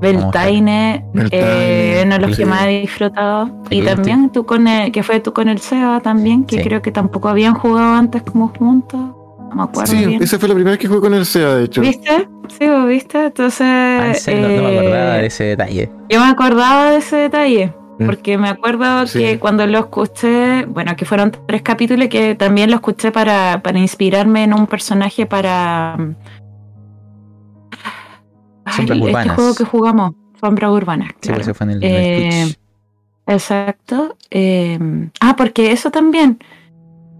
[0.02, 3.50] Beltaine, eh, uno de los que más he disfrutado.
[3.70, 6.64] Y también tú con el, que fue tú con el Seba también, que Sí.
[6.64, 9.02] creo que tampoco habían jugado antes como juntos.
[9.50, 10.22] No me acuerdo Sí, bien.
[10.24, 11.82] esa fue la primera vez que jugué con el SEA, de hecho.
[11.82, 12.28] ¿Viste?
[12.58, 13.26] Sí, vos viste.
[13.26, 15.91] Entonces, Ah, en serio, no, no me eh, acordaba de ese detalle.
[16.10, 17.74] yo me acordaba de ese detalle.
[18.00, 18.06] Mm.
[18.06, 19.20] Porque me acuerdo Sí.
[19.20, 23.78] que cuando lo escuché, bueno, que fueron tres capítulos que también lo escuché para, para
[23.80, 25.95] inspirarme en un personaje para...
[28.66, 29.36] Ay, Sombras este urbanas.
[29.36, 31.10] juego que jugamos, Sombras Urbanas.
[31.22, 31.41] Sí, claro.
[31.41, 32.56] eso fue en el, en el Eh.
[33.28, 34.16] Exacto.
[34.32, 34.80] Eh,
[35.20, 36.39] ah, porque eso también.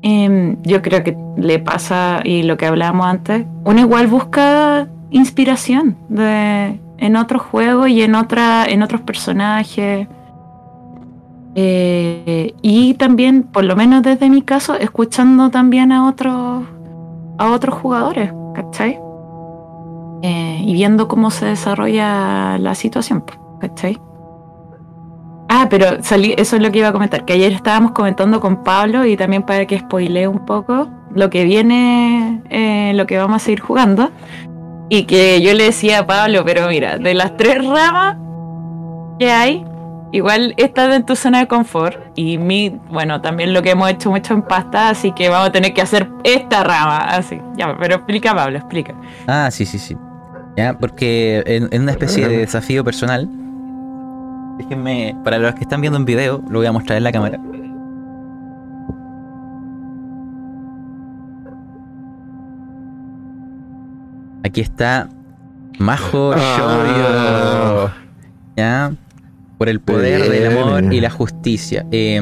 [0.02, 5.98] Eh, yo creo que le pasa, y lo que hablábamos antes, uno igual busca inspiración
[6.08, 10.08] de, en otros juegos y en, otra, en otros personajes.
[11.56, 16.64] Eh, y también, por lo menos desde mi caso, escuchando también a otros
[17.40, 19.00] a otros jugadores, ¿cachai?
[20.22, 23.24] Eh, y viendo cómo se desarrolla la situación,
[23.62, 23.98] ¿cachai?
[25.52, 28.64] Ah, pero salí, eso es lo que iba a comentar, que ayer estábamos comentando con
[28.64, 33.38] Pablo y también para que spoilee un poco lo que viene, eh, lo que vamos
[33.38, 34.12] a seguir jugando.
[34.90, 38.18] Y que yo le decía a Pablo, pero mira, de las tres ramas
[39.18, 39.66] que hay,
[40.12, 41.98] igual estás en tu zona de confort.
[42.16, 45.52] Y mi, bueno, también lo que hemos hecho mucho en pasta, así que vamos a
[45.52, 47.42] tener que hacer esta rama, así.
[47.58, 48.94] Ya, pero explica Pablo, explica.
[49.26, 49.98] Ah, sí, sí, sí.
[50.56, 53.28] Ya, porque en, en una especie de desafío personal,
[54.60, 57.40] déjenme, para los que están viendo en video, lo voy a mostrar en la cámara.
[64.44, 65.10] Aquí está
[65.80, 67.94] Majo Ah.
[68.58, 68.92] ¿Ya?
[69.58, 71.86] Por el poder del amor y la justicia.
[71.92, 72.20] Eh,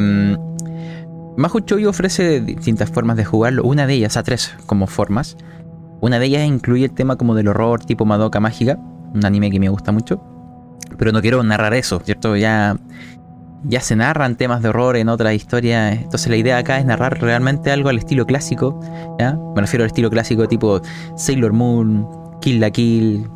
[1.37, 3.63] Majo Shoujo ofrece distintas formas de jugarlo.
[3.63, 5.37] Una de ellas, a tres como formas.
[6.01, 8.77] Una de ellas incluye el tema como del horror tipo Madoka Mágica,
[9.13, 10.36] un anime que me gusta mucho.
[10.97, 12.35] Pero no quiero narrar eso, ¿cierto?
[12.35, 12.75] Ya,
[13.63, 15.97] ya se narran temas de horror en otras historias.
[15.97, 18.79] Entonces la idea acá es narrar realmente algo al estilo clásico.
[19.19, 19.37] ¿ya?
[19.55, 20.81] Me refiero al estilo clásico tipo
[21.15, 22.07] Sailor Moon,
[22.41, 23.27] Kill la Kill,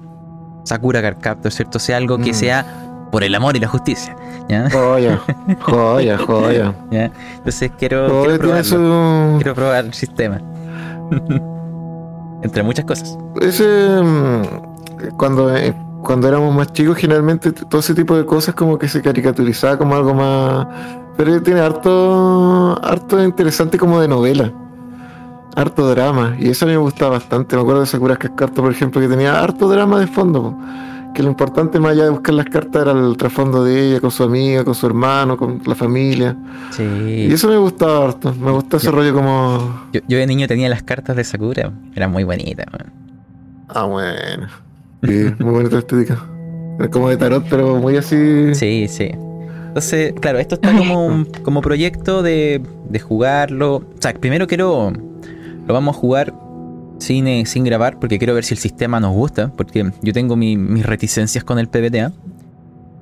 [0.64, 1.80] Sakura Card ¿cierto?
[1.80, 2.36] Sea algo que Mm.
[2.36, 2.66] sea
[3.12, 4.16] por el amor y la justicia.
[4.47, 4.70] ¿ya?
[4.72, 5.20] Joya,
[5.60, 6.74] joya, joya.
[6.91, 7.12] ¿ya?
[7.38, 9.34] Entonces quiero, Joya quiero tiene probarlo.
[9.34, 9.38] su...
[9.38, 10.41] Quiero probar el sistema.
[12.43, 13.18] Entre muchas cosas.
[13.41, 13.64] Ese,
[14.02, 18.88] mm, cuando, eh, cuando éramos más chicos, generalmente todo ese tipo de cosas como que
[18.88, 20.68] se caricaturizaba como algo más...
[21.18, 24.52] Pero tiene harto, harto interesante como de novela.
[25.56, 26.36] Harto drama.
[26.39, 27.56] Y eso a mí me gustaba bastante.
[27.56, 30.58] Me acuerdo de Sakura Cascarto, por ejemplo, que tenía harto drama de fondo.
[31.14, 34.10] Que lo importante más allá de buscar las cartas era el trasfondo de ella, con
[34.12, 36.38] su amiga, con su hermano, con la familia.
[36.72, 36.84] Sí.
[36.84, 38.34] Y eso me gustaba harto.
[38.34, 39.82] Me gusta ese Yo- rollo como...
[39.91, 41.72] Yo, yo de niño tenía las cartas de Sakura.
[41.93, 42.66] Eran muy bonitas.
[42.72, 42.91] man.
[43.68, 44.47] Ah, bueno.
[45.04, 46.24] Sí, muy bonita estética.
[46.80, 48.54] Es como de tarot, pero muy así.
[48.56, 49.12] Sí, sí.
[49.68, 53.76] Entonces, claro, esto está como un como proyecto de, de jugarlo.
[53.78, 54.91] O sea, primero quiero.
[55.68, 56.34] Lo vamos a jugar
[56.99, 59.52] sin, eh, sin grabar porque quiero ver si el sistema nos gusta.
[59.56, 62.12] Porque yo tengo mi- mis reticencias con el PBTA.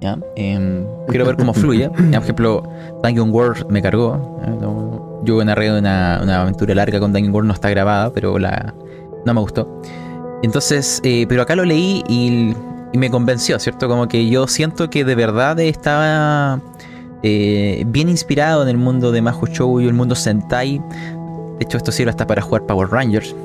[0.01, 0.17] ¿ya?
[0.35, 1.89] Em, quiero ver cómo fluye.
[1.89, 2.63] Por ejemplo,
[3.03, 4.39] Dungeon World me cargó.
[5.25, 8.73] yo narré una, una aventura larga con Dungeon World, no está grabada, pero la,
[9.25, 9.81] no me gustó.
[10.41, 12.53] Entonces, eh, pero acá lo leí y,
[12.93, 13.87] y me convenció, ¿cierto?
[13.87, 16.61] Como que yo siento que de verdad estaba
[17.21, 20.79] eh, bien inspirado en el mundo de Mahou Shoujo, el mundo Sentai.
[20.79, 23.35] De hecho, esto sirve hasta para jugar Power Rangers.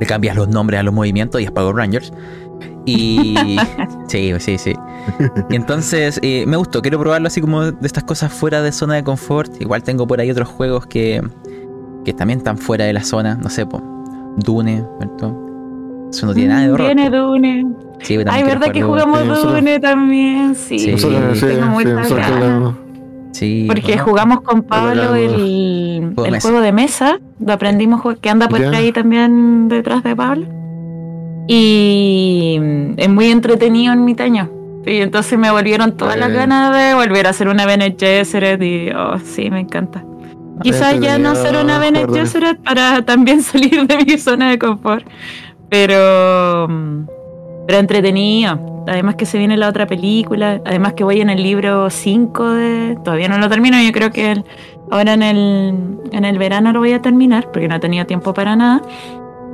[0.00, 2.12] Le cambias los nombres a los movimientos y es Power Rangers.
[2.86, 3.58] Y.
[4.08, 4.74] sí, sí, sí.
[5.50, 8.94] Y entonces eh, me gustó, quiero probarlo así como de estas cosas fuera de zona
[8.94, 9.60] de confort.
[9.60, 11.20] Igual tengo por ahí otros juegos que,
[12.04, 13.34] que también están fuera de la zona.
[13.34, 13.82] No sé, po,
[14.36, 15.47] Dune, ¿cierto?
[16.10, 16.86] Eso no tiene nada de horror.
[16.86, 17.66] Viene Dune.
[18.00, 20.54] Sí, Ay, ¿verdad que jugamos Sí, nosotros- Dune también?
[20.54, 20.78] Sí.
[20.78, 20.90] Sí.
[20.92, 21.38] Nosotros,
[23.32, 23.64] sí.
[23.68, 25.28] Porque jugamos con Pablo el,
[26.14, 26.48] Juego de el mesa.
[26.48, 30.46] juego de mesa, lo aprendimos que anda por ahí también detrás de Pablo.
[31.46, 32.58] Y
[32.96, 34.50] es muy entretenido en mi taño.
[34.86, 36.34] Y entonces me volvieron todas las Eh.
[36.34, 40.04] ganas de volver a hacer una Bene Gesserit y oh, sí, me encanta.
[40.62, 42.06] Quizás ya no ser una Bene.
[42.12, 45.06] Gesserit para también salir de mi zona de confort.
[45.70, 47.06] Pero, mm,
[47.66, 48.84] pero entretenido.
[48.86, 50.60] Además que se viene la otra película.
[50.64, 52.96] Además que voy en el libro 5 de...
[53.04, 53.76] Todavía no lo termino.
[53.82, 54.44] Yo creo que el-
[54.90, 55.74] ahora en el,
[56.12, 58.80] en el verano lo voy a terminar porque no he tenido tiempo para nada.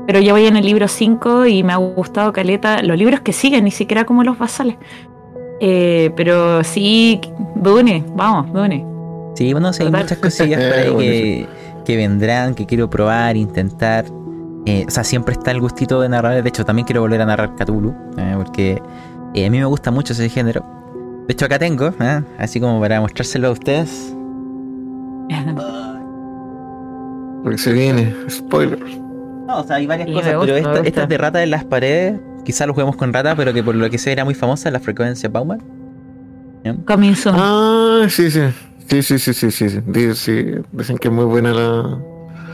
[0.07, 2.83] Pero ya voy en el libro 5 y me ha gustado Caleta.
[2.83, 4.77] Los libros que siguen, ni siquiera como los basales.
[5.61, 7.21] Eh, pero sí,
[7.57, 8.85] Dune, vamos, Dune.
[9.35, 10.03] Sí, bueno, sí, hay Total.
[10.03, 11.47] muchas cosillas por ahí Eh,
[11.85, 14.05] que, que vendrán, que quiero probar, intentar.
[14.67, 16.43] Eh, o sea, siempre está el gustito de narrar.
[16.43, 18.83] De hecho, también quiero volver a narrar Cthulhu, eh, porque
[19.35, 20.65] eh, a mí me gusta mucho ese género.
[21.27, 24.15] De hecho, acá tengo, eh, así como para mostrárselo a ustedes.
[27.43, 28.79] Porque se viene, spoiler.
[29.47, 30.89] No, o sea, hay varias cosas, pero esta, me gusta.
[30.89, 32.19] esta es de rata en las paredes.
[32.43, 34.81] Quizás lo juguemos con rata, pero que por lo que sé era muy famosa la
[34.81, 35.63] frecuencia Bauman.
[37.15, 37.35] Soon.
[37.37, 38.41] Ah, sí, sí.
[38.89, 39.69] Sí, sí, sí, sí, sí.
[39.69, 39.81] sí.
[39.87, 41.99] Dicen, sí, dicen que es muy buena la.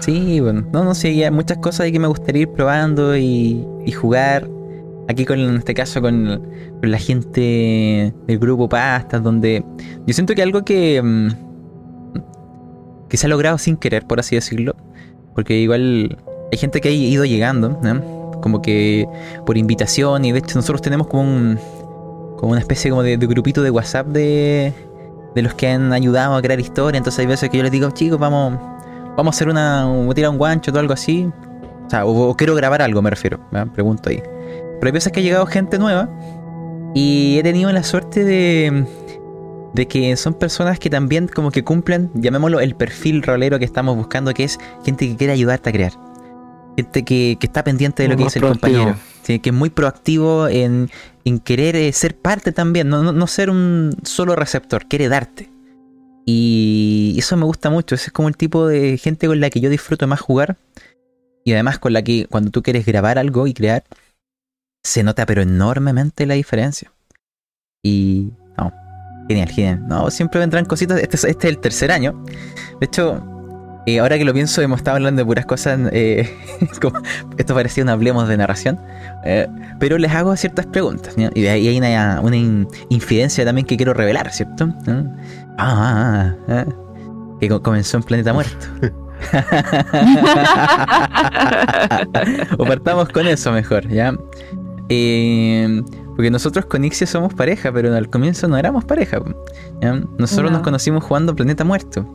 [0.01, 3.65] Sí, bueno, no, no sé, hay muchas cosas ahí que me gustaría ir probando y,
[3.85, 4.49] y jugar.
[5.09, 6.47] Aquí con, en este caso, con,
[6.81, 9.65] con la gente del grupo Pastas, donde
[10.07, 11.29] yo siento que algo que, mm,
[13.09, 14.77] que se ha logrado sin querer, por así decirlo,
[15.35, 16.17] porque igual
[16.53, 18.31] hay gente que ha ido llegando, ¿no?
[18.41, 19.07] como que
[19.45, 21.59] por invitación, y de hecho nosotros tenemos como un
[22.39, 24.73] como una especie como de, de grupito de WhatsApp de,
[25.35, 27.91] de los que han ayudado a crear historia, entonces hay veces que yo les digo,
[27.91, 28.59] chicos, vamos,
[29.21, 31.29] vamos a hacer una, o tirar un guancho o algo así.
[31.87, 33.39] O sea, o, o quiero grabar algo, me refiero.
[33.53, 33.71] ¿verdad?
[33.73, 34.23] Pregunto ahí.
[34.23, 36.09] Pero hay veces que ha llegado gente nueva
[36.95, 38.87] y he tenido la suerte de,
[39.75, 43.95] de que son personas que también como que cumplen, llamémoslo, el perfil rolero que estamos
[43.95, 45.93] buscando, que es gente que quiere ayudarte a crear.
[46.77, 48.97] Gente que, que está pendiente de lo que dice el compañero.
[49.23, 50.89] Sí, que es muy proactivo en,
[51.27, 55.51] en querer eh, ser parte también, no, no, no ser un solo receptor, quiere darte.
[56.27, 59.61] Y eso me gusta mucho, ese es como el tipo de gente con la que
[59.61, 60.57] yo disfruto más jugar.
[61.45, 63.85] Y además con la que cuando tú quieres grabar algo y crear,
[64.85, 66.93] se nota pero enormemente la diferencia.
[67.83, 68.73] Y no,
[69.29, 69.89] genial, genial.
[69.89, 71.01] No, siempre vendrán cositas.
[71.01, 72.23] Este es, este es el tercer año.
[72.79, 73.25] De hecho,
[73.87, 75.81] eh, ahora que lo pienso, hemos estado hablando de puras cosas.
[75.93, 76.31] eh,
[77.39, 78.79] esto parecía un hablemos de narración.
[79.25, 79.49] eh,
[79.81, 81.15] pero les hago ciertas preguntas.
[81.35, 84.75] Y hay una, una in- infidencia también que quiero revelar, ¿cierto?
[84.87, 85.05] ¿Ah?
[85.59, 86.65] Ah, ah, ah,
[87.41, 88.67] que co- comenzó en Planeta Muerto.
[92.59, 94.15] o partamos con eso mejor, ¿ya?
[94.89, 95.83] Eh,
[96.17, 99.21] porque nosotros con Ixia somos pareja, pero al comienzo no éramos pareja.
[99.81, 99.95] ¿ya?
[100.19, 100.59] Nosotros No.
[100.59, 102.07] nos conocimos jugando Planeta Muerto.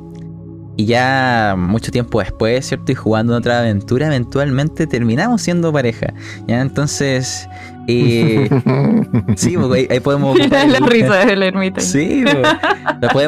[0.77, 2.91] Y ya mucho tiempo después, ¿cierto?
[2.91, 6.13] Y jugando en otra aventura, eventualmente terminamos siendo pareja.
[6.47, 6.59] ¿Ya?
[6.59, 7.47] Entonces,
[7.87, 8.49] eh,
[9.35, 11.81] sí, porque ahí, ahí podemos la el- risa del ermita.
[11.81, 12.23] Sí,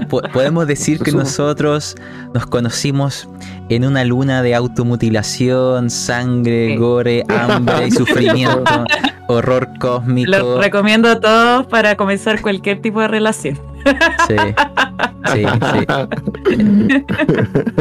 [0.10, 1.95] po- podemos decir que nosotros
[2.34, 3.28] nos conocimos
[3.70, 6.76] en una luna de automutilación, sangre, Sí.
[6.78, 8.86] gore, hambre y sufrimiento,
[9.28, 10.32] horror cósmico.
[10.32, 13.60] Lo recomiendo a todos para comenzar cualquier tipo de relación.
[14.28, 14.36] Sí,
[15.34, 16.58] sí, sí.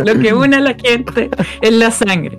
[0.04, 2.38] Lo que une a la gente es la sangre.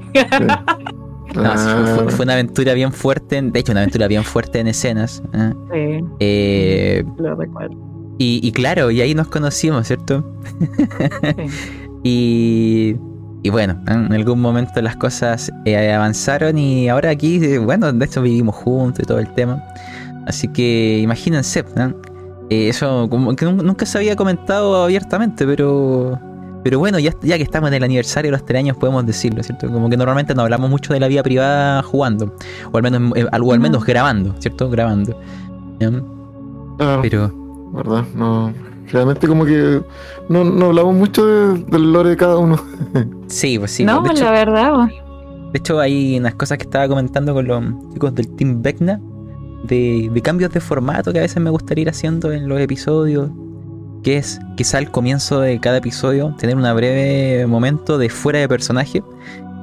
[1.36, 5.22] No, sí, fue, una aventura bien fuerte, de hecho una aventura bien fuerte en escenas.
[5.34, 5.54] ¿eh?
[5.72, 7.76] Sí, Eh, lo recuerdo.
[8.18, 10.24] y, y claro, y ahí nos conocimos, ¿cierto?
[10.60, 11.48] Sí.
[12.04, 12.96] Y,
[13.44, 18.06] y bueno, en algún momento las cosas eh, avanzaron y ahora aquí, eh, bueno, de
[18.06, 19.62] hecho vivimos juntos y todo el tema.
[20.26, 21.94] Así que imagínense, ¿no?
[22.50, 26.18] Eh, eso como que nun- nunca se había comentado abiertamente, pero
[26.68, 29.42] pero bueno, ya, ya que estamos en el aniversario de los tres años podemos decirlo,
[29.42, 29.72] ¿cierto?
[29.72, 32.36] Como que normalmente no hablamos mucho de la vida privada jugando,
[32.72, 33.86] o al menos, eh, o al menos No.
[33.86, 34.70] grabando, ¿cierto?
[34.70, 35.18] Grabando.
[36.78, 37.32] Claro, Pero
[37.74, 38.04] ¿verdad?
[38.16, 38.54] No.
[38.92, 39.82] Realmente como que
[40.30, 42.58] no, no hablamos mucho de- del lore de cada uno.
[43.28, 43.84] sí, pues sí.
[43.86, 44.72] no, de hecho, la verdad.
[44.74, 44.90] vos.
[45.54, 47.64] De hecho, hay unas cosas que estaba comentando con los
[47.94, 49.00] chicos del Team Vecna
[49.64, 53.30] de, de cambios de formato que a veces me gustaría ir haciendo en los episodios.
[54.04, 58.48] Que es quizá al comienzo de cada episodio tener un breve momento de fuera de
[58.48, 59.04] personaje,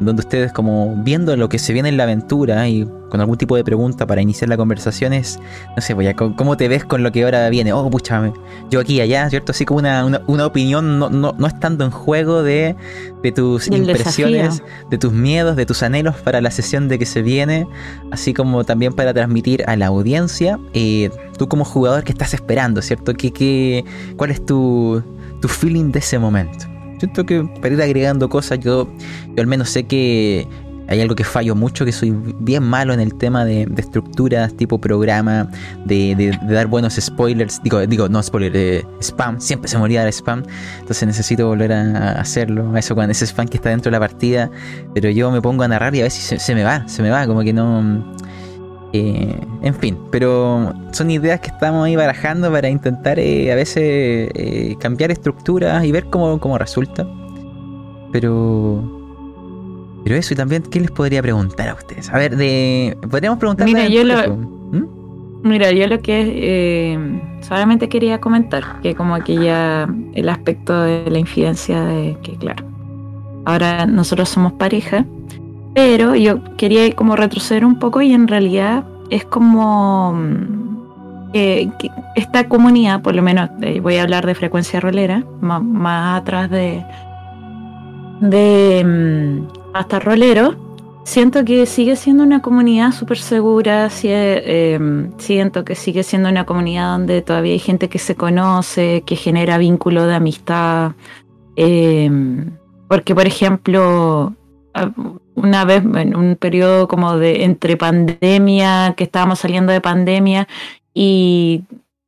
[0.01, 3.55] donde ustedes como viendo lo que se viene en la aventura y con algún tipo
[3.55, 5.39] de pregunta para iniciar la conversación es,
[5.77, 7.73] no sé, pues ya, ¿cómo te ves con lo que ahora viene?
[7.73, 8.33] Oh, pucha,
[8.71, 9.53] yo aquí allá, ¿cierto?
[9.53, 12.75] Así como una, una, una opinión no, no, no estando en juego de,
[13.23, 14.89] de tus Del impresiones, desafío.
[14.91, 17.69] de tus miedos, de tus anhelos para la sesión de que se viene,
[18.11, 22.83] así como también para transmitir a la audiencia, eh, tú como jugador, ¿qué estás esperando,
[22.83, 23.15] cierto?
[23.15, 23.85] ¿Qué, qué,
[24.17, 25.03] ¿Cuál es tu,
[25.41, 26.74] tu feeling de ese momento?
[27.05, 28.89] Siento que para ir agregando cosas, yo,
[29.35, 30.49] yo al menos sé que
[30.89, 34.79] hay algo que fallo mucho, que soy bien malo en el tema de, estructuras, tipo
[34.79, 35.51] programa,
[35.85, 37.63] de, de- dar buenos spoilers.
[37.63, 39.39] Digo, digo no spoiler, eh, spam.
[39.39, 40.45] Siempre se olvida dar spam.
[40.81, 42.75] Entonces necesito volver a, a hacerlo.
[42.77, 44.51] Eso cuando ese spam que está dentro de la partida.
[44.95, 47.11] Pero yo me pongo a narrar y a veces se, se me va, se me
[47.11, 48.15] va, como que no.
[48.97, 54.31] Eh, en fin, pero son ideas que estamos ahí barajando para intentar eh, a veces
[54.35, 57.05] eh, cambiar estructuras y ver cómo, cómo resulta.
[58.13, 59.03] Pero.
[60.05, 62.09] Pero eso, y también, ¿qué les podría preguntar a ustedes?
[62.11, 62.97] A ver, de.
[63.11, 64.37] Podríamos preguntarle Mira, a yo lo-.
[64.37, 65.41] ¿Mm?
[65.43, 71.11] Mira, yo lo que eh, solamente quería comentar, que como que ya el aspecto de
[71.11, 72.65] la infidencia de que claro,
[73.45, 75.05] ahora nosotros somos pareja,
[75.75, 82.49] pero yo quería como retroceder un poco y en realidad es como mm, que- esta
[82.49, 83.51] comunidad, por lo menos
[83.83, 86.85] voy a hablar de frecuencia rolera, más, atrás de
[88.21, 90.55] de mm, hasta rolero,
[91.05, 94.79] siento que sigue siendo una comunidad súper segura, eh,
[95.19, 99.59] siento que sigue siendo una comunidad donde todavía hay gente que se conoce, que genera
[99.59, 100.93] vínculo de amistad.
[101.57, 102.11] eh,
[102.89, 104.35] porque, por ejemplo,
[104.75, 104.91] a-
[105.35, 110.49] una vez en un periodo como de entre pandemia, que estábamos saliendo de pandemia
[110.93, 111.65] y,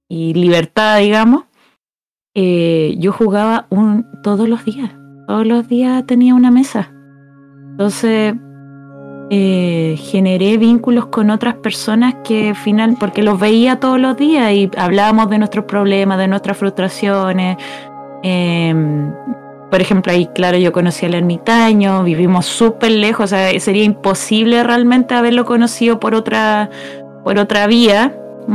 [0.08, 1.44] y libertad, digamos,
[2.34, 4.90] eh, yo jugaba un, todos los días.
[5.26, 6.92] Todos los días tenía una mesa.
[7.70, 8.34] Entonces,
[9.30, 14.52] eh, generé vínculos con otras personas que al final, porque los veía todos los días
[14.52, 17.56] y hablábamos de nuestros problemas, de nuestras frustraciones.
[18.22, 18.72] Eh,
[19.70, 24.62] por ejemplo, ahí, claro, yo conocí al ermitaño, vivimos súper lejos, o sea, sería imposible
[24.62, 26.70] realmente haberlo conocido por otra,
[27.24, 28.14] por otra vía,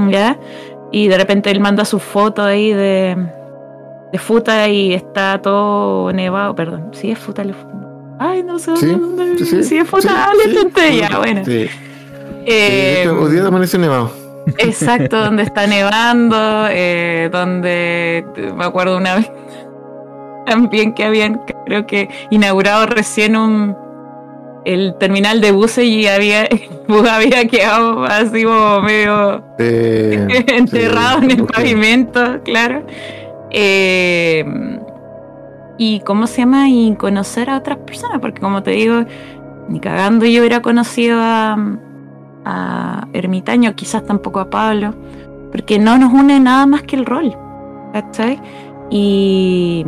[0.09, 0.37] ¿ya?
[0.91, 3.17] Y de repente él manda su foto ahí de,
[4.11, 7.55] de Futa y está todo nevado, perdón, sí es Futa, le-
[8.19, 9.63] ay, no sé Sí, dónde, sí, sí.
[9.63, 10.31] sí es Futa, Sí, ah,
[10.61, 11.41] tenté, ya, bueno.
[11.45, 11.67] Sí.
[12.45, 14.11] Eh, Sí, hoy día amaneció nevado.
[14.57, 19.31] Exacto, donde está nevando, eh, donde me acuerdo una vez
[20.45, 23.75] también que habían, creo que inaugurado recién un
[24.63, 26.47] el terminal de buses y había
[26.87, 32.83] bus había quedado así como medio Eh, enterrado sí, en el pavimento, claro.
[33.49, 34.45] Eh,
[35.77, 39.03] y cómo se llama, y conocer a otras personas, porque como te digo,
[39.67, 41.57] ni cagando yo hubiera conocido a,
[42.45, 44.93] a Ermitaño, quizás tampoco a Pablo,
[45.51, 47.35] porque no nos une nada más que el rol,
[47.93, 48.39] ¿cachai?
[48.91, 49.85] Y,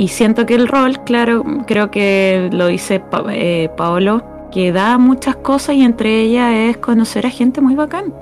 [0.00, 5.36] y siento que el rol, claro, creo que lo dice eh, Paolo, que da muchas
[5.36, 8.14] cosas y entre ellas es conocer a gente muy bacán.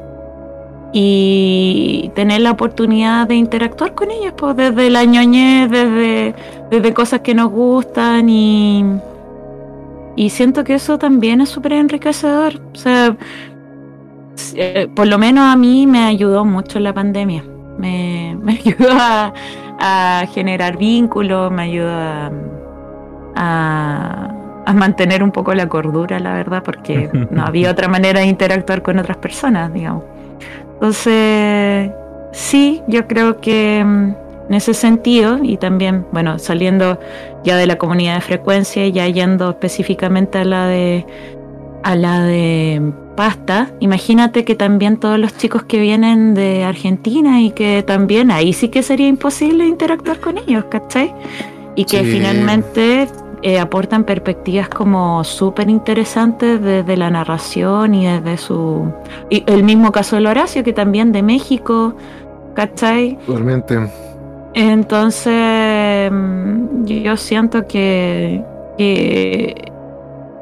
[0.92, 6.34] Y tener la oportunidad de interactuar con ellas, pues desde la ñoñez, desde,
[6.68, 8.84] desde cosas que nos gustan y,
[10.16, 12.60] y siento que eso también es súper enriquecedor.
[12.74, 13.16] O sea,
[14.56, 17.44] eh, por lo menos a mí me ayudó mucho la pandemia.
[17.78, 19.32] Me, me ayudó a,
[19.78, 21.92] a generar vínculos, me ayudó
[23.36, 24.34] a,
[24.74, 28.98] mantener un poco la cordura, la verdad, porque no había otra manera de interactuar con
[28.98, 30.04] otras personas, digamos.
[30.74, 31.90] Entonces,
[32.32, 34.14] sí, yo creo que mm,
[34.48, 36.98] en ese sentido, y también, bueno, saliendo
[37.44, 41.06] ya de la comunidad de frecuencia y ya yendo específicamente a la de
[41.82, 47.50] a la de pasta, imagínate que también todos los chicos que vienen de Argentina y
[47.50, 51.12] que también ahí sí que sería imposible interactuar con ellos, ¿cachai?
[51.74, 52.10] Y que Sí.
[52.12, 53.08] finalmente
[53.42, 58.92] eh, aportan perspectivas como súper interesantes desde la narración y desde su...
[59.30, 61.94] Y el mismo caso del Horacio, que también de México,
[62.54, 63.16] ¿cachai?
[63.26, 63.78] Totalmente.
[64.54, 66.10] Entonces,
[66.84, 68.42] yo siento que,
[68.76, 69.70] que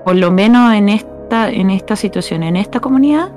[0.04, 0.88] por lo menos en
[1.26, 3.32] esta, en esta situación, en esta comunidad,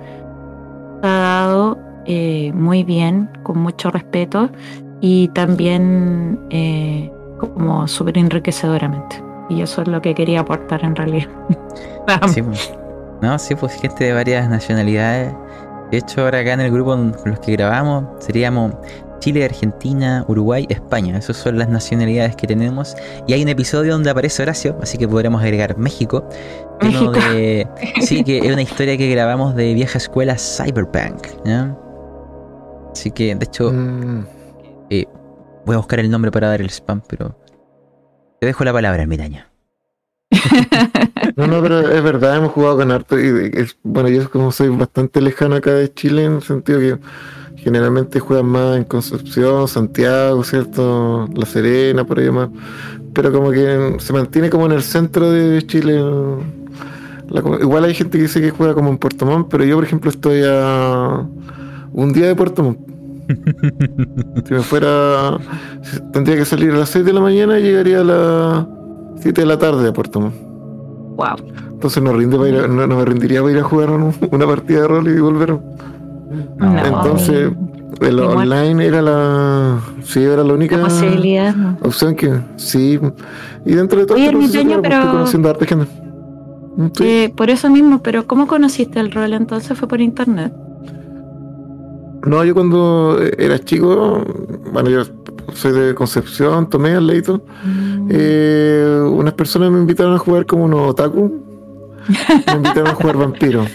[1.02, 4.52] se ha dado eh, muy bien, con mucho respeto
[5.02, 9.24] y también eh, como súper enriquecedoramente.
[9.50, 11.30] Y eso es lo que quería aportar en realidad.
[12.28, 12.74] Sí, pues.
[13.22, 15.32] No, sí, pues gente de varias nacionalidades.
[15.92, 18.74] De hecho, ahora acá en el grupo con los que grabamos seríamos
[19.20, 21.17] Chile, Argentina, Uruguay, España.
[21.17, 22.95] Esas son las nacionalidades que tenemos.
[23.28, 26.28] Y hay un episodio donde aparece Horacio, así que podremos agregar México.
[26.82, 27.11] México.
[27.11, 27.67] de-
[28.01, 31.28] sí, que es una historia que grabamos de vieja escuela Cyberpunk.
[31.45, 31.76] ¿ya?
[32.91, 34.24] Así que, de hecho, Mm,
[35.65, 37.36] voy a buscar el nombre para dar el spam, pero
[38.39, 39.47] te dejo la palabra, Miraña.
[41.36, 43.20] No, no, pero es verdad, hemos jugado con harto.
[43.20, 46.97] Y es, bueno, yo como soy bastante lejano acá de Chile, en el sentido que
[47.64, 51.28] generalmente juegan más en Concepción, Santiago, ¿cierto?
[51.36, 52.49] La Serena, por ahí más.
[53.14, 56.01] pero como que se mantiene como en el centro de Chile.
[57.30, 59.84] La igual hay gente que dice que juega como en Puerto Montt, pero yo, por
[59.84, 61.24] ejemplo, estoy a
[61.93, 62.80] un día de Puerto Montt.
[64.47, 65.38] si me fuera,
[65.84, 68.66] si- tendría que salir a las 6 de la mañana y llegaría a las
[69.22, 70.36] 7 de la tarde a Puerto Montt.
[71.16, 71.36] Wow.
[71.74, 74.14] Entonces no, rinde para ir a- no, no me rendiría para ir a jugar un-
[74.32, 75.60] una partida de rol y volver.
[76.57, 76.77] No.
[76.86, 77.51] Entonces,
[78.01, 79.80] el online era la.
[80.03, 81.55] Sí, era la única La posibilidad.
[81.55, 81.77] ¿no?
[81.82, 82.32] opción que.
[82.57, 82.99] Sí.
[83.65, 85.88] Y dentro de todo Oye, este proceso, ermitaño, claro, estoy pero- conociendo a harta gente.
[86.77, 87.03] Mm, sí.
[87.05, 89.77] Eh, por eso mismo, pero ¿cómo conociste el rol entonces?
[89.77, 90.53] ¿Fue por internet?
[92.25, 94.23] No, yo cuando era chico,
[94.73, 95.03] bueno, yo
[95.53, 97.43] soy de Concepción, tomé al leito.
[98.09, 101.45] Eh, unas personas me invitaron a jugar como unos otaku.
[102.47, 103.65] Me invitaron a jugar vampiro.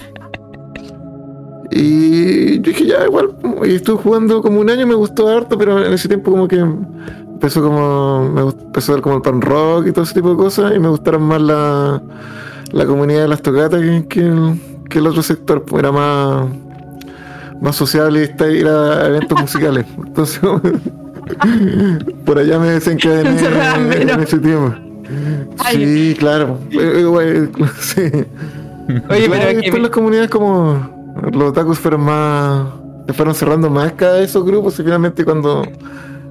[1.70, 3.34] Y yo dije, ya, igual.
[3.64, 6.56] Y estuve jugando como un año, me gustó harto, pero en ese tiempo como que
[6.56, 8.28] empezó como.
[8.30, 10.74] Me empezó a ver como el pan rock y todo ese tipo de cosas.
[10.74, 12.02] Y me gustaron más la,
[12.72, 15.62] la comunidad de las tocatas que, que, el, que el otro sector.
[15.64, 16.48] pues, Era más,
[17.60, 19.86] más sociable y ir a eventos musicales.
[20.06, 20.40] Entonces,
[22.24, 24.22] por allá me desencadené en menos.
[24.22, 24.74] ese tiempo.
[25.70, 26.58] Sí, claro.
[27.80, 28.02] Sí.
[29.08, 30.93] Oye, y después las comunidades como
[31.32, 32.66] los otakus fueron más
[33.06, 35.62] se fueron cerrando más cada de esos grupos y finalmente cuando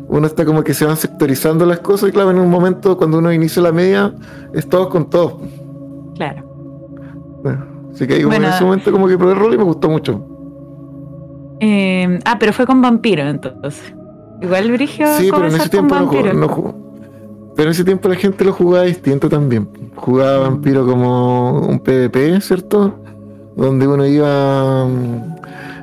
[0.07, 3.19] uno está como que se van sectorizando las cosas y claro en un momento cuando
[3.19, 4.13] uno inicia la media
[4.53, 5.33] es todos con todos
[6.15, 6.43] Claro.
[7.43, 8.47] Bueno, así que ahí Bueno.
[8.47, 10.21] en ese momento como que probé el rol y me gustó mucho
[11.59, 13.93] Eh, ah, pero fue con vampiro entonces.
[14.41, 16.75] Igual Brigio sí pero en ese tiempo no jugó, no jugó.
[17.55, 22.41] pero en ese tiempo la gente lo jugaba distinto también jugaba vampiro como un PvP
[22.41, 22.99] cierto
[23.55, 25.35] donde uno iba mm,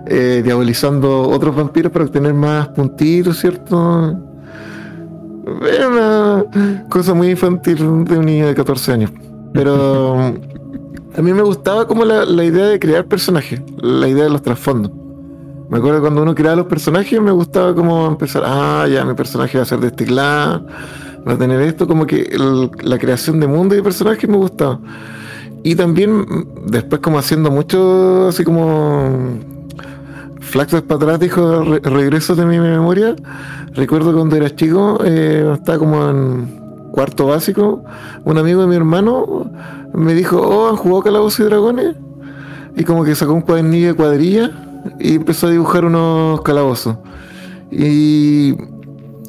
[0.06, 4.18] eh, diabolizando otros vampiros para obtener más puntitos, ¿cierto?
[5.72, 6.44] Era una
[6.88, 9.10] cosa muy infantil de un niño de 14 años.
[9.52, 14.30] Pero mm, a mí me gustaba como la, idea de crear personajes, la idea de
[14.30, 14.92] los trasfondos.
[15.68, 19.56] Me acuerdo cuando uno creaba los personajes, me gustaba como empezar, ah, ya, mi personaje
[19.56, 20.04] va a ser de este
[21.26, 22.36] va a tener esto, como que
[22.82, 24.80] la creación de mundo y personajes me gustaba.
[25.62, 26.26] Y también
[26.66, 29.38] después como haciendo mucho, así como
[30.40, 33.14] flashbacks para atrás, dijo re- regresos de mi memoria.
[33.74, 36.60] Recuerdo cuando era chico, eh, estaba como en
[36.92, 37.84] cuarto básico,
[38.24, 39.50] un amigo de mi hermano
[39.94, 41.96] me dijo, oh, ¿han jugado Calabozos y Dragones?
[42.76, 44.50] Y como que sacó un cuadernillo de cuadrilla
[44.98, 46.96] y empezó a dibujar unos calabozos.
[47.70, 48.54] Y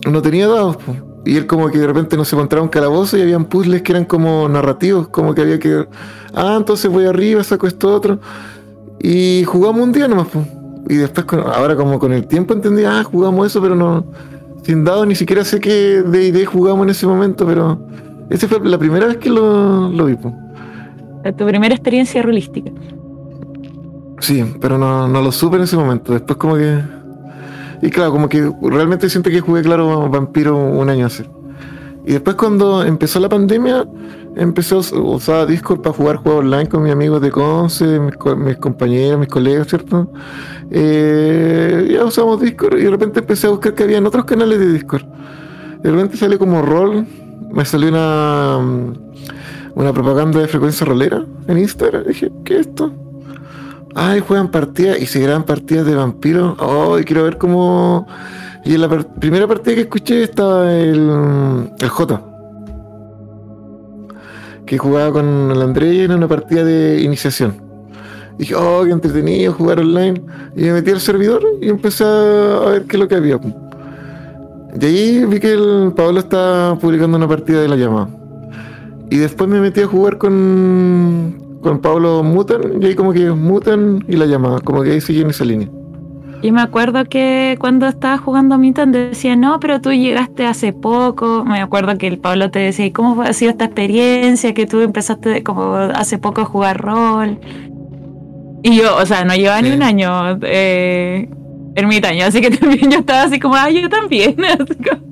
[0.10, 0.96] no tenía dados, po.
[1.26, 3.92] Y él como que de repente no se encontraba un calabozo y habían puzzles que
[3.92, 5.86] eran como narrativos, como que había que...
[6.34, 8.20] Ah, entonces voy arriba, saco esto otro.
[9.00, 10.44] Y jugamos un día nomás, po.
[10.90, 14.04] Y después, con- ahora como con el tiempo entendí, ah, jugamos eso, pero no...
[14.64, 17.80] Sin dados, ni siquiera sé qué D&D jugamos en ese momento, pero...
[18.30, 20.34] Esa fue la primera vez que lo, lo vi, po.
[21.38, 22.72] Tu primera experiencia rolística.
[24.20, 26.14] Sí, pero no, no lo supe en ese momento.
[26.14, 26.80] Después como que...
[27.82, 31.24] Y claro, como que realmente siento que jugué, claro, Vampiro un año así.
[32.06, 33.86] Y después cuando empezó la pandemia,
[34.36, 38.16] empecé a us- usar Discord para jugar juegos online con mis amigos de Conce, mis,
[38.18, 40.12] co- mis compañeros, mis colegas, ¿cierto?
[40.72, 44.72] Eh, ya usamos Discord y de repente empecé a buscar que habían otros canales de
[44.74, 45.04] Discord.
[45.84, 47.06] De repente salió como rol,
[47.52, 48.94] me salió una, mm,
[49.76, 52.04] una propaganda de frecuencia rolera en Instagram.
[52.08, 52.92] Dije, ¿qué es esto?
[53.94, 56.56] Ay, juegan partidas y se graban partidas de vampiros.
[56.60, 58.08] Oh, y quiero ver cómo.
[58.64, 62.24] Y en la primera partida que escuché estaba el, el J.
[64.66, 67.72] Que jugaba con el Andrés y era una partida de iniciación.
[68.38, 70.22] Dije, oh, qué entretenido jugar online.
[70.56, 73.40] Y me metí al servidor y empecé a ver qué es lo que había.
[74.74, 78.10] De ahí vi que el Pablo está publicando una partida de la llamada.
[79.10, 84.04] Y después me metí a jugar con, con Pablo Mutan, y ahí como que Mutan
[84.08, 85.70] y la llamada, como que ahí seguí en esa línea.
[86.44, 90.74] Yo me acuerdo que cuando estaba jugando a Minton decía, no, pero tú llegaste hace
[90.74, 91.46] poco.
[91.46, 94.82] Me acuerdo que el Pablo te decía, ¿y cómo ha sido esta experiencia que tú
[94.82, 97.40] empezaste como hace poco a jugar rol?
[98.64, 101.30] Y yo, o sea, no llevaba ni un año eh,
[101.76, 104.36] ermitaño, así que también yo estaba así como, ah, yo también.
[104.44, 105.12] así como-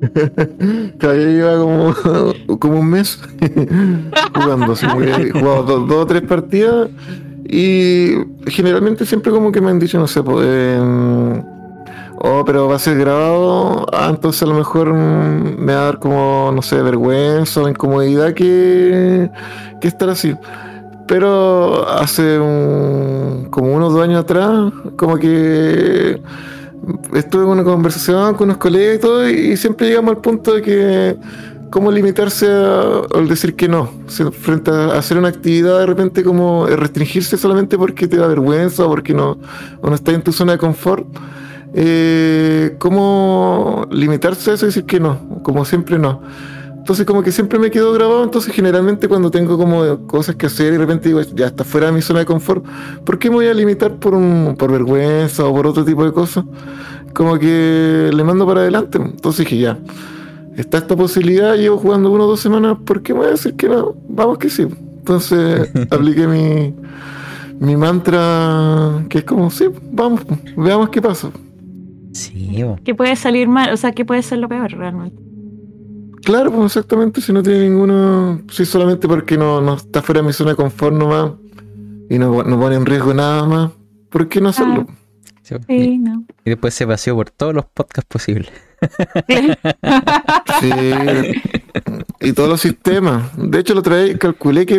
[1.00, 3.18] Yo llevaba como, como un mes
[4.34, 6.88] jugando, he jugado dos, o tres partidas
[7.48, 8.12] y
[8.46, 11.42] generalmente siempre como que me han dicho, no sé, pues, eh,
[12.18, 15.98] oh, pero va a ser grabado, ah, entonces a lo mejor me va a dar
[16.00, 19.30] como, no sé, vergüenza o incomodidad que,
[19.80, 20.34] que estar así.
[21.06, 26.20] Pero hace un, como unos dos años atrás, como que
[27.14, 30.62] estuve en una conversación con unos colegas y todo, y siempre llegamos al punto de
[30.62, 31.16] que
[31.70, 33.90] cómo limitarse al decir que no.
[34.32, 38.88] Frente a hacer una actividad, de repente, como restringirse solamente porque te da vergüenza o
[38.88, 39.38] porque no,
[39.82, 41.06] no estás en tu zona de confort.
[41.74, 45.42] Eh, ¿Cómo limitarse a eso y decir que no?
[45.42, 46.22] Como siempre no.
[46.86, 50.68] Entonces como que siempre me quedo grabado, entonces generalmente cuando tengo como cosas que hacer
[50.68, 52.64] y de repente digo, ya está fuera de mi zona de confort,
[53.02, 56.12] ¿por qué me voy a limitar por, un, por vergüenza o por otro tipo de
[56.12, 56.44] cosas?
[57.12, 58.98] Como que le mando para adelante.
[58.98, 59.80] Entonces dije, ya,
[60.56, 63.56] está esta posibilidad, llevo jugando una o dos semanas, ¿por qué me voy a decir
[63.56, 63.96] que no?
[64.08, 64.68] Vamos que sí.
[64.98, 66.72] Entonces apliqué mi,
[67.58, 70.20] mi mantra, que es como, sí, vamos,
[70.56, 71.32] veamos qué pasa.
[72.12, 72.64] Sí.
[72.84, 73.72] ¿Qué puede salir mal?
[73.72, 75.25] O sea, ¿qué puede ser lo peor realmente?
[76.26, 80.26] Claro, pues exactamente, si no tiene ninguno, si solamente porque no, no está fuera de
[80.26, 81.30] mi zona de confort nomás
[82.10, 83.70] y no, no pone en riesgo nada más,
[84.10, 84.86] ¿por qué no hacerlo?
[85.42, 85.60] Sí, bo.
[85.68, 86.24] Sí, Y, no.
[86.44, 88.50] y después se paseó por todos los podcasts posibles.
[90.60, 90.70] Sí,
[92.20, 93.30] y todos los sistemas.
[93.36, 94.78] De hecho, lo traí, calculé que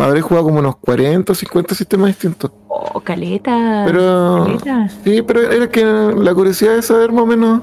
[0.00, 2.50] habré jugado como unos 40 o 50 sistemas distintos.
[2.68, 3.84] Oh, caleta.
[3.86, 4.88] Pero, caleta.
[5.04, 7.62] sí, pero era que la curiosidad de saber más o menos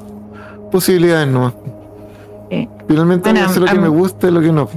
[0.71, 1.53] posibilidades nomás.
[2.49, 2.67] Sí.
[2.87, 4.67] Finalmente, Bueno, sé lo que me gusta y lo que no.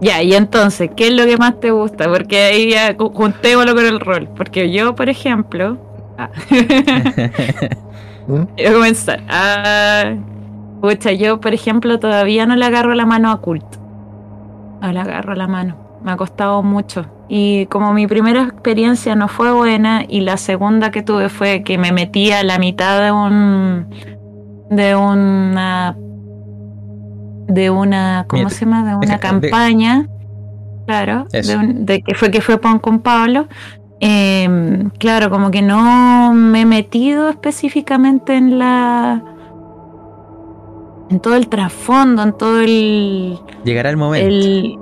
[0.00, 2.08] Ya, y entonces, ¿qué es lo que más te gusta?
[2.08, 4.28] Porque ahí ya ju- juntémoslo con el rol.
[4.36, 5.78] Porque yo, por ejemplo.
[6.18, 6.28] ah,
[8.26, 8.42] ¿Mm?
[8.72, 9.20] Comenzar.
[9.28, 10.14] Ah,
[10.80, 13.64] pucha, yo, por ejemplo, todavía no le agarro la mano a Cult.
[14.80, 15.76] No le agarro la mano.
[16.02, 17.06] Me ha costado mucho.
[17.28, 21.78] Y como mi primera experiencia no fue buena, y la segunda que tuve fue que
[21.78, 23.86] me metí a la mitad de un.
[24.70, 25.96] de una.
[27.48, 28.24] De una.
[28.28, 28.84] ¿cómo se llama?
[28.84, 30.08] de una de- campaña.
[30.86, 33.46] Claro, de, un- de que fue que fue con, con Pablo.
[34.00, 39.22] Eh, claro, como que no me he metido específicamente en la.
[41.08, 43.38] en todo el trasfondo, en todo el.
[43.64, 44.26] Llegará el momento.
[44.26, 44.76] el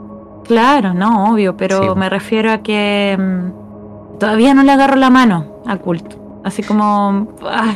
[0.45, 1.99] claro, no, obvio, pero Sí.
[1.99, 6.41] me refiero a que mm, todavía no le agarro la mano a culto.
[6.45, 7.29] Así como.
[7.45, 7.75] ah,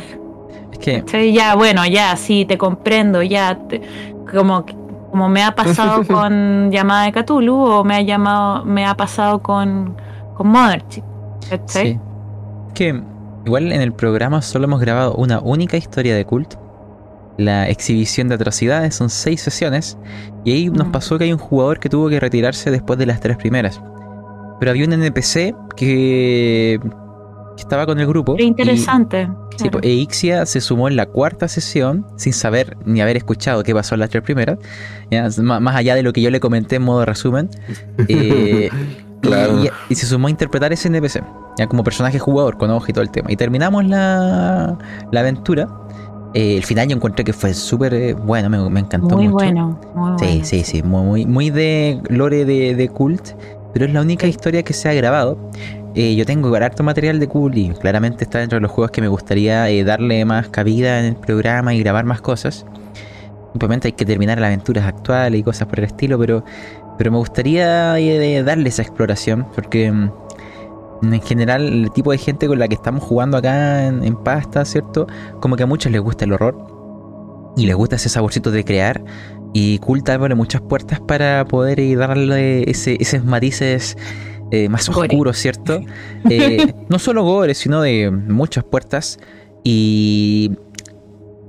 [0.75, 1.31] Es que ¿cachai?
[1.33, 3.57] ya, bueno, ya, sí, te comprendo, ya.
[3.67, 3.81] te-
[4.31, 4.65] como,
[5.11, 9.41] como me ha pasado con llamada de Cthulhu o me ha llamado, me ha pasado
[9.41, 9.95] con,
[10.35, 11.03] con Mothership.
[11.49, 11.93] ¿cachai?
[11.93, 11.99] Sí.
[12.73, 13.01] Que
[13.45, 16.55] igual en el programa solo hemos grabado una única historia de cult.
[17.37, 19.97] La exhibición de atrocidades son seis sesiones.
[20.43, 20.91] Y ahí nos Mm.
[20.91, 23.81] pasó que hay un jugador que tuvo que retirarse después de las tres primeras.
[24.59, 26.79] Pero había un NPC que,
[27.55, 28.35] que estaba con el grupo.
[28.35, 29.27] Qué y- interesante.
[29.51, 29.71] Sí, claro.
[29.79, 33.95] pues, Eixia se sumó en la cuarta sesión sin saber ni haber escuchado qué pasó
[33.95, 34.57] en las tres primeras.
[35.09, 37.49] Ya, má- más allá de lo que yo le comenté en modo resumen.
[38.09, 39.63] Eh, y- Claro.
[39.63, 41.23] y, y se sumó a interpretar ese NPC,
[41.57, 43.31] ya como personaje jugador, con hoja y todo el tema.
[43.31, 44.77] Y terminamos la,
[45.11, 45.67] la aventura.
[46.35, 49.35] Eh, el final yo encontré que fue súper eh, bueno, me, me encantó muy mucho.
[49.45, 50.45] bueno, muy Sí, bueno.
[50.45, 53.29] sí, sí, muy, muy, muy de lore de, de cult,
[53.73, 54.29] pero es la única Sí.
[54.31, 55.39] historia que se ha grabado.
[55.95, 58.99] Eh, yo tengo harto material de cult y claramente está dentro de los juegos que
[58.99, 62.65] me gustaría eh, darle más cabida en el programa y grabar más cosas.
[63.53, 66.43] Obviamente hay que terminar las aventuras actuales y cosas por el estilo, pero,
[66.97, 72.45] pero me gustaría eh, darle esa exploración porque mm, en general el tipo de gente
[72.47, 75.07] con la que estamos jugando acá en, pasta, ¿cierto?
[75.39, 76.57] Como que a muchos les gusta el horror
[77.55, 79.01] y les gusta ese saborcito de crear
[79.53, 79.79] y
[80.09, 83.95] abre muchas puertas para poder darle esos matices
[84.51, 85.07] eh, más Gore.
[85.07, 85.81] oscuros, ¿cierto?
[86.29, 89.19] Eh, no solo gore, sino de muchas puertas
[89.63, 90.51] y,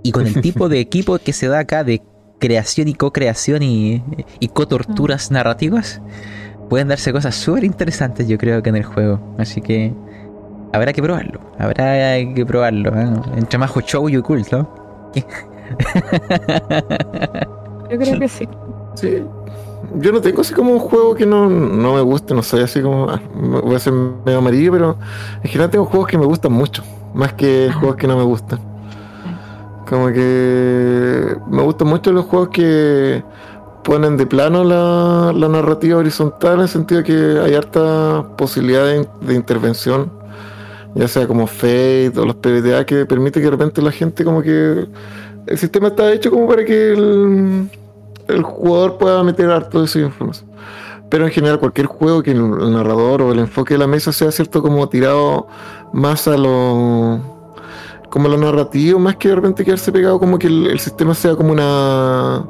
[0.03, 2.03] y con el tipo de equipo que se da acá de
[2.39, 4.03] creación y co-creación y,
[4.39, 6.03] y co-torturas narrativas,
[6.69, 9.21] pueden darse cosas súper interesantes yo creo que en el juego.
[9.39, 9.95] Así que
[10.73, 12.91] habrá que probarlo, habrá que probarlo.
[12.99, 13.09] ¿eh?
[13.37, 15.13] Entre más show y Cult, ¿no?
[17.91, 18.49] Yo creo que sí.
[18.95, 19.23] Sí.
[19.95, 22.81] Yo no tengo así como un juego que no, no me guste, no sé, así
[22.81, 23.09] como.
[23.11, 24.99] ah, voy a ser medio amarillo, pero
[25.43, 26.83] en general tengo juegos que me gustan mucho,
[27.15, 28.61] más que juegos que no me gustan.
[29.89, 33.23] Como que me gustan mucho los juegos que
[33.85, 38.85] ponen de plano la, la narrativa horizontal en el sentido de que hay harta posibilidad
[38.85, 40.11] de, de intervención,
[40.97, 44.43] ya sea como Fate o los PBTA que permite que de repente la gente como
[44.43, 44.89] que
[45.47, 47.71] el sistema está hecho como para que el,
[48.29, 50.51] el jugador pueda meter harto de esa información.
[51.09, 54.33] Pero en general cualquier juego que el, narrador o el enfoque de la mesa sea
[54.33, 55.47] cierto como tirado
[55.93, 57.21] más a lo
[58.11, 61.53] como lo narrativo, más que de repente quedarse pegado como que el, sistema sea como
[61.53, 62.45] una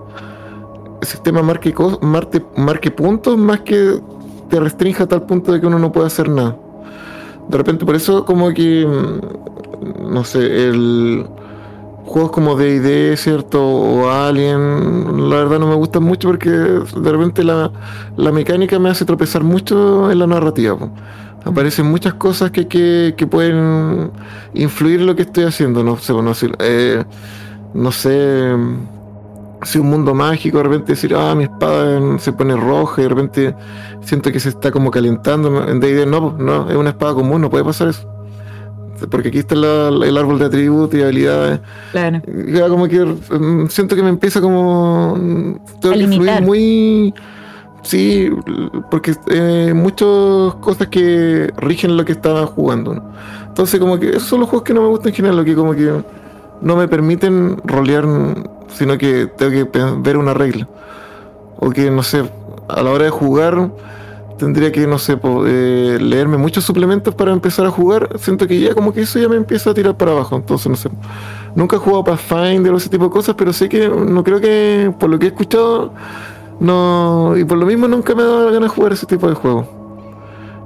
[1.00, 4.00] el sistema marque, marque, marque puntos más que
[4.48, 6.56] te restrinja a tal punto de que uno no puede hacer nada.
[7.48, 11.26] De repente por eso como que mm, no sé, el
[12.06, 13.62] juegos como D&D, ¿cierto?
[13.62, 17.70] O Alien, la verdad no me gustan mucho porque de repente la,
[18.16, 20.76] la mecánica me hace tropezar mucho en la narrativa.
[21.44, 24.10] Aparecen muchas cosas que, que, que pueden
[24.54, 25.84] influir en lo que estoy haciendo.
[25.84, 26.14] No sé,
[26.58, 27.04] eh,
[27.74, 28.56] no sé
[29.62, 33.08] si un mundo mágico, de repente decir, ah, mi espada se pone roja y de
[33.08, 33.54] repente
[34.00, 35.68] siento que se está como calentando.
[35.68, 38.15] En D&D no, no, es una espada común, no puede pasar eso.
[39.10, 41.60] Porque aquí está la- el árbol de atributos y habilidades.
[41.92, 42.22] Claro.
[42.48, 47.14] Ya como que mm, siento que me empieza como mm, tengo A que fluir muy
[47.82, 48.28] sí
[48.90, 53.12] porque eh, muchas cosas que rigen lo que estaba jugando ¿no?
[53.46, 55.54] entonces como que esos son los juegos que no me gustan en general lo que
[55.54, 56.02] como que
[56.62, 58.04] no me permiten rolear
[58.74, 59.68] sino que tengo que
[59.98, 60.68] ver una regla
[61.60, 62.28] o que no sé
[62.68, 63.70] a la hora de jugar
[64.38, 68.60] tendría que no sé po, eh, leerme muchos suplementos para empezar a jugar siento que
[68.60, 70.90] ya como que eso ya me empieza a tirar para abajo entonces no sé
[71.56, 74.94] Nunca he jugado Pathfinder o ese tipo de cosas, pero sé que no creo que,
[75.00, 75.90] por lo que he escuchado,
[76.60, 77.34] no.
[77.34, 79.34] Y por lo mismo nunca me ha dado la gana de jugar ese tipo de
[79.34, 79.66] juegos.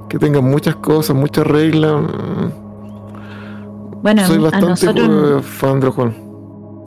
[0.09, 2.03] Que tengan muchas cosas, muchas reglas.
[4.03, 6.11] Bueno, Soy a bastante nosotros fan del juego.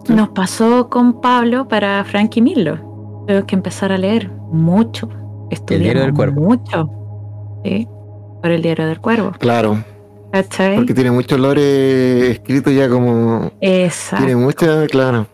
[0.05, 0.12] sí.
[0.12, 3.24] nos pasó con Pablo para Frankie Milo.
[3.27, 5.09] Tengo que empezar a leer mucho.
[5.51, 6.41] Estudiar Diario del Cuervo.
[6.43, 6.91] mucho.
[7.65, 7.89] Sí,
[8.43, 9.33] por el diario del cuervo.
[9.39, 9.83] Claro,
[10.33, 10.77] ¿Cachai?
[10.77, 13.51] porque tiene mucho lore escrito ya como.
[13.61, 14.25] Exacto.
[14.27, 15.27] Tiene mucha, claro.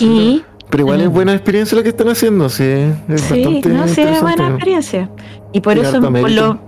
[0.00, 1.12] Y Pero igual es Mm.
[1.14, 2.64] buena experiencia lo que están haciendo, sí.
[3.08, 5.08] Es sí, no, sí, es buena experiencia.
[5.52, 6.58] Y por eso, por lo,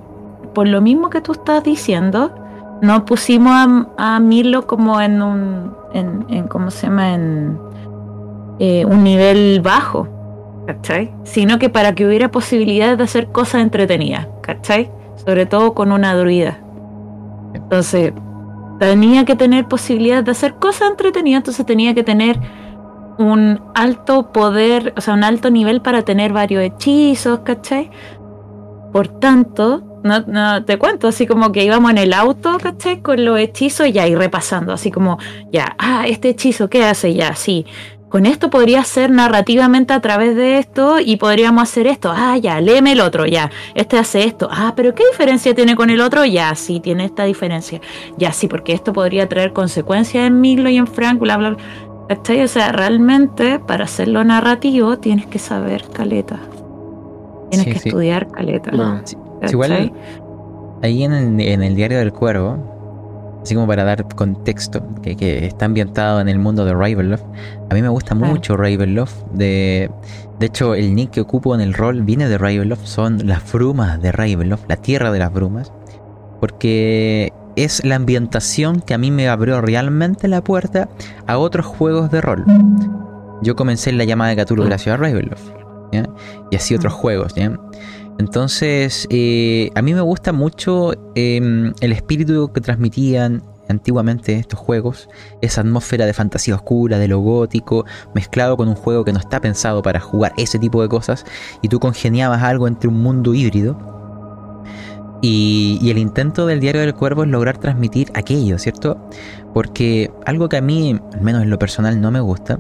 [0.55, 2.32] por lo mismo que tú estás diciendo,
[2.80, 3.86] no pusimos a,
[4.16, 7.14] a Milo como en un, en, en ¿cómo se llama?
[7.14, 7.59] En
[8.60, 10.06] eh, un nivel bajo,
[10.69, 11.11] ¿cachai?
[11.24, 14.90] Sino que para que hubiera posibilidades de hacer cosas entretenidas, ¿cachai?
[15.16, 16.61] Sobre todo con una druida.
[17.55, 18.12] Entonces,
[18.78, 22.39] tenía que tener posibilidades de hacer cosas entretenidas, entonces tenía que tener
[23.19, 27.90] un alto poder, o sea, un alto nivel para tener varios hechizos, ¿cachai?
[28.93, 33.01] Por tanto, no, te cuento, así como que íbamos en el auto, ¿cachai?
[33.01, 35.16] Con los hechizos y repasando, así como,
[35.51, 37.15] ya, ah, este hechizo, ¿qué hace?
[37.15, 37.65] Ya, sí.
[38.09, 42.10] Con esto podría ser narrativamente a través de esto y podríamos hacer esto.
[42.14, 43.51] Ah, ya, léeme el otro, ya.
[43.74, 44.48] Este hace esto.
[44.51, 46.24] Ah, pero ¿qué diferencia tiene con el otro?
[46.24, 47.80] Ya, sí, tiene esta diferencia.
[48.16, 51.59] Ya, sí, porque esto podría traer consecuencias en Milo y en Frank, bla, bla, bla.
[52.09, 52.43] ¿Cachai?
[52.43, 56.40] O sea, realmente para hacerlo narrativo tienes que saber caleta.
[57.51, 57.89] Tienes Sí, que sí.
[57.90, 58.70] estudiar caleta.
[58.70, 59.02] Claro.
[59.05, 59.16] Sí,
[59.51, 59.93] igual
[60.82, 62.77] ahí en el, en el diario del cuervo,
[63.43, 67.24] así como para dar contexto, que, que está ambientado en el mundo de Ravenloft,
[67.70, 68.32] a mí me gusta Claro.
[68.35, 69.16] mucho Ravenloft.
[69.32, 69.90] De,
[70.39, 74.01] de hecho, el nick que ocupo en el rol viene de Ravenloft, son las brumas
[74.02, 75.73] de Ravenloft, la tierra de las brumas,
[76.40, 80.89] porque es la ambientación que a mí me abrió realmente la puerta
[81.27, 82.44] a otros juegos de rol.
[83.43, 85.51] Yo comencé en la llamada de Cthulhu de la ciudad de Ravenloft,
[85.93, 86.05] ¿ya?
[86.51, 87.35] y así otros juegos.
[87.35, 87.52] ¿ya?
[88.19, 95.09] Entonces, eh, a mí me gusta mucho eh, el espíritu que transmitían antiguamente estos juegos,
[95.40, 97.85] esa atmósfera de fantasía oscura, de lo gótico,
[98.15, 101.24] mezclado con un juego que no está pensado para jugar ese tipo de cosas,
[101.62, 103.78] y tú congeniabas algo entre un mundo híbrido.
[105.20, 108.97] Y, y el intento del Diario del Cuervo es lograr transmitir aquello, ¿cierto?
[109.53, 112.59] Porque algo que a mí, al menos en lo personal, no me gusta,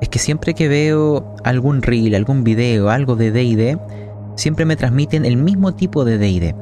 [0.00, 3.78] es que siempre que veo algún reel, algún video, algo de DD,
[4.38, 6.54] siempre me transmiten el mismo tipo de DD.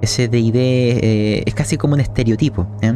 [0.00, 2.66] Ese DD eh, es casi como un estereotipo.
[2.80, 2.94] ¿eh?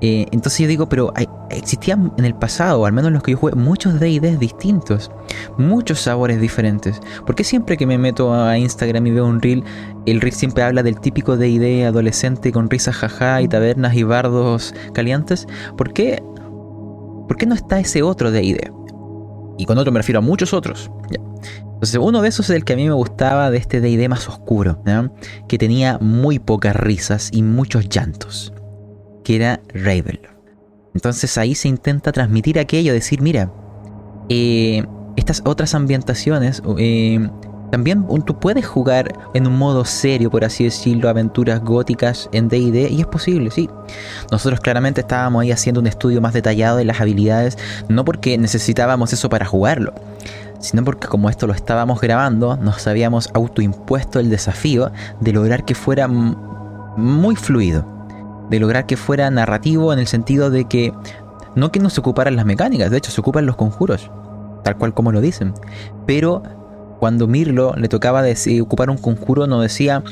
[0.00, 1.12] Entonces yo digo, pero
[1.50, 5.10] existían en el pasado, al menos los que yo jugué, muchos DDs distintos,
[5.56, 7.00] muchos sabores diferentes.
[7.24, 9.64] ¿Por qué siempre que me meto a Instagram y veo un reel,
[10.04, 14.74] el reel siempre habla del típico DD adolescente con risas jaja y tabernas y bardos
[14.92, 15.46] calientes?
[15.78, 16.22] ¿Por qué,
[17.26, 18.70] ¿Por qué no está ese otro DD?
[19.58, 20.90] Y con otro me refiero a muchos otros.
[21.76, 24.26] Entonces, uno de esos es el que a mí me gustaba de este DD más
[24.28, 24.82] oscuro,
[25.46, 28.54] que tenía muy pocas risas y muchos llantos,
[29.22, 30.36] que era Ravenloft.
[30.94, 33.52] Entonces ahí se intenta transmitir aquello, decir, mira,
[34.30, 34.86] eh,
[35.16, 37.28] estas otras ambientaciones, eh,
[37.70, 42.88] también tú puedes jugar en un modo serio, por así decirlo, aventuras góticas en DD,
[42.90, 43.68] y es posible, sí.
[44.30, 47.58] Nosotros claramente estábamos ahí haciendo un estudio más detallado de las habilidades,
[47.90, 49.92] no porque necesitábamos eso para jugarlo,
[50.58, 55.74] sino porque como esto lo estábamos grabando, nos habíamos autoimpuesto el desafío de lograr que
[55.74, 57.84] fuera muy fluido,
[58.50, 60.92] de lograr que fuera narrativo en el sentido de que
[61.54, 64.10] no que no se ocuparan las mecánicas, de hecho se ocupan los conjuros,
[64.62, 65.54] tal cual como lo dicen,
[66.06, 66.42] pero
[66.98, 70.02] cuando Mirlo le tocaba decir- ocupar un conjuro no decía,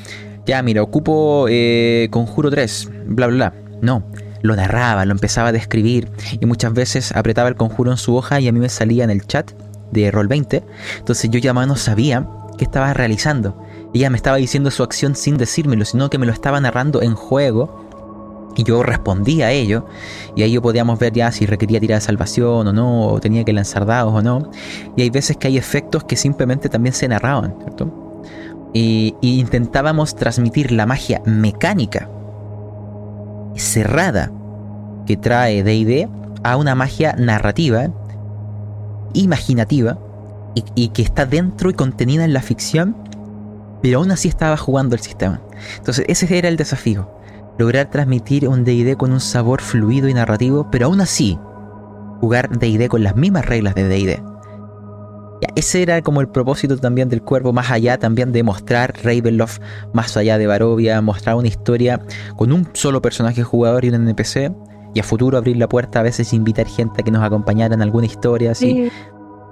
[0.47, 4.03] ya mira, ocupo eh, conjuro 3, bla bla bla, no,
[4.43, 8.41] lo narraba, lo empezaba a describir y muchas veces apretaba el conjuro en su hoja
[8.41, 9.51] y a mí me salía en el chat
[9.90, 10.62] de Roll20.
[10.98, 12.28] Entonces yo ya más no sabía
[12.59, 13.62] qué estaba realizando.
[13.93, 17.15] Ella me estaba diciendo su acción sin decírmelo, sino que me lo estaba narrando en
[17.15, 17.85] juego
[18.56, 19.86] y yo respondía a ello,
[20.36, 23.52] y ahí yo podíamos ver ya si requería tirar salvación o no, o tenía que
[23.52, 24.51] lanzar dados o no.
[24.97, 28.23] Y hay veces que hay efectos que simplemente también se narraban, ¿cierto?
[28.73, 32.09] Y intentábamos transmitir la magia mecánica
[33.56, 34.32] cerrada
[35.06, 36.09] que trae DD
[36.43, 37.89] a una magia narrativa,
[39.15, 39.99] imaginativa,
[40.77, 42.97] y, que está dentro y contenida en la ficción,
[43.82, 45.41] pero aún así estaba jugando el sistema.
[45.78, 47.11] Entonces ese era el desafío
[47.59, 51.39] lograr transmitir un DD con un sabor fluido y narrativo, pero aún así
[52.20, 54.23] jugar DD con las mismas reglas de DD.
[55.57, 59.61] Ese era como el propósito también del cuervo, más allá también de mostrar Ravenloft
[59.93, 62.01] más allá de Barovia, mostrar una historia
[62.36, 64.53] con un solo personaje jugador y un NPC,
[64.95, 67.83] y a futuro abrir la puerta a veces invitar gente a que nos acompañara en
[67.83, 68.91] alguna historia, así,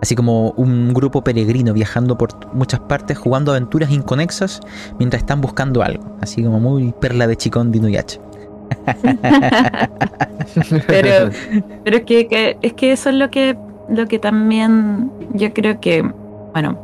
[0.00, 4.60] así como un grupo peregrino viajando por muchas partes, jugando aventuras inconexas
[4.98, 8.20] mientras están buscando algo, así como muy perla de chicón de Inuyasha.
[10.86, 11.30] pero,
[11.84, 13.56] pero es que, que- es que eso es lo que,
[13.88, 16.02] lo que también yo creo que,
[16.52, 16.78] bueno,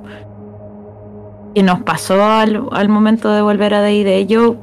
[1.55, 4.27] que nos pasó al, al momento de volver a D&D.
[4.27, 4.57] Yo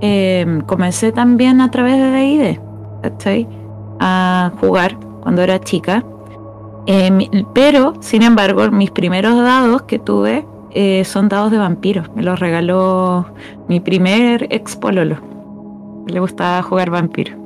[0.00, 2.60] eh, comencé también a través de D&D,
[3.02, 3.46] ¿cachai?
[4.00, 6.04] A jugar cuando era chica.
[6.86, 12.08] Eh, pero, sin embargo, mis primeros dados que tuve eh, son dados de vampiros.
[12.14, 13.26] Me los regaló
[13.68, 15.18] mi primer ex pololo.
[16.06, 17.36] Le gustaba jugar vampiro.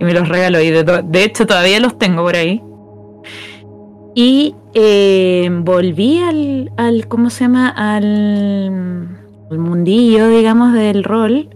[0.00, 0.60] Y me los regaló.
[0.60, 2.62] Y de, hecho todavía los tengo por ahí.
[4.14, 7.68] Y eh, volví al, al, ¿cómo se llama?
[7.68, 9.18] Al
[9.50, 11.50] mundillo, digamos, del rol.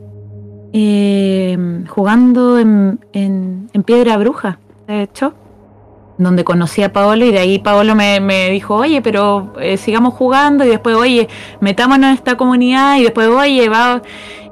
[0.76, 1.56] Eh,
[1.88, 5.32] jugando en, en, Piedra Bruja, de hecho.
[6.18, 10.14] Donde conocí a Paolo y de ahí Paolo me, me dijo, oye, pero eh, sigamos
[10.14, 11.28] jugando y después, oye,
[11.60, 14.02] metámonos en esta comunidad y después, oye, va...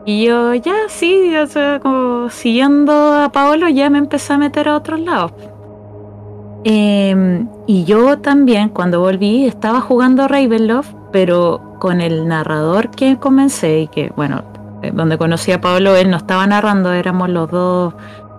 [0.04, 4.68] Y yo, ya, sí, o sea, como siguiendo a Paolo, ya me empecé a meter
[4.68, 5.32] a otros lados.
[6.64, 13.80] Eh, y yo también, cuando volví, estaba jugando Ravenloft, pero con el narrador que comencé
[13.80, 14.51] y que, bueno,
[14.90, 17.94] donde conocí a Pablo, él no estaba narrando, éramos los dos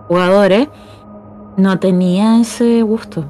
[0.08, 0.68] jugadores,
[1.56, 3.24] no tenía ese gusto.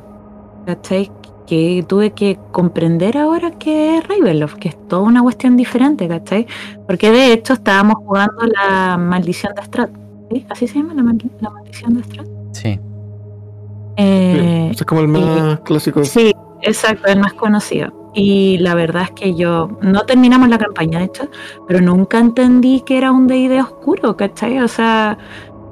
[0.66, 1.10] ¿Cachai?
[1.46, 6.46] Que tuve que comprender ahora que es Ravenloft, que es toda una cuestión diferente, ¿cachai?
[6.86, 9.90] Porque de hecho estábamos jugando la maldición de Strat.
[10.30, 10.46] ¿sí?
[10.48, 12.26] ¿Así se llama la, mal- la maldición de Strat?
[12.52, 12.80] Sí.
[13.96, 16.02] Eh, Ese es como el más clásico.
[16.04, 16.32] Sí,
[16.62, 17.92] exacto, el más conocido.
[18.14, 21.28] Y la verdad es que yo no terminamos la campaña, de hecho,
[21.66, 24.60] pero nunca entendí que era un D&D oscuro, ¿cachai?
[24.60, 25.18] O sea,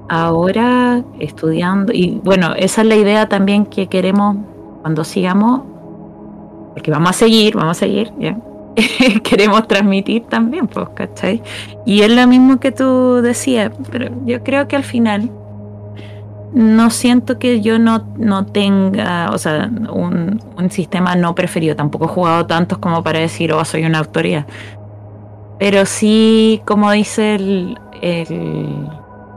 [0.08, 4.36] ahora estudiando, y bueno, esa es la idea también que queremos
[4.82, 5.62] cuando sigamos,
[6.72, 8.36] porque vamos a seguir, vamos a seguir, ¿ya?
[9.22, 11.42] queremos transmitir también, pues, ¿cachai?
[11.86, 15.30] Y es lo mismo que tú decías, pero yo creo que al final
[16.52, 21.76] no siento que yo no, no tenga, o sea, un, un sistema no preferido.
[21.76, 24.46] Tampoco he jugado tantos como para decir, oh, soy una autoridad.
[25.58, 28.88] Pero sí, como dice el, el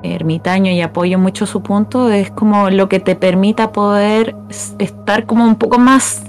[0.04, 4.36] ermitaño y apoyo mucho su punto, es como lo que te permita poder
[4.80, 6.24] estar como un poco más,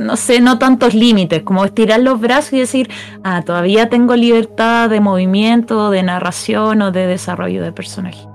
[0.00, 2.90] no sé, no tantos límites, como estirar los brazos y decir,
[3.24, 8.31] ah, todavía tengo libertad de movimiento, de narración o de desarrollo de personaje.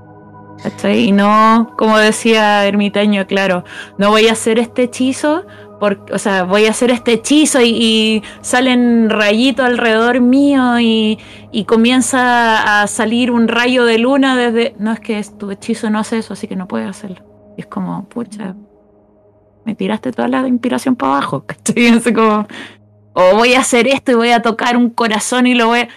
[0.63, 1.05] ¿Cachai?
[1.05, 3.63] Y no, como decía Ermitaño, claro,
[3.97, 5.45] no voy a hacer este hechizo,
[5.79, 11.19] porque, o sea, voy a hacer este hechizo y, salen rayitos alrededor mío y,
[11.51, 14.75] y comienza a salir un rayo de luna desde...
[14.79, 17.23] No, es que tu hechizo no hace eso, así que no puedes hacerlo.
[17.57, 18.55] Y es como, pucha,
[19.67, 21.99] me tiraste toda la inspiración para abajo, ¿cachai?
[22.13, 22.47] Como,
[23.13, 25.87] o voy a hacer esto y voy a tocar un corazón y lo voy a...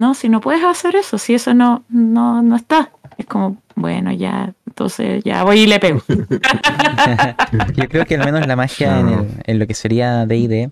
[0.00, 2.90] No, si no puedes hacer eso, si eso no, no, no está.
[3.18, 6.02] Es como, bueno, ya, entonces ya voy y le pego.
[7.76, 10.70] Yo creo que al menos la magia en, el- en lo que sería DD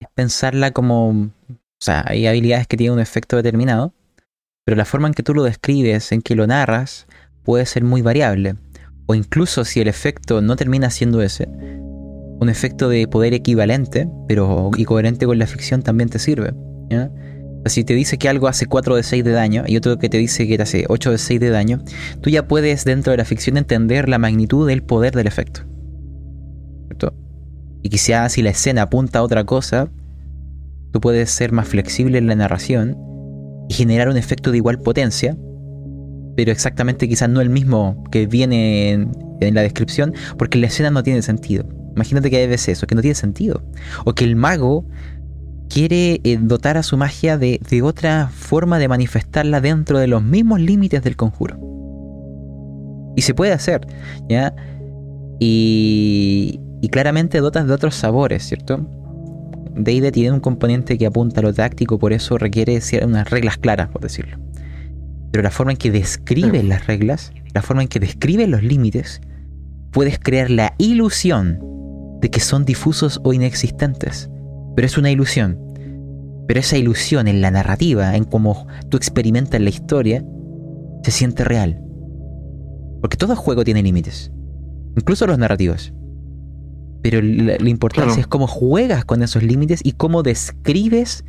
[0.00, 1.08] es pensarla como.
[1.10, 3.92] O sea, hay habilidades que tienen un efecto determinado,
[4.64, 7.06] pero la forma en que tú lo describes, en que lo narras,
[7.44, 8.56] puede ser muy variable.
[9.06, 14.70] O incluso si el efecto no termina siendo ese, un efecto de poder equivalente, pero
[14.76, 16.52] y coherente con la ficción también te sirve.
[16.90, 17.10] ¿ya?
[17.66, 20.18] Si te dice que algo hace 4 de 6 de daño y otro que te
[20.18, 21.82] dice que te hace 8 de 6 de daño,
[22.20, 25.62] tú ya puedes dentro de la ficción entender la magnitud del poder del efecto.
[26.86, 27.14] ¿Cierto?
[27.82, 29.90] Y quizás si la escena apunta a otra cosa,
[30.92, 32.96] tú puedes ser más flexible en la narración
[33.68, 35.36] y generar un efecto de igual potencia,
[36.36, 39.10] pero exactamente quizás no el mismo que viene en,
[39.40, 41.68] en la descripción, porque la escena no tiene sentido.
[41.94, 43.62] Imagínate que hay veces eso, que no tiene sentido.
[44.04, 44.86] O que el mago
[45.68, 50.22] quiere eh, dotar a su magia de, de otra forma de manifestarla dentro de los
[50.22, 51.58] mismos límites del conjuro.
[53.16, 53.86] Y se puede hacer,
[54.28, 54.54] ¿ya?
[55.40, 58.86] Y, y claramente dotas de otros sabores, ¿cierto?
[59.76, 63.88] D&D tiene un componente que apunta a lo táctico, por eso requiere unas reglas claras,
[63.88, 64.38] por decirlo.
[65.30, 69.20] Pero la forma en que describes las reglas, la forma en que describes los límites,
[69.92, 71.60] puedes crear la ilusión
[72.20, 74.30] de que son difusos o inexistentes.
[74.78, 75.58] Pero es una ilusión.
[76.46, 80.24] Pero esa ilusión en la narrativa, en cómo tú experimentas la historia,
[81.02, 81.82] se siente real.
[83.00, 84.30] Porque todo juego tiene límites.
[84.96, 85.92] Incluso los narrativos.
[87.02, 88.20] Pero la, la importancia Claro.
[88.20, 91.24] es cómo juegas con esos límites y cómo describes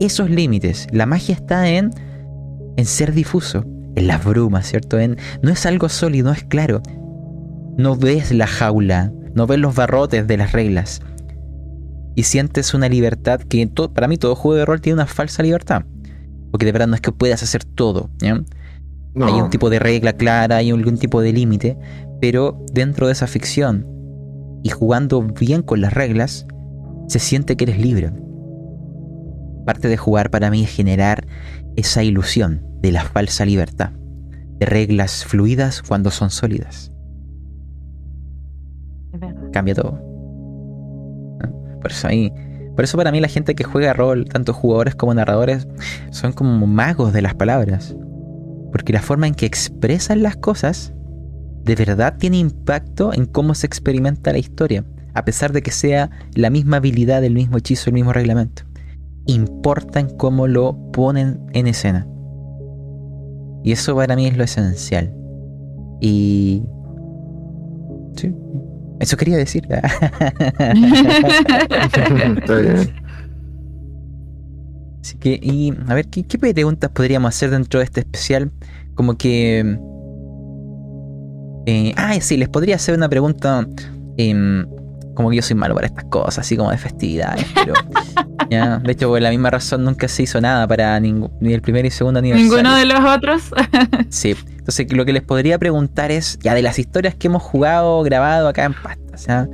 [0.00, 0.88] esos límites.
[0.90, 1.90] La magia está en,
[2.76, 3.64] en ser difuso,
[3.94, 4.98] en las brumas, ¿cierto?
[4.98, 6.82] En, no es algo sólido, no es claro.
[7.76, 11.02] No ves la jaula, no ves los barrotes de las reglas.
[12.18, 13.64] Y sientes una libertad que
[13.94, 15.84] para mí todo juego de rol tiene una falsa libertad.
[16.50, 18.10] Porque de verdad no es que puedas hacer todo.
[18.20, 21.78] Hay un tipo de regla clara, hay algún tipo de límite,
[22.20, 23.86] pero dentro de esa ficción
[24.64, 26.44] y jugando bien con las reglas,
[27.06, 28.10] se siente que eres libre.
[29.64, 31.24] Parte de jugar para mí es generar
[31.76, 33.92] esa ilusión de la falsa libertad,
[34.58, 36.90] de reglas fluidas cuando son sólidas.
[39.52, 40.07] Cambia todo.
[41.80, 42.32] Por eso ahí,
[42.74, 45.66] por eso para mí la gente que juega rol, tanto jugadores como narradores,
[46.10, 47.96] son como magos de las palabras.
[48.72, 50.92] Porque la forma en que expresan las cosas
[51.64, 54.84] de verdad tiene impacto en cómo se experimenta la historia,
[55.14, 58.62] a pesar de que sea la misma habilidad, el mismo hechizo, el mismo reglamento.
[59.26, 62.06] Importa en cómo lo ponen en escena.
[63.64, 65.14] Y eso para mí es lo esencial.
[66.00, 66.62] Y...
[68.16, 68.34] Sí,
[69.00, 69.66] eso quería decir.
[69.70, 70.72] Está
[72.56, 72.92] bien.
[75.00, 78.50] Así que, y a ver, ¿qué, qué preguntas podríamos hacer dentro de este especial?
[78.94, 79.78] Como que...
[81.66, 83.66] Eh, ah, sí, les podría hacer una pregunta...
[84.16, 84.66] em,
[85.18, 87.74] como que yo soy malo para estas cosas, así como de festividades, pero...
[88.50, 91.12] ya, de hecho, por la misma razón nunca se hizo nada para ni
[91.52, 92.52] el primer y segundo aniversario.
[92.52, 93.42] Ninguno de los otros.
[94.10, 98.00] Sí, entonces lo que les podría preguntar es, ya de las historias que hemos jugado,
[98.04, 99.48] grabado acá en Pasta, o sea,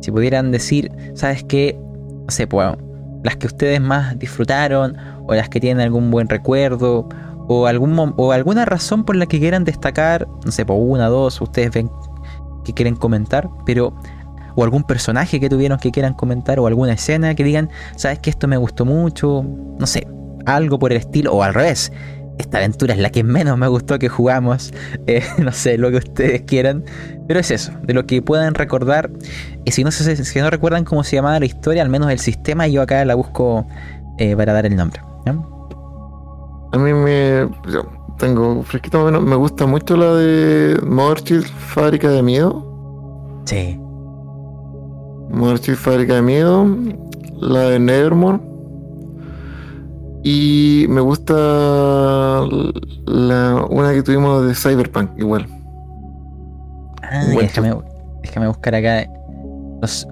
[0.00, 1.78] si pudieran decir, ¿sabes qué?
[1.78, 2.78] No sé, pues,
[3.22, 7.10] las que ustedes más disfrutaron, o las que tienen algún buen recuerdo,
[7.46, 11.38] o, algún, o alguna razón por la que quieran destacar, no sé, por una, dos,
[11.42, 11.90] ustedes ven
[12.64, 13.92] que quieren comentar, pero...
[14.60, 18.28] O algún personaje que tuvieron que quieran comentar, o alguna escena que digan, ¿sabes que
[18.28, 19.42] esto me gustó mucho?
[19.78, 20.06] No sé,
[20.44, 21.90] algo por el estilo, o al revés,
[22.36, 24.72] esta aventura es la que menos me gustó que jugamos.
[25.06, 26.84] Eh, no sé, lo que ustedes quieran.
[27.26, 29.10] Pero es eso, de lo que puedan recordar.
[29.64, 32.18] Y si no, se- si no recuerdan cómo se llamaba la historia, al menos el
[32.18, 33.66] sistema, yo acá la busco
[34.18, 35.00] eh, para dar el nombre.
[36.72, 37.48] A mí me.
[37.72, 37.82] yo
[38.18, 39.22] tengo fresquito más o menos.
[39.28, 43.42] Me gusta mucho la de Mother Child Fábrica de Miedo.
[43.46, 43.80] Sí.
[45.30, 46.66] Mother Child Fábrica de Miedo.
[47.40, 48.40] La de Nevermore.
[50.22, 51.34] Y me gusta
[53.06, 55.46] la, una que tuvimos de Cyberpunk, igual.
[57.02, 57.74] Ah, déjame,
[58.22, 59.06] déjame buscar acá
[59.80, 60.06] los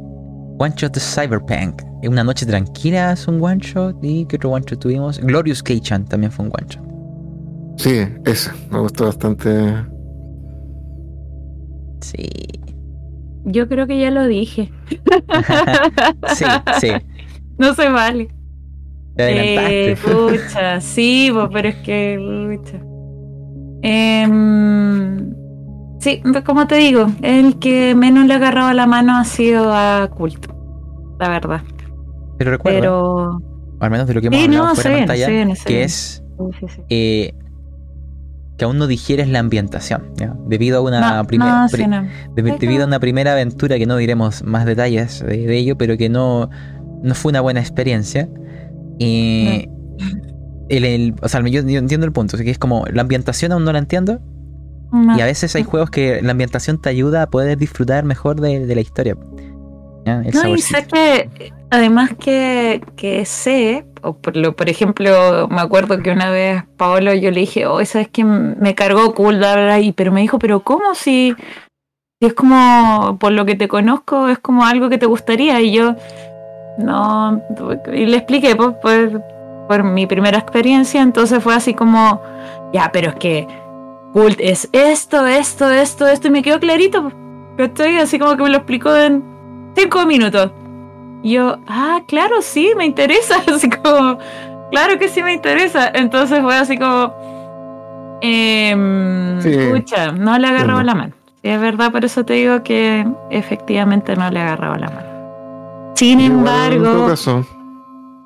[0.58, 1.82] one shot de Cyberpunk.
[2.02, 3.96] En Una noche tranquila es un one shot.
[4.02, 5.18] ¿Y qué otro one shot tuvimos?
[5.18, 6.84] Glorious K-Chan también fue un one shot.
[7.76, 8.50] Sí, ese.
[8.70, 9.74] Me gustó bastante.
[12.00, 12.28] Sí.
[13.50, 14.70] Yo creo que ya lo dije.
[16.34, 16.44] sí,
[16.80, 16.88] sí.
[17.58, 18.28] No se vale.
[19.16, 19.90] Te.
[19.90, 22.78] Eh, pucha, sí, po, pero es que, pucha.
[23.82, 25.34] Em,
[25.98, 29.72] sí, pues, como te digo, el que menos le ha agarrado la mano ha sido
[29.72, 30.54] a Culto,
[31.18, 31.62] la verdad.
[32.38, 33.42] Pero recuerda, Pero,
[33.80, 36.22] al menos de lo que hemos sí, hablado no, fuera viene, pantalla, se que es
[36.38, 36.82] Sí, sí, sí.
[36.90, 37.34] eh,
[38.58, 40.36] que aún no digieres la ambientación, ¿ya?
[40.46, 42.06] debido a una No, primera no, sí, no.
[42.34, 46.08] debido a una primera aventura que no diremos más detalles de, de ello, pero que
[46.08, 46.50] no,
[47.02, 48.28] no fue una buena experiencia.
[48.98, 49.68] Y
[50.68, 53.52] el, el- o sea, yo, yo entiendo el punto, así que es como la ambientación
[53.52, 54.20] aún no la entiendo,
[54.92, 58.66] y a veces hay juegos que la ambientación te ayuda a poder disfrutar mejor de,
[58.66, 59.16] de la historia.
[60.08, 60.22] ¿Ya?
[60.24, 65.60] El No, y sé que además que, que sé, o por, lo, por ejemplo, me
[65.60, 69.54] acuerdo que una vez Paolo yo le dije, oh, sabes que me cargó cool, bla,
[69.54, 71.34] bla, bla", y pero me dijo, pero ¿cómo si,
[72.20, 75.60] si es como, por lo que te conozco, es como algo que te gustaría?
[75.60, 75.94] Y yo,
[76.78, 77.42] no,
[77.92, 79.22] y le expliqué, pues, por,
[79.68, 82.22] por mi primera experiencia, entonces fue así como,
[82.72, 83.46] ya, pero es que
[84.12, 87.12] Cult es esto, esto, esto, esto, y me quedó clarito.
[87.58, 89.37] Estoy así como que me lo explicó en
[89.78, 90.50] cinco minutos.
[91.22, 93.36] Y yo, ah, claro, sí, me interesa.
[93.54, 94.18] Así como,
[94.70, 95.90] claro que sí me interesa.
[95.94, 97.12] Entonces fue así como,
[98.22, 99.50] eh, Sí.
[99.54, 101.14] escucha, no le agarraba la mano.
[101.42, 105.08] Sí, es verdad, por eso te digo que efectivamente no le agarraba la mano.
[105.94, 107.46] Sin Igual, En todo embargo, caso,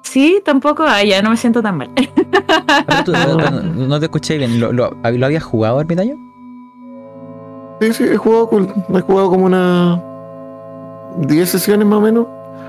[0.02, 1.90] sí, tampoco, ah, ya no me siento tan mal.
[3.04, 4.60] Tú, no, no- no te escuché bien.
[4.60, 6.16] ¿Lo, lo, ¿lo habías jugado, ermitaño?
[7.80, 8.48] sí, sí, he jugado,
[8.94, 9.98] he jugado como unas
[11.18, 12.26] 10 sesiones más o menos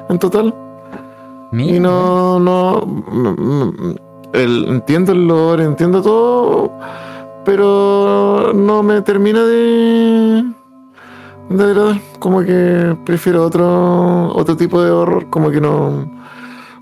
[0.09, 0.53] en total.
[1.51, 2.83] Mira, Y no, no,
[4.33, 6.71] el- entiendo el lore, entiendo todo,
[7.45, 10.43] pero no me termina de,
[11.49, 11.97] de agradar.
[12.19, 16.09] Como que prefiero otro, otro tipo de horror, como que no,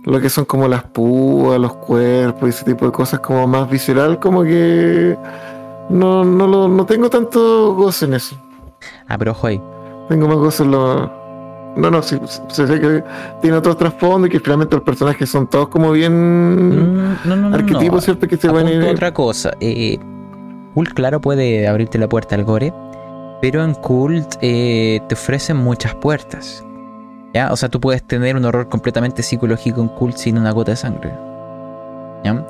[0.05, 3.69] lo que son como las púas, los cuerpos y ese tipo de cosas como más
[3.69, 5.17] visceral, como que
[5.89, 8.35] no, no, lo, no tengo tanto goce en eso.
[9.07, 9.61] Ah, pero ojo ahí.
[10.07, 11.20] Tengo más goce en lo...
[11.76, 12.19] No, no, sí,
[12.49, 13.03] se sé que
[13.41, 17.49] tiene otros trasfondos y que finalmente los personajes son todos como bien Mm, no, no,
[17.49, 18.03] no, arquetipos.
[18.03, 18.27] ¿cierto?
[18.27, 18.84] Que se van a ir...
[18.84, 19.52] otra cosa.
[19.61, 19.98] Eh,
[20.73, 22.73] Cult, claro, puede abrirte la puerta al gore,
[23.41, 26.65] pero en Cult eh, te ofrecen muchas puertas.
[27.34, 27.52] ¿Ya?
[27.53, 30.77] O sea, tú puedes tener un horror completamente psicológico en Cult sin una gota de
[30.77, 31.14] sangre.
[32.26, 32.45] ¿Ya?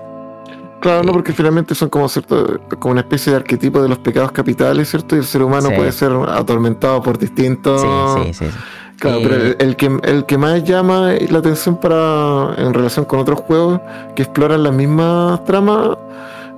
[0.79, 4.31] Claro, no, porque finalmente son como cierto, como una especie de arquetipo de los pecados
[4.31, 5.15] capitales, ¿cierto?
[5.15, 5.75] Y el ser humano Sí.
[5.75, 7.81] puede ser atormentado por distintos...
[7.81, 8.51] Sí, sí, sí.
[8.51, 8.57] sí.
[9.01, 13.03] Claro, Eh, pero el, el que, el que más llama la atención para en relación
[13.05, 13.81] con otros juegos
[14.15, 15.97] que exploran las mismas tramas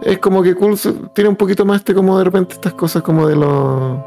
[0.01, 0.77] es como que Cool
[1.13, 3.97] tiene un poquito más este como de repente estas cosas como de los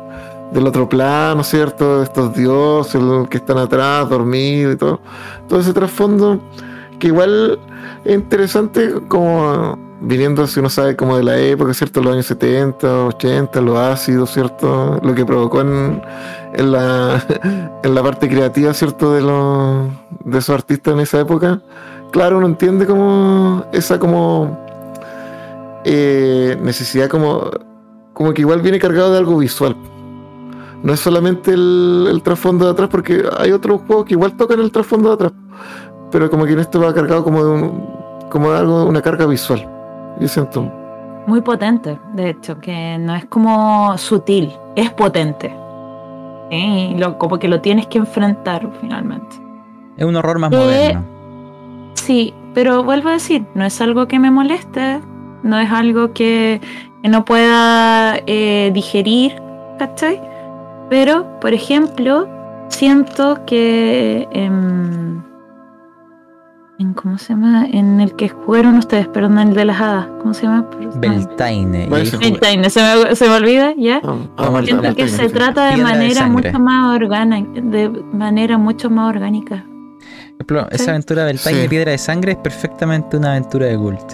[0.52, 2.02] del otro plano, ¿cierto?
[2.02, 3.00] Estos dioses
[3.30, 5.00] que están atrás, dormidos y todo.
[5.48, 6.38] Todo ese trasfondo
[6.98, 7.58] que igual
[8.04, 12.02] es interesante como viniendo si uno sabe como de la época, ¿cierto?
[12.02, 15.00] Los años 70, 80, los ácidos, ¿cierto?
[15.02, 16.02] Lo que provocó en,
[16.54, 17.24] en la
[17.82, 19.12] en la parte creativa, ¿cierto?
[19.12, 19.88] De los
[20.24, 21.60] de esos artistas en esa época.
[22.12, 24.58] Claro, uno entiende como esa como
[25.84, 27.50] eh, necesidad como
[28.12, 29.76] como que igual viene cargado de algo visual.
[30.82, 34.70] No es solamente el, trasfondo de atrás, porque hay otros juegos que igual tocan el
[34.70, 35.32] trasfondo de atrás.
[36.12, 37.86] Pero como que en esto va cargado como de un,
[38.30, 39.75] como de algo, una carga visual.
[40.20, 40.62] Yo siento.
[41.26, 45.54] Muy potente, de hecho, que no es como sutil, es potente.
[46.50, 49.36] Sí, y lo- como que lo tienes que enfrentar finalmente.
[49.96, 51.04] Es un horror más Eh, moderno.
[51.94, 55.00] Sí, pero vuelvo a decir, no es algo que me moleste,
[55.42, 56.60] no es algo que,
[57.02, 59.42] que no pueda eh, digerir,
[59.78, 60.20] ¿cachai?
[60.88, 62.28] Pero, por ejemplo,
[62.68, 65.24] siento que en,
[66.78, 67.66] en ¿cómo se llama?
[67.66, 70.68] En el que jugaron ustedes, perdón, el de las hadas, ¿cómo se llama?
[70.96, 71.86] Beltaine.
[71.88, 74.00] Beltane, se me, se me olvida, ¿ya?
[74.04, 79.08] Ah, ah, Siento que se trata de manera mucho más orgánica, de manera mucho más
[79.08, 79.64] orgánica.
[80.34, 81.62] Ejemplo, esa aventura Beltaine Sí.
[81.62, 84.12] de Piedra de Sangre es perfectamente una aventura de Cult.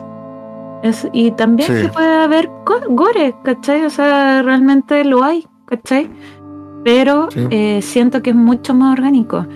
[0.84, 1.82] Es- y también Sí.
[1.82, 3.84] que puede haber go- gore, ¿cachai?
[3.84, 6.08] O sea, realmente lo hay, ¿cachai?
[6.84, 7.46] Pero Sí.
[7.50, 9.46] eh, siento que es mucho más orgánico.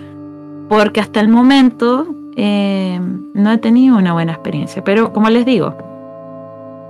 [0.69, 2.05] Porque hasta el momento
[2.37, 3.01] eh,
[3.33, 4.83] no he tenido una buena experiencia.
[4.83, 5.75] Pero como les digo,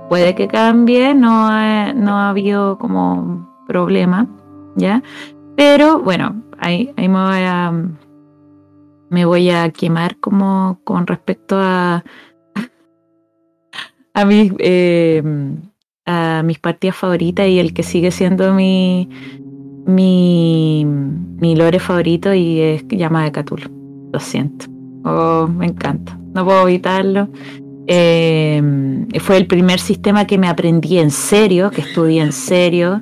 [0.08, 4.28] puede que cambie, no ha, no ha habido como problema,
[4.76, 5.02] ¿ya?
[5.56, 7.72] Pero bueno, ahí, ahí me voy a
[9.10, 12.04] me voy a quemar como con respecto a
[14.12, 15.22] a mis eh,
[16.04, 19.08] a mis partidas favoritas y el que sigue siendo mi
[19.86, 24.10] mi mi lore favorito y es llama de Cthulhu.
[24.12, 24.77] Lo siento.
[25.10, 26.18] Oh, me encanta.
[26.34, 27.28] No puedo evitarlo.
[27.86, 28.62] Eh,
[29.20, 33.00] fue el primer sistema que me aprendí en serio, que estudié en serio.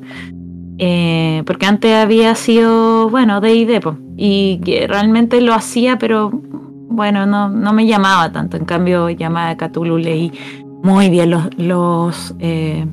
[0.78, 3.80] Eh, porque antes había sido, bueno, de ID,
[4.16, 8.56] y realmente lo hacía, pero bueno, no, no me llamaba tanto.
[8.56, 10.32] En cambio, llamada Cthulhu leí
[10.84, 12.86] muy bien los, los, eh,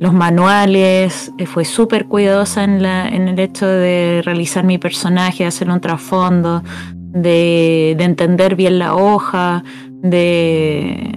[0.00, 5.80] manuales, fue súper cuidadosa en, la, en el hecho de realizar mi personaje, hacer un
[5.80, 6.64] trasfondo,
[7.12, 9.64] de, de entender bien la hoja,
[10.02, 11.16] de,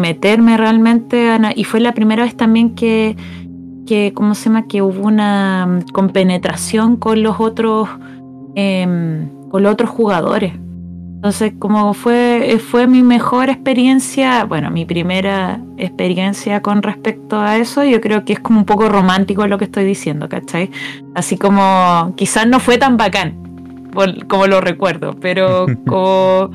[0.00, 1.38] meterme realmente.
[1.54, 3.16] y fue la primera vez también que,
[3.86, 4.66] que, ¿cómo se llama?
[4.66, 7.88] Que hubo una mm, compenetración con los otros,
[8.54, 10.52] em, con los otros jugadores.
[11.14, 17.82] Entonces, como fue, fue mi mejor experiencia, bueno, mi primera experiencia con respecto a eso,
[17.82, 20.70] yo creo que es como un poco romántico lo que estoy diciendo, ¿cachai?
[21.14, 23.43] Así como quizás no fue tan bacán
[24.28, 26.50] como lo recuerdo, pero como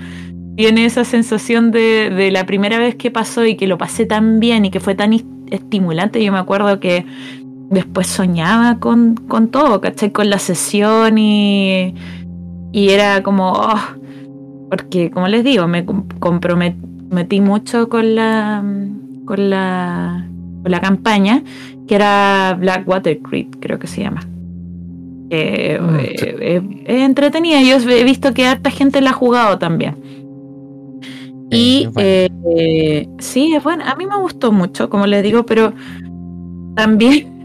[0.55, 4.39] tiene esa sensación de, de la primera vez que pasó y que lo pasé tan
[4.39, 5.13] bien y que fue tan
[5.49, 6.23] estimulante.
[6.23, 7.05] Yo me acuerdo que
[7.69, 10.11] después soñaba con, con todo, ¿cachai?
[10.11, 11.93] Con la sesión y,
[12.71, 13.79] y era como, oh,
[14.69, 18.63] porque como les digo, me comprometí mucho con la,
[19.25, 20.27] con la,
[20.61, 21.43] con la campaña,
[21.87, 24.21] que era Blackwater Creek, creo que se llama.
[25.31, 25.79] Eh,
[26.41, 29.95] eh, es entretenida, yo he visto que harta gente la ha jugado también.
[31.51, 33.83] Y eh, sí, es bueno.
[33.85, 35.73] A mí me gustó mucho, como les digo, pero
[36.75, 37.39] también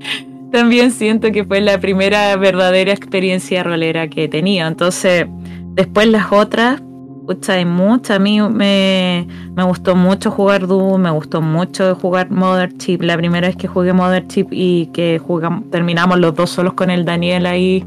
[0.52, 4.66] también siento que fue la primera verdadera experiencia rolera que he tenido.
[4.66, 5.26] Entonces,
[5.74, 6.82] después las otras,
[7.26, 8.16] pucha, muchas.
[8.16, 9.26] A mí me,
[9.64, 13.02] gustó mucho jugar Doom, me gustó mucho jugar Mothership.
[13.02, 17.04] La primera vez que jugué Mothership y que jugamos, terminamos los dos solos con el
[17.04, 17.84] Daniel ahí,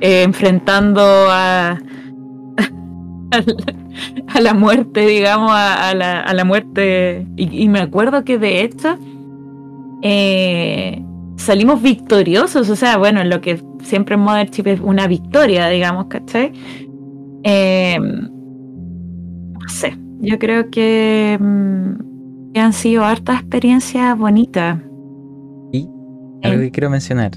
[0.00, 1.78] eh, enfrentando a,
[4.28, 7.26] a, la muerte, digamos, a, la, muerte.
[7.36, 8.98] Y, me acuerdo que de hecho.
[10.02, 11.04] Eh,
[11.36, 16.52] salimos victoriosos, o sea, bueno, lo que siempre en Mothership es una victoria, digamos, ¿cachai?
[17.42, 18.39] No
[19.70, 20.70] sé, yo creo mm,
[22.52, 24.78] que, han sido hartas experiencias bonitas.
[25.72, 25.88] Y
[26.42, 27.30] algo que quiero mencionar.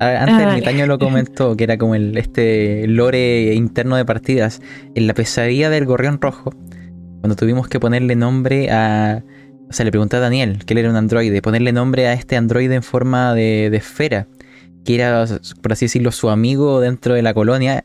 [0.00, 4.60] Antes ah, Mitaño lo comentó, que era como el este lore interno de partidas.
[4.94, 6.52] En la pesadilla del gorrión rojo,
[7.20, 9.24] cuando tuvimos que ponerle nombre a
[9.68, 12.36] o sea, le pregunté a Daniel, que él era un androide, ponerle nombre a este
[12.36, 14.28] androide en forma de, esfera,
[14.84, 15.24] que era,
[15.62, 17.84] por así decirlo, su amigo dentro de la colonia,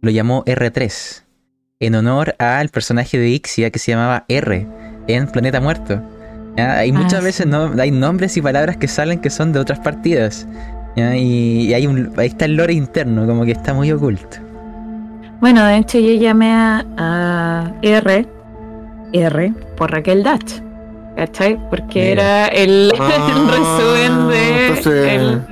[0.00, 1.24] lo llamó R3,
[1.80, 4.66] en honor al personaje de Ixia que se llamaba R,
[5.08, 6.00] en Planeta Muerto.
[6.56, 9.78] Hay muchas ah, veces no, hay nombres y palabras que salen que son de otras
[9.78, 10.46] partidas.
[10.96, 14.36] Y, hay un, ahí está el lore interno, como que está muy oculto.
[15.40, 18.26] Bueno, de hecho yo llamé a, a R,
[19.12, 20.60] R por Raquel Dutch.
[21.16, 21.58] ¿cachai?
[21.68, 23.08] Porque era el, ah,
[23.50, 25.14] resumen de.
[25.14, 25.42] El,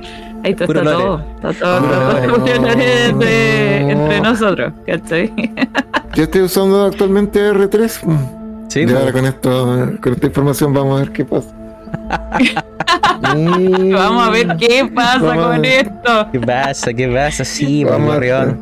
[0.49, 2.47] ahí está, todo, está todo, todo,
[3.21, 5.31] entre nosotros, ¿cachai?
[6.15, 8.67] Yo estoy usando actualmente R3.
[8.67, 11.49] Sí, y ahora con esto, con esta información vamos a ver qué pasa.
[13.21, 16.27] vamos a ver qué pasa con esto.
[16.31, 16.93] ¿Qué pasa?
[16.93, 17.45] ¿Qué pasa?
[17.45, 18.55] Sí, vamos De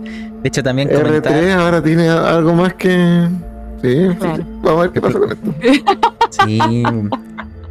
[0.44, 1.34] hecho, también comentar...
[1.34, 3.28] R3 ahora tiene algo más que
[3.82, 4.08] Sí,
[4.64, 5.54] vamos a ver qué pasa con esto.
[6.46, 6.84] Sí,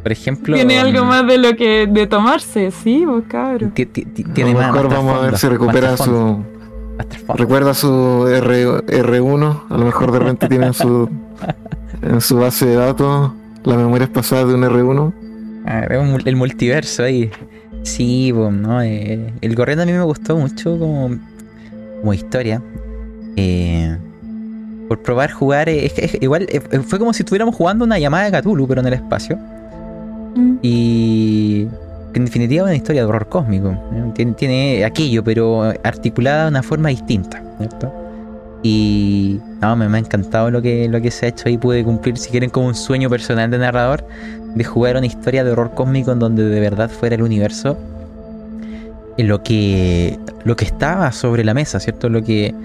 [0.07, 0.55] por ejemplo.
[0.55, 3.73] Tiene algo más de lo que de tomarse, sí, vos cabrón.
[3.73, 6.45] Tiene a lo mejor vamos a ver si recupera su.
[7.35, 11.09] Recuerda su R, R1, a lo mejor de repente tiene en su,
[12.01, 13.31] en su base de datos
[13.65, 15.13] la memoria pasada de un R1.
[15.65, 15.81] Ah,
[16.25, 17.29] el multiverso ahí.
[17.83, 18.81] Sí, ¿no?
[18.81, 21.17] Eh, el corriendo a mí me gustó mucho como,
[21.99, 22.61] como historia.
[23.35, 23.97] Eh,
[24.87, 25.67] por probar jugar.
[25.67, 28.93] Es, igual eh, fue como si estuviéramos jugando una llamada de Cthulhu, pero en el
[28.93, 29.37] espacio.
[30.35, 30.57] Mm.
[30.61, 31.67] Y.
[32.13, 33.77] En definitiva, una historia de horror cósmico.
[34.37, 37.43] Tiene, aquello, pero articulada de una forma distinta.
[38.63, 39.39] Y.
[39.61, 41.57] No, me, ha encantado lo que, lo que se ha hecho ahí.
[41.57, 44.05] Pude cumplir, si quieren, como un sueño personal de narrador.
[44.55, 47.77] De jugar una historia de horror cósmico en donde de verdad fuera el universo.
[49.17, 50.17] Lo que.
[50.43, 52.09] Lo que estaba sobre la mesa, ¿cierto?
[52.09, 52.55] Lo que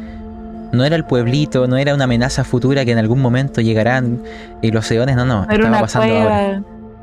[0.72, 4.22] no era el pueblito, no era una amenaza futura que en algún momento llegarán
[4.62, 6.62] y los eones, no, no, estaba pasando ahora.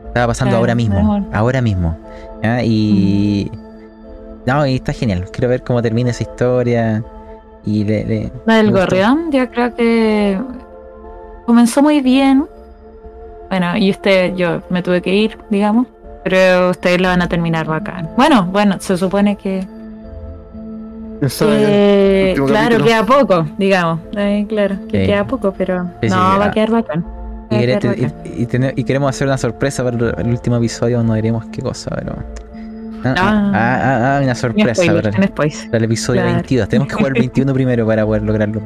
[0.10, 1.98] Estaba pasando ahora mismo, ahora mismo.
[2.64, 3.52] Y...
[4.46, 5.26] No, y está genial.
[5.32, 7.04] Quiero ver cómo termina esa historia.
[7.66, 10.40] Y le, La del gorrión, yo creo que
[11.46, 12.48] comenzó muy bien.
[13.50, 15.88] Bueno, y usted, yo me tuve que ir, digamos,
[16.24, 18.10] pero ustedes lo van a terminar bacán.
[18.16, 19.68] Bueno, bueno, se supone que
[21.22, 24.00] eh, claro, queda poco, digamos.
[24.16, 27.06] Eh, claro, que queda poco, pero no, va a quedar bacán.
[27.52, 32.16] Y, queremos hacer una sorpresa para el último episodio, no diremos qué cosa, pero.
[33.04, 35.10] Ah, ah, ah, ah, una sorpresa para,
[35.78, 36.68] el episodio 22.
[36.68, 38.62] Tenemos que jugar el 21 primero para poder lograrlo.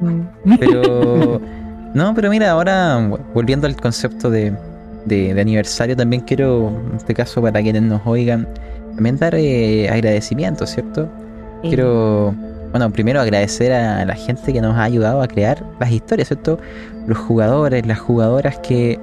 [0.00, 0.54] Mm.
[0.58, 1.40] Pero.
[1.94, 4.54] No, pero mira, ahora volviendo al concepto de,
[5.06, 8.46] de, aniversario, también quiero, en este caso, para quienes nos oigan,
[8.94, 11.08] también dar eh, agradecimiento, ¿cierto?
[11.62, 12.34] Quiero,
[12.70, 16.58] bueno, primero agradecer a la gente que nos ha ayudado a crear las historias, ¿cierto?
[17.06, 18.98] Los jugadores, las jugadoras que,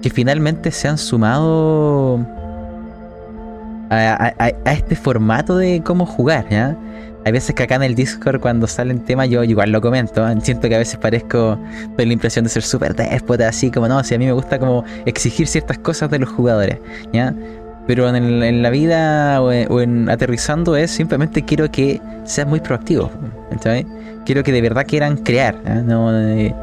[0.00, 2.20] que finalmente se han sumado
[3.90, 6.76] a, este formato de cómo jugar, ¿ya?
[7.24, 10.34] Hay veces que acá en el Discord cuando salen temas yo igual lo comento, ¿eh?
[10.42, 11.56] siento que a veces parezco,
[11.96, 14.58] doy la impresión de ser súper déspota, así como no, si a mí me gusta
[14.58, 16.78] como exigir ciertas cosas de los jugadores,
[17.12, 17.32] ¿ya?
[17.86, 23.10] Pero en, la vida o en, aterrizando es simplemente quiero que sean muy proactivos.
[24.24, 25.56] Quiero que de verdad quieran crear.
[25.64, 26.54] ¿eh?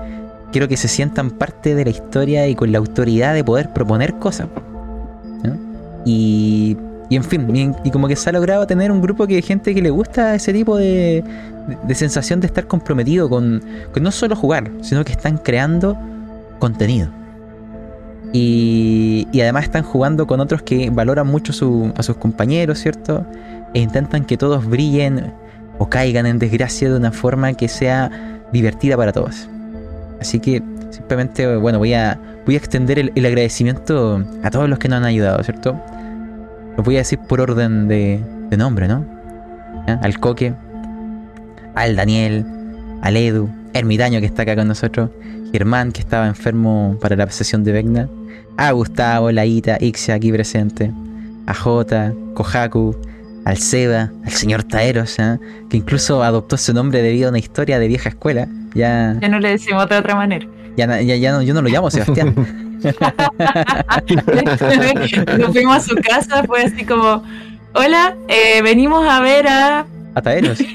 [0.52, 4.16] quiero que se sientan parte de la historia y con la autoridad de poder proponer
[4.16, 4.48] cosas.
[5.44, 5.58] ¿no?
[6.06, 6.78] Y,
[7.10, 9.90] en fin, y, como que se ha logrado tener un grupo de gente que le
[9.90, 11.24] gusta ese tipo de,
[11.68, 13.62] de, de sensación de estar comprometido con,
[13.94, 15.98] con no solo jugar, sino que están creando
[16.60, 17.19] contenido.
[18.31, 23.26] Y, y además están jugando con otros que valoran mucho su- a sus compañeros, ¿cierto?
[23.73, 25.34] E intentan que todos brillen
[25.80, 28.11] o caigan en desgracia de una forma que sea
[28.51, 29.49] divertida para todos.
[30.22, 30.61] Así que
[30.91, 35.06] simplemente, bueno, voy a, voy a extender el, agradecimiento a todos los que nos han
[35.06, 35.80] ayudado, ¿cierto?
[36.77, 39.06] Los voy a decir por orden de, de nombre, ¿no?
[39.88, 40.53] Al Coque,
[41.73, 42.45] al Daniel,
[43.01, 45.10] al Edu, Ermitaño que está acá con nosotros,
[45.52, 48.10] Germán que estaba enfermo para la sesión de Vecna,
[48.58, 50.91] a Gustavo, Laita, Ixia aquí presente,
[51.48, 52.96] a Jota, Kohaku,
[53.46, 55.38] al Seba, al señor Taeros, ¿eh?
[55.70, 58.48] que incluso adoptó ese nombre debido a una historia de vieja escuela.
[58.76, 60.46] Ya, Ya no le decimos de otra manera.
[60.76, 62.36] ya, ya, ya no, yo no lo llamo Sebastián.
[65.38, 67.24] Nos fuimos a su casa, fue así como,
[67.74, 69.86] hola, eh, venimos a ver a...
[70.15, 70.57] a Taeros.
[70.57, 70.65] Se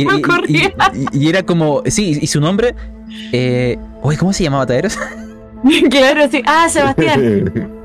[0.00, 0.06] Y,
[0.48, 2.74] y- y- y era como, sí, y su nombre,
[3.32, 4.98] eh, oye, ¿cómo se llamaba Taeros?
[5.90, 6.42] claro, sí.
[6.46, 7.52] Ah, Sebastián.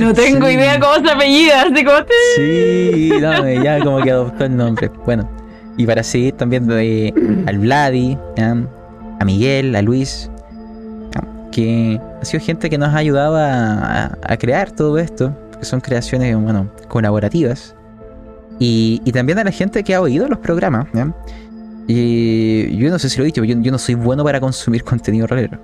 [0.00, 0.54] No tengo Sí.
[0.54, 1.98] idea cómo se apellida, así como...
[2.34, 4.90] Sí, no, ya como que adoptó el nombre.
[5.04, 5.30] Bueno,
[5.76, 7.14] y para seguir también de,
[7.46, 8.18] al Vladi,
[9.20, 10.28] a Miguel, a Luis,
[11.52, 15.64] que ha sido gente que nos ha ayudado a, a- a crear todo esto, que
[15.64, 17.75] son creaciones, bueno, colaborativas.
[18.58, 21.12] Y, y también a la gente que ha oído los programas, ¿ya?
[21.88, 24.82] Y yo no sé si lo he dicho, yo, yo no soy bueno para consumir
[24.84, 25.58] contenido rolero.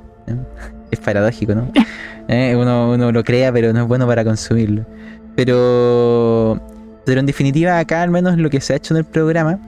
[0.90, 1.70] Es paradójico, ¿no?
[2.28, 4.86] Eh, uno, uno lo crea, pero no es bueno para consumirlo.
[5.34, 6.60] Pero,
[7.04, 9.58] pero en definitiva, acá al menos lo que se ha hecho en el programa,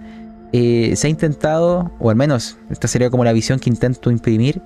[0.52, 4.62] eh, se ha intentado, o al menos esta sería como la visión que intento imprimir,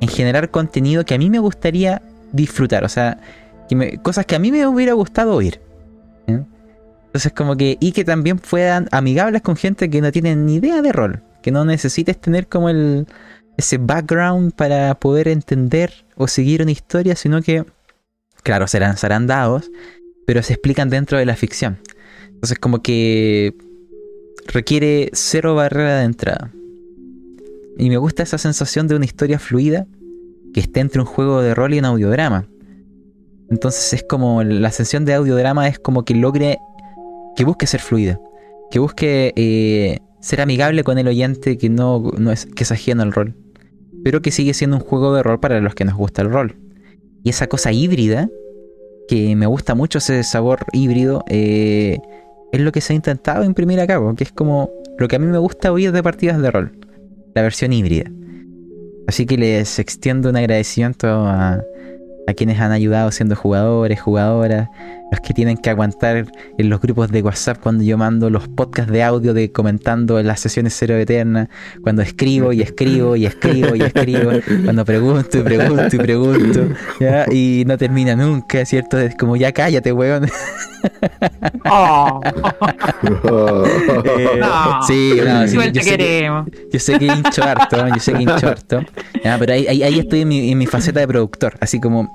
[0.00, 2.02] en generar contenido que a mí me gustaría
[2.32, 3.18] disfrutar, o sea,
[3.68, 5.60] que me- cosas que a mí me hubiera gustado oír.
[7.18, 10.80] Entonces como que, y que también fueran amigables con gente que no tiene ni idea
[10.82, 13.08] de rol, que no necesites tener como el,
[13.56, 17.64] ese background para poder entender o seguir una historia, sino que,
[18.44, 19.68] claro, serán, serán dados,
[20.28, 21.80] pero se explican dentro de la ficción.
[22.34, 23.52] Entonces como que
[24.46, 26.52] requiere cero barrera de entrada.
[27.78, 29.88] Y me gusta esa sensación de una historia fluida
[30.54, 32.46] que esté entre un juego de rol y un audiodrama.
[33.50, 36.58] Entonces es como la sensación de audiodrama es como que logre
[37.38, 38.20] que busque ser fluida,
[38.68, 43.04] que busque eh, ser amigable con el oyente que no, no es que es ajeno
[43.04, 43.36] al rol,
[44.02, 46.56] pero que sigue siendo un juego de rol para los que nos gusta el rol.
[47.22, 48.28] Y esa cosa híbrida
[49.06, 51.98] que me gusta mucho ese sabor híbrido eh,
[52.50, 55.20] es lo que se ha intentado imprimir a cabo, que es como lo que a
[55.20, 56.72] mí me gusta oír de partidas de rol,
[57.36, 58.10] la versión híbrida.
[59.06, 61.62] Así que les extiendo un agradecimiento a,
[62.26, 64.68] a quienes han ayudado siendo jugadores, jugadoras,
[65.10, 66.26] los que tienen que aguantar
[66.58, 70.26] en los grupos de WhatsApp cuando yo mando los podcasts de audio de comentando en
[70.26, 71.48] las sesiones cero eterna,
[71.82, 74.30] cuando escribo y escribo y escribo y escribo,
[74.64, 76.68] cuando pregunto y pregunto y pregunto,
[77.00, 77.24] ¿ya?
[77.32, 78.98] y no termina nunca, ¿cierto?
[78.98, 80.28] Es como ya cállate, weón.
[81.70, 82.20] Oh,
[84.04, 84.82] Eh, No.
[84.86, 86.30] sí, no, sí, yo sé que-
[86.72, 88.82] yo sé que hincho harto, yo sé que hincho harto.
[89.24, 92.14] Ya, pero ahí, ahí, ahí estoy en mi, en mi faceta de productor, así como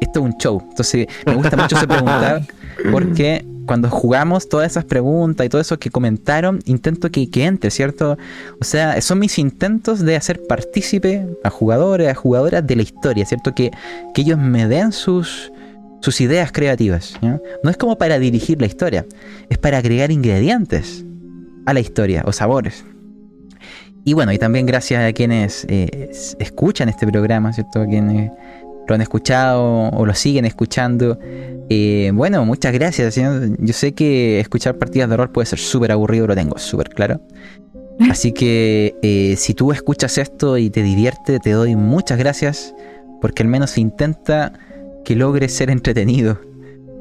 [0.00, 0.62] esto es un show.
[0.68, 2.42] Entonces me gusta mucho ese preguntar
[2.92, 7.70] porque cuando jugamos todas esas preguntas y todo eso que comentaron, intento que, que entre,
[7.70, 8.16] ¿cierto?
[8.60, 13.26] O sea, son mis intentos de hacer partícipe a jugadores, a jugadoras de la historia,
[13.26, 13.54] ¿cierto?
[13.54, 13.70] Que,
[14.14, 15.52] que ellos me den sus,
[16.00, 17.18] sus ideas creativas.
[17.62, 19.04] No es como para dirigir la historia,
[19.50, 21.04] es para agregar ingredientes
[21.66, 22.84] a la historia o sabores.
[24.04, 27.82] Y bueno, y también gracias a quienes eh, escuchan este programa, ¿cierto?
[27.82, 28.30] A quienes
[28.88, 31.18] lo han escuchado o lo siguen escuchando.
[31.68, 33.14] Eh, bueno, muchas gracias.
[33.14, 33.22] ¿sí?
[33.58, 37.20] Yo sé que escuchar partidas de rol puede ser súper aburrido, lo tengo súper claro.
[38.10, 42.74] Así que eh, si tú escuchas esto y te divierte, te doy muchas gracias
[43.20, 44.52] porque al menos intenta
[45.04, 46.40] que logre ser entretenido.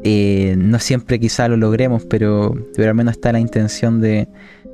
[0.03, 4.27] Eh, no siempre quizá lo logremos, pero, pero al menos está la intención de,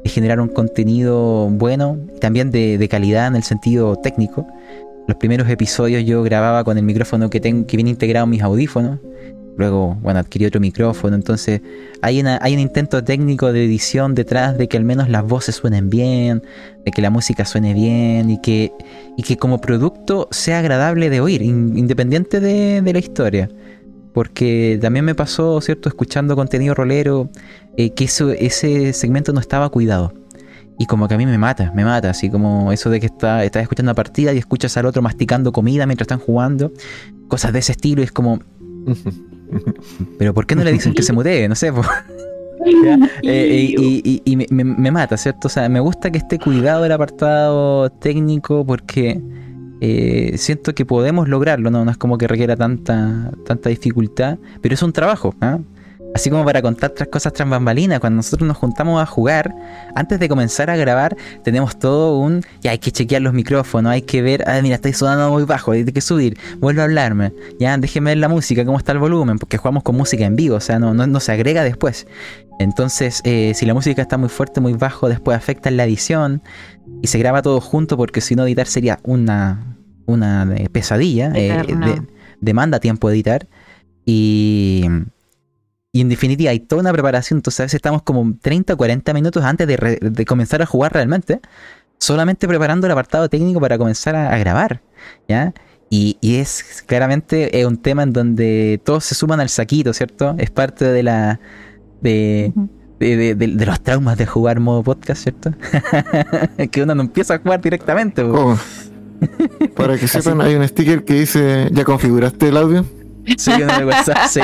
[0.03, 4.47] de generar un contenido bueno y también de, de calidad en el sentido técnico.
[5.07, 8.41] Los primeros episodios yo grababa con el micrófono que, tengo, que viene integrado en mis
[8.41, 8.99] audífonos.
[9.55, 11.15] Luego, bueno, adquirí otro micrófono.
[11.15, 11.61] Entonces,
[12.01, 15.55] hay, una, hay un intento técnico de edición detrás de que al menos las voces
[15.55, 16.41] suenen bien,
[16.83, 18.71] de que la música suene bien y que,
[19.15, 23.49] y que como producto sea agradable de oír, in- independiente de, de la historia.
[24.13, 27.29] Porque también me pasó, ¿cierto?, escuchando contenido rolero,
[27.77, 30.13] eh, que eso, ese segmento no estaba cuidado.
[30.83, 33.43] Y como que a mí me mata, me mata, así como eso de que está,
[33.45, 36.71] estás escuchando una partida y escuchas al otro masticando comida mientras están jugando,
[37.29, 38.39] cosas de ese estilo y es como,
[40.19, 41.47] pero ¿por qué no le dicen que se mutee?
[41.47, 41.81] No sé, po.
[43.23, 45.47] Eh, y, y- y me, me- me mata, ¿cierto?
[45.47, 49.21] O sea, me gusta que esté cuidado el apartado técnico porque
[49.81, 51.83] eh, siento que podemos lograrlo, ¿no?
[51.83, 55.59] No es como que requiera tanta, tanta dificultad, pero es un trabajo, ¿ah?
[56.15, 59.53] Así como para contar otras cosas tras bambalinas, cuando nosotros nos juntamos a jugar,
[59.95, 62.41] antes de comenzar a grabar, tenemos todo un.
[62.61, 64.43] Ya hay que chequear los micrófonos, hay que ver.
[64.47, 67.33] Ah, mira, estáis sonando muy bajo, hay que subir, vuelve a hablarme.
[67.59, 70.55] Ya, déjeme ver la música, cómo está el volumen, porque jugamos con música en vivo,
[70.57, 72.05] o sea, no, no, no se agrega después.
[72.59, 76.43] Entonces, eh, si la música está muy fuerte, muy bajo, después afecta en la edición
[77.01, 81.31] y se graba todo junto, porque si no, editar sería una, una eh, pesadilla.
[81.35, 82.01] eh, de-
[82.39, 83.47] demanda tiempo editar.
[84.05, 84.85] Y.
[85.95, 87.37] Y en definitiva, hay toda una preparación.
[87.37, 90.65] Entonces, a veces estamos como 30 o 40 minutos antes de, re- de comenzar a
[90.65, 91.39] jugar realmente,
[91.99, 94.81] solamente preparando el apartado técnico para comenzar a, a grabar.
[95.27, 95.53] ¿Ya?
[95.91, 100.33] Y, y es claramente es un tema en donde todos se suman al saquito, ¿cierto?
[100.39, 101.39] Es parte de la.
[102.01, 102.51] de,
[102.99, 105.51] de, de- de- de los traumas de jugar modo podcast, ¿cierto?
[106.71, 108.23] que uno no empieza a jugar directamente.
[108.23, 108.57] ¿Cómo?
[109.75, 112.83] Para que sepan, hay un sticker que dice, ¿ya configuraste el audio?
[113.37, 114.41] Sí, en el WhatsApp, sí.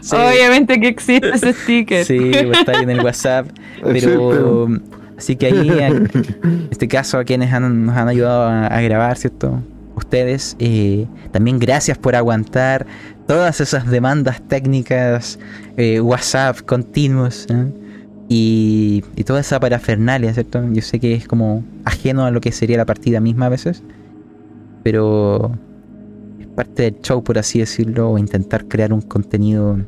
[0.00, 0.16] sí.
[0.16, 2.04] Obviamente que existe ese sticker.
[2.04, 3.46] Sí, pues, está ahí en el WhatsApp.
[3.82, 4.68] Pero
[5.18, 6.08] así que ahí, en
[6.70, 9.60] este caso, a quienes han- nos han ayudado a, a grabar, ¿cierto?
[9.94, 12.86] Ustedes, eh, también gracias por aguantar
[13.26, 15.38] todas esas demandas técnicas,
[15.76, 17.66] eh, WhatsApp continuos ¿eh?
[18.28, 20.62] y, y toda esa parafernalia, ¿cierto?
[20.72, 23.82] Yo sé que es como ajeno a lo que sería la partida misma a veces,
[24.82, 25.52] pero
[26.58, 29.78] parte del show, por así decirlo, o intentar crear un contenido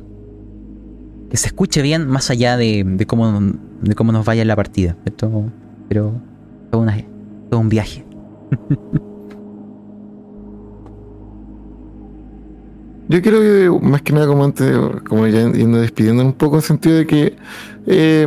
[1.29, 3.41] que se escuche bien más allá de, de cómo,
[3.81, 4.95] de cómo nos vaya la partida.
[5.03, 6.13] Pero
[6.71, 6.85] todo,
[7.59, 8.05] un viaje.
[13.09, 14.73] Yo creo que más que nada como antes,
[15.09, 17.35] como ya yendo despidiendo un poco en el sentido de que
[17.85, 18.25] eh,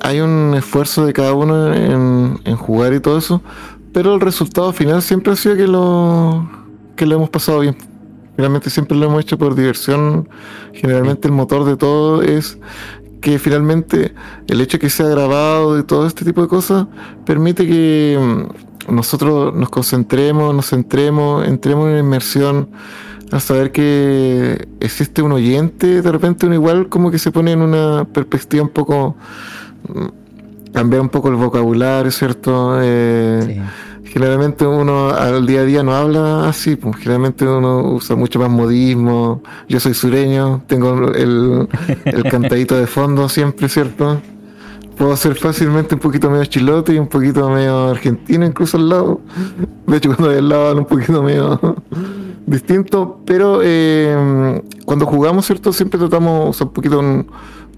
[0.00, 3.42] hay un esfuerzo de cada uno en, en jugar y todo eso,
[3.92, 6.63] pero el resultado final siempre ha sido que lo
[6.96, 7.76] que lo hemos pasado bien.
[8.36, 10.28] Finalmente siempre lo hemos hecho por diversión.
[10.72, 12.58] Generalmente el motor de todo es
[13.20, 14.12] que finalmente
[14.48, 16.86] el hecho de que sea grabado y todo este tipo de cosas
[17.24, 22.68] permite que mm, nosotros nos concentremos, nos centremos, entremos en inmersión
[23.32, 27.62] al saber que existe un oyente, de repente uno igual como que se pone en
[27.62, 29.16] una perspectiva un poco
[29.88, 32.78] mm, cambiar un poco el vocabulario, ¿cierto?
[32.82, 33.62] Eh.
[34.04, 38.50] Generalmente uno al día a día no habla así, pues generalmente uno usa mucho más
[38.50, 39.42] modismo.
[39.68, 41.68] Yo soy sureño, tengo el,
[42.04, 44.20] el cantadito de fondo siempre, ¿cierto?
[44.96, 49.20] Puedo ser fácilmente un poquito medio chilote y un poquito medio argentino incluso al lado.
[49.86, 51.58] De hecho, cuando hay al lado un poquito medio
[52.46, 55.72] distinto, pero eh, cuando jugamos, ¿cierto?
[55.72, 57.26] Siempre tratamos, o sea, un poquito un,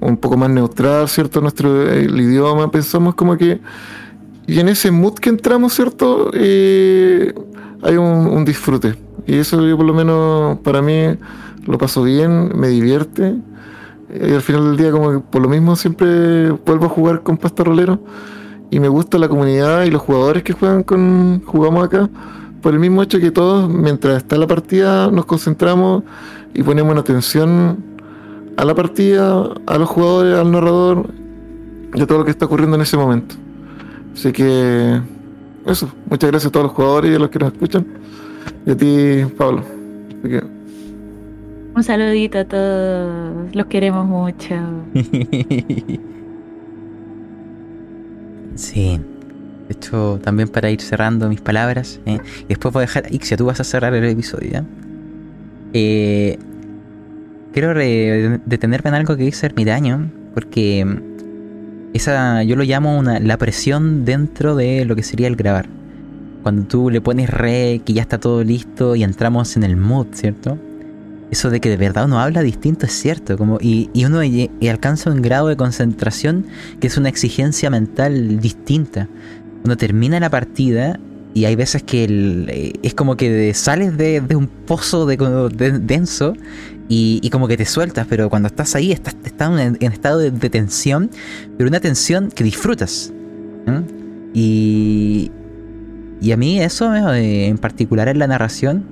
[0.00, 1.40] un poco más neutral, ¿cierto?
[1.40, 3.60] Nuestro el idioma, pensamos como que
[4.46, 6.30] y en ese mood que entramos, ¿cierto?
[6.34, 7.34] Eh,
[7.82, 8.94] hay un, un disfrute.
[9.26, 11.16] Y eso yo por lo menos para mí
[11.66, 13.34] lo paso bien, me divierte.
[14.08, 17.36] Y al final del día como que por lo mismo siempre vuelvo a jugar con
[17.36, 17.98] Pasta Rolero.
[18.70, 22.08] Y me gusta la comunidad y los jugadores que juegan con jugamos acá.
[22.62, 26.04] Por el mismo hecho que todos, mientras está la partida, nos concentramos
[26.54, 27.76] y ponemos una atención
[28.56, 31.10] a la partida, a los jugadores, al narrador
[31.94, 33.36] y a todo lo que está ocurriendo en ese momento.
[34.16, 35.00] Así que
[35.66, 37.86] eso, muchas gracias a todos los jugadores y a los que nos escuchan.
[38.66, 39.62] Y a ti, Pablo.
[40.08, 40.42] Así que,
[41.74, 43.54] Un saludito a todos.
[43.54, 44.54] Los queremos mucho.
[48.54, 48.98] Sí.
[49.68, 52.18] De hecho, también para ir cerrando mis palabras, ¿eh?
[52.44, 53.12] y después voy a dejar.
[53.12, 54.64] Ixia, tú vas a cerrar el episodio, ¿ya?
[55.72, 56.38] Eh,
[57.52, 60.86] quiero re- detenerme en algo que dice Ermitaño, porque
[61.96, 65.68] esa yo lo llamo una, la presión dentro de lo que sería el grabar.
[66.42, 70.06] Cuando tú le pones re, que ya está todo listo y entramos en el mood,
[70.12, 70.58] ¿cierto?
[71.30, 74.48] Eso de que de verdad uno habla distinto es cierto, como, y, y uno y
[74.70, 76.46] alcanza un grado de concentración
[76.78, 79.08] que es una exigencia mental distinta.
[79.64, 81.00] Uno termina la partida
[81.34, 85.16] y hay veces que el- eh, es como que sales de, de un pozo de,
[85.16, 86.34] de- denso
[86.88, 90.30] y, y como que te sueltas, pero cuando estás ahí estás, estás en, estado de,
[90.50, 91.10] tensión,
[91.56, 93.12] pero una tensión que disfrutas.
[94.32, 95.30] Y,
[96.20, 98.84] y a mí eso eh, en particular en la narración,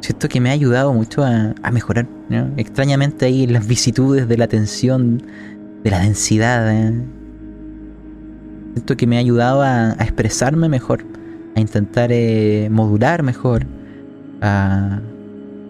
[0.00, 2.06] siento que me ha ayudado mucho a, mejorar.
[2.56, 5.22] Extrañamente ahí las vicitudes de la tensión,
[5.82, 6.70] de la densidad.
[6.70, 7.02] ¿eh?
[8.74, 11.04] Siento que me ha ayudado a, a expresarme mejor,
[11.56, 13.66] a intentar eh, modular mejor,
[14.42, 15.00] a,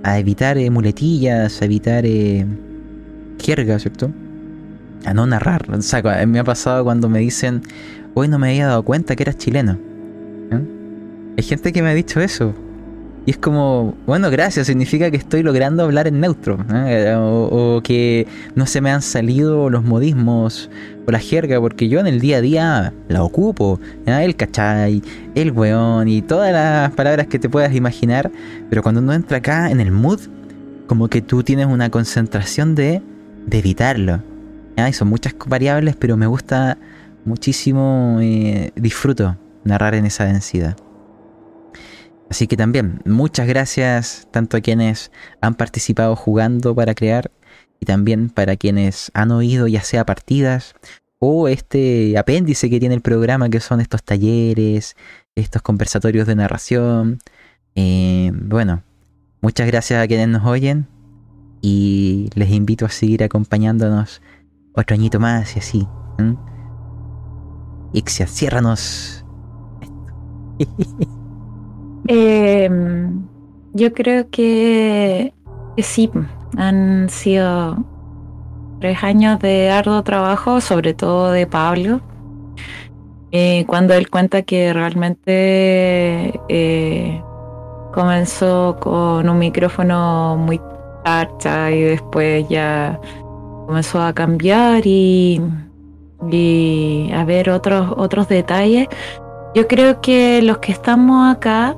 [0.03, 2.47] a evitar eh, muletillas, a evitar eh,
[3.41, 4.11] jerga, ¿cierto?
[5.05, 5.67] A no narrar.
[5.71, 7.63] O sea, cu- me ha pasado cuando me dicen,
[8.15, 9.79] hoy no me había dado cuenta que eras chileno.
[10.51, 10.61] ¿eh?
[11.39, 12.55] Hay gente que me ha dicho eso.
[13.29, 16.65] Y es como, bueno, gracias, significa que estoy logrando hablar en neutro.
[16.73, 17.15] ¿eh?
[17.15, 20.71] O, que no se me han salido los modismos
[21.07, 23.81] o la jerga, porque yo en el día a día la ocupo.
[24.07, 25.03] El cachai,
[25.35, 28.31] el weón y todas las palabras que te puedas imaginar.
[28.71, 30.21] Pero cuando uno entra acá en el mood,
[30.87, 33.03] como que tú tienes una concentración de,
[33.45, 34.23] de evitarlo.
[34.75, 36.79] Y son muchas variables, pero me gusta
[37.27, 40.79] muchísimo, eh, disfruto narrar en esa densidad.
[42.31, 45.11] Así que también, muchas gracias tanto a quienes
[45.41, 47.31] han participado jugando para crear
[47.81, 50.75] y también para quienes han oído ya sea partidas
[51.19, 54.97] o este apéndice que tiene el programa que son estos talleres,
[55.35, 57.19] estos conversatorios de narración.
[57.75, 58.83] Eh, bueno,
[59.41, 60.87] muchas gracias a quienes nos oyen
[61.61, 64.23] y les invito a seguir acompañándonos
[64.75, 65.89] otro añito más y así.
[66.19, 66.35] ¿eh?
[67.95, 69.25] Ixia, ciérranos.
[72.11, 72.71] Eh,
[73.75, 75.35] yo creo que,
[75.77, 76.11] sí,
[76.57, 77.85] han sido
[78.81, 82.01] tres años de arduo trabajo, sobre todo de Pablo.
[83.31, 87.23] Eh, cuando él cuenta que realmente eh,
[87.93, 90.59] comenzó con un micrófono muy
[91.05, 92.99] charcha y después ya
[93.67, 95.43] comenzó a cambiar y,
[96.31, 98.89] y a ver otros, otros detalles.
[99.55, 101.77] Yo creo que los que estamos acá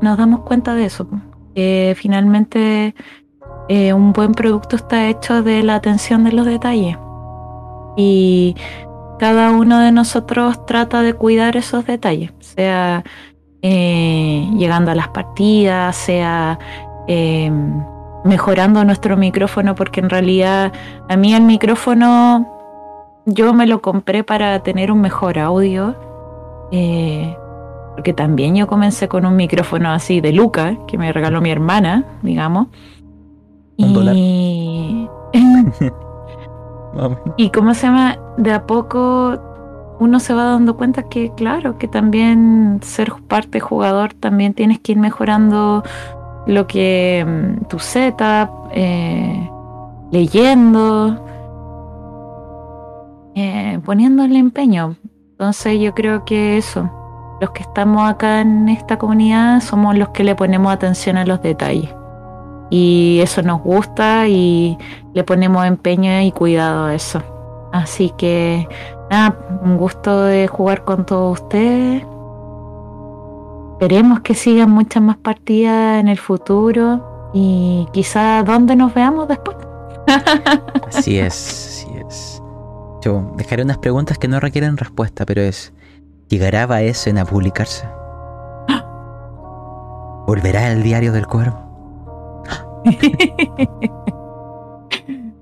[0.00, 1.06] nos damos cuenta de eso,
[1.54, 2.94] que finalmente
[3.68, 6.96] eh, un buen producto está hecho de la atención de los detalles.
[7.96, 8.56] Y
[9.18, 13.04] cada uno de nosotros trata de cuidar esos detalles, sea
[13.62, 16.58] eh, llegando a las partidas, sea
[17.06, 17.52] eh,
[18.24, 20.72] mejorando nuestro micrófono, porque en realidad
[21.08, 22.48] a mí el micrófono
[23.26, 25.94] yo me lo compré para tener un mejor audio.
[26.72, 27.36] Eh,
[27.94, 32.04] porque también yo comencé con un micrófono así de Luca, que me regaló mi hermana,
[32.22, 32.68] digamos.
[33.76, 35.08] Y,
[37.36, 39.38] y cómo se llama, de a poco
[40.00, 44.92] uno se va dando cuenta que, claro, que también ser parte jugador también tienes que
[44.92, 45.84] ir mejorando
[46.46, 49.50] lo que mm, tu setup, eh,
[50.10, 51.22] leyendo,
[53.34, 54.96] eh, poniéndole empeño.
[55.32, 56.90] Entonces yo creo que eso,
[57.40, 61.40] los que estamos acá en esta comunidad somos los que le ponemos atención a los
[61.42, 61.90] detalles.
[62.70, 64.78] Y eso nos gusta y
[65.14, 67.22] le ponemos empeño y cuidado a eso.
[67.72, 68.68] Así que
[69.10, 72.04] nada, un gusto de jugar con todos ustedes.
[73.72, 79.56] Esperemos que sigan muchas más partidas en el futuro y quizá dónde nos veamos después.
[80.88, 82.42] Así es, así es.
[83.02, 85.72] Yo dejaré unas preguntas que no requieren respuesta, pero es,
[86.30, 87.86] ¿llegará Baesen a publicarse?
[90.26, 91.58] ¿Volverá el diario del cuervo?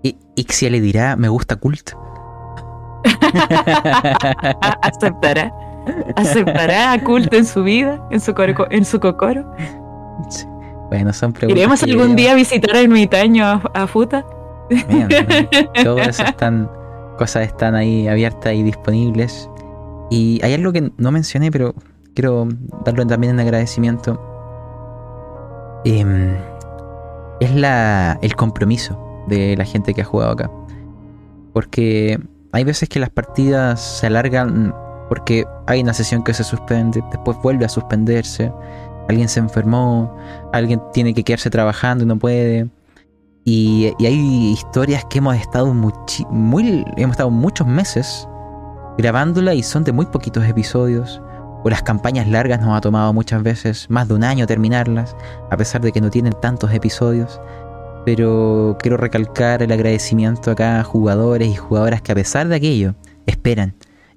[0.02, 1.90] ¿Y Ixia le dirá, me gusta cult?
[4.82, 5.52] aceptará.
[6.16, 9.50] Aceptará a culto en su vida, en su, coro- en su cocoro.
[10.30, 10.46] Sí.
[10.88, 11.58] Bueno, son preguntas.
[11.58, 14.24] ¿Iremos algún día a visitar el ermitaño a, a Futa?
[14.70, 15.08] Bien,
[15.84, 16.70] todo eso están,
[17.18, 19.48] cosas están ahí abiertas y disponibles.
[20.10, 21.74] Y hay algo que no mencioné, pero
[22.14, 22.48] quiero
[22.84, 24.20] darlo también en agradecimiento.
[25.84, 26.36] Em,
[27.40, 30.50] es la, el compromiso de la gente que ha jugado acá.
[31.52, 32.18] Porque
[32.52, 34.74] hay veces que las partidas se alargan
[35.08, 38.52] porque hay una sesión que se suspende, después vuelve a suspenderse,
[39.08, 40.14] alguien se enfermó,
[40.52, 42.68] alguien tiene que quedarse trabajando y no puede.
[43.44, 48.28] Y, y hay historias que hemos estado muy, hemos estado muchos meses
[48.98, 51.22] grabándola y son de muy poquitos episodios.
[51.64, 55.16] O las campañas largas nos ha tomado muchas veces más de un año terminarlas,
[55.50, 57.40] a pesar de que no tienen tantos episodios.
[58.04, 62.94] Pero quiero recalcar el agradecimiento acá a jugadores y jugadoras que a pesar de aquello,
[63.26, 63.74] esperan,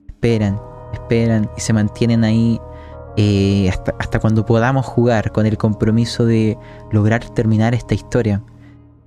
[0.07, 0.59] esperan,
[0.93, 2.59] esperan y se mantienen ahí
[3.17, 6.57] eh, hasta, hasta cuando podamos jugar con el compromiso de
[6.91, 8.43] lograr terminar esta historia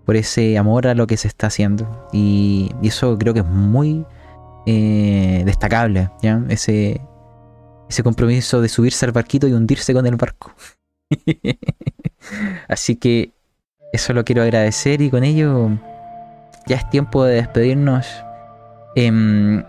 [0.05, 2.09] por ese amor a lo que se está haciendo.
[2.13, 4.05] Y, y eso creo que es muy
[4.67, 6.43] eh, destacable, ¿ya?
[6.49, 7.01] Ese,
[7.89, 10.53] ese compromiso de subirse al barquito y hundirse con el barco.
[12.69, 13.33] Así que
[13.93, 15.71] eso lo quiero agradecer y con ello
[16.67, 18.07] ya es tiempo de despedirnos.
[18.97, 19.63] Em,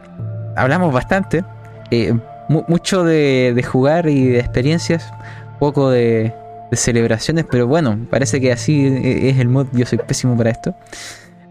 [0.56, 1.44] hablamos bastante.
[1.92, 2.14] eh,
[2.50, 5.12] mu- mucho de, jugar y de experiencias.
[5.60, 6.34] Poco de,
[6.72, 7.46] de celebraciones.
[7.50, 9.68] Pero bueno, parece que así e- es el mood.
[9.74, 10.76] Yo soy pésimo para esto.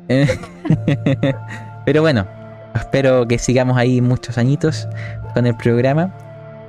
[0.08, 0.26] Eh,
[1.84, 2.26] pero bueno,
[2.74, 4.88] espero que sigamos ahí muchos añitos
[5.34, 6.12] con el programa.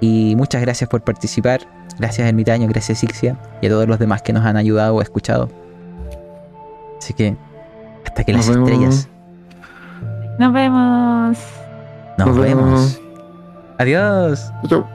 [0.01, 1.61] Y muchas gracias por participar.
[1.99, 5.49] Gracias Ermitaño, gracias Ixia y a todos los demás que nos han ayudado o escuchado.
[6.99, 7.35] Así que
[8.05, 8.69] hasta que Nos las vemos.
[8.69, 9.09] estrellas
[10.39, 11.37] Nos vemos.
[12.17, 12.65] nos, Nos vemos.
[12.65, 13.01] vemos.
[13.77, 14.51] Adiós.
[14.67, 14.85] Chau.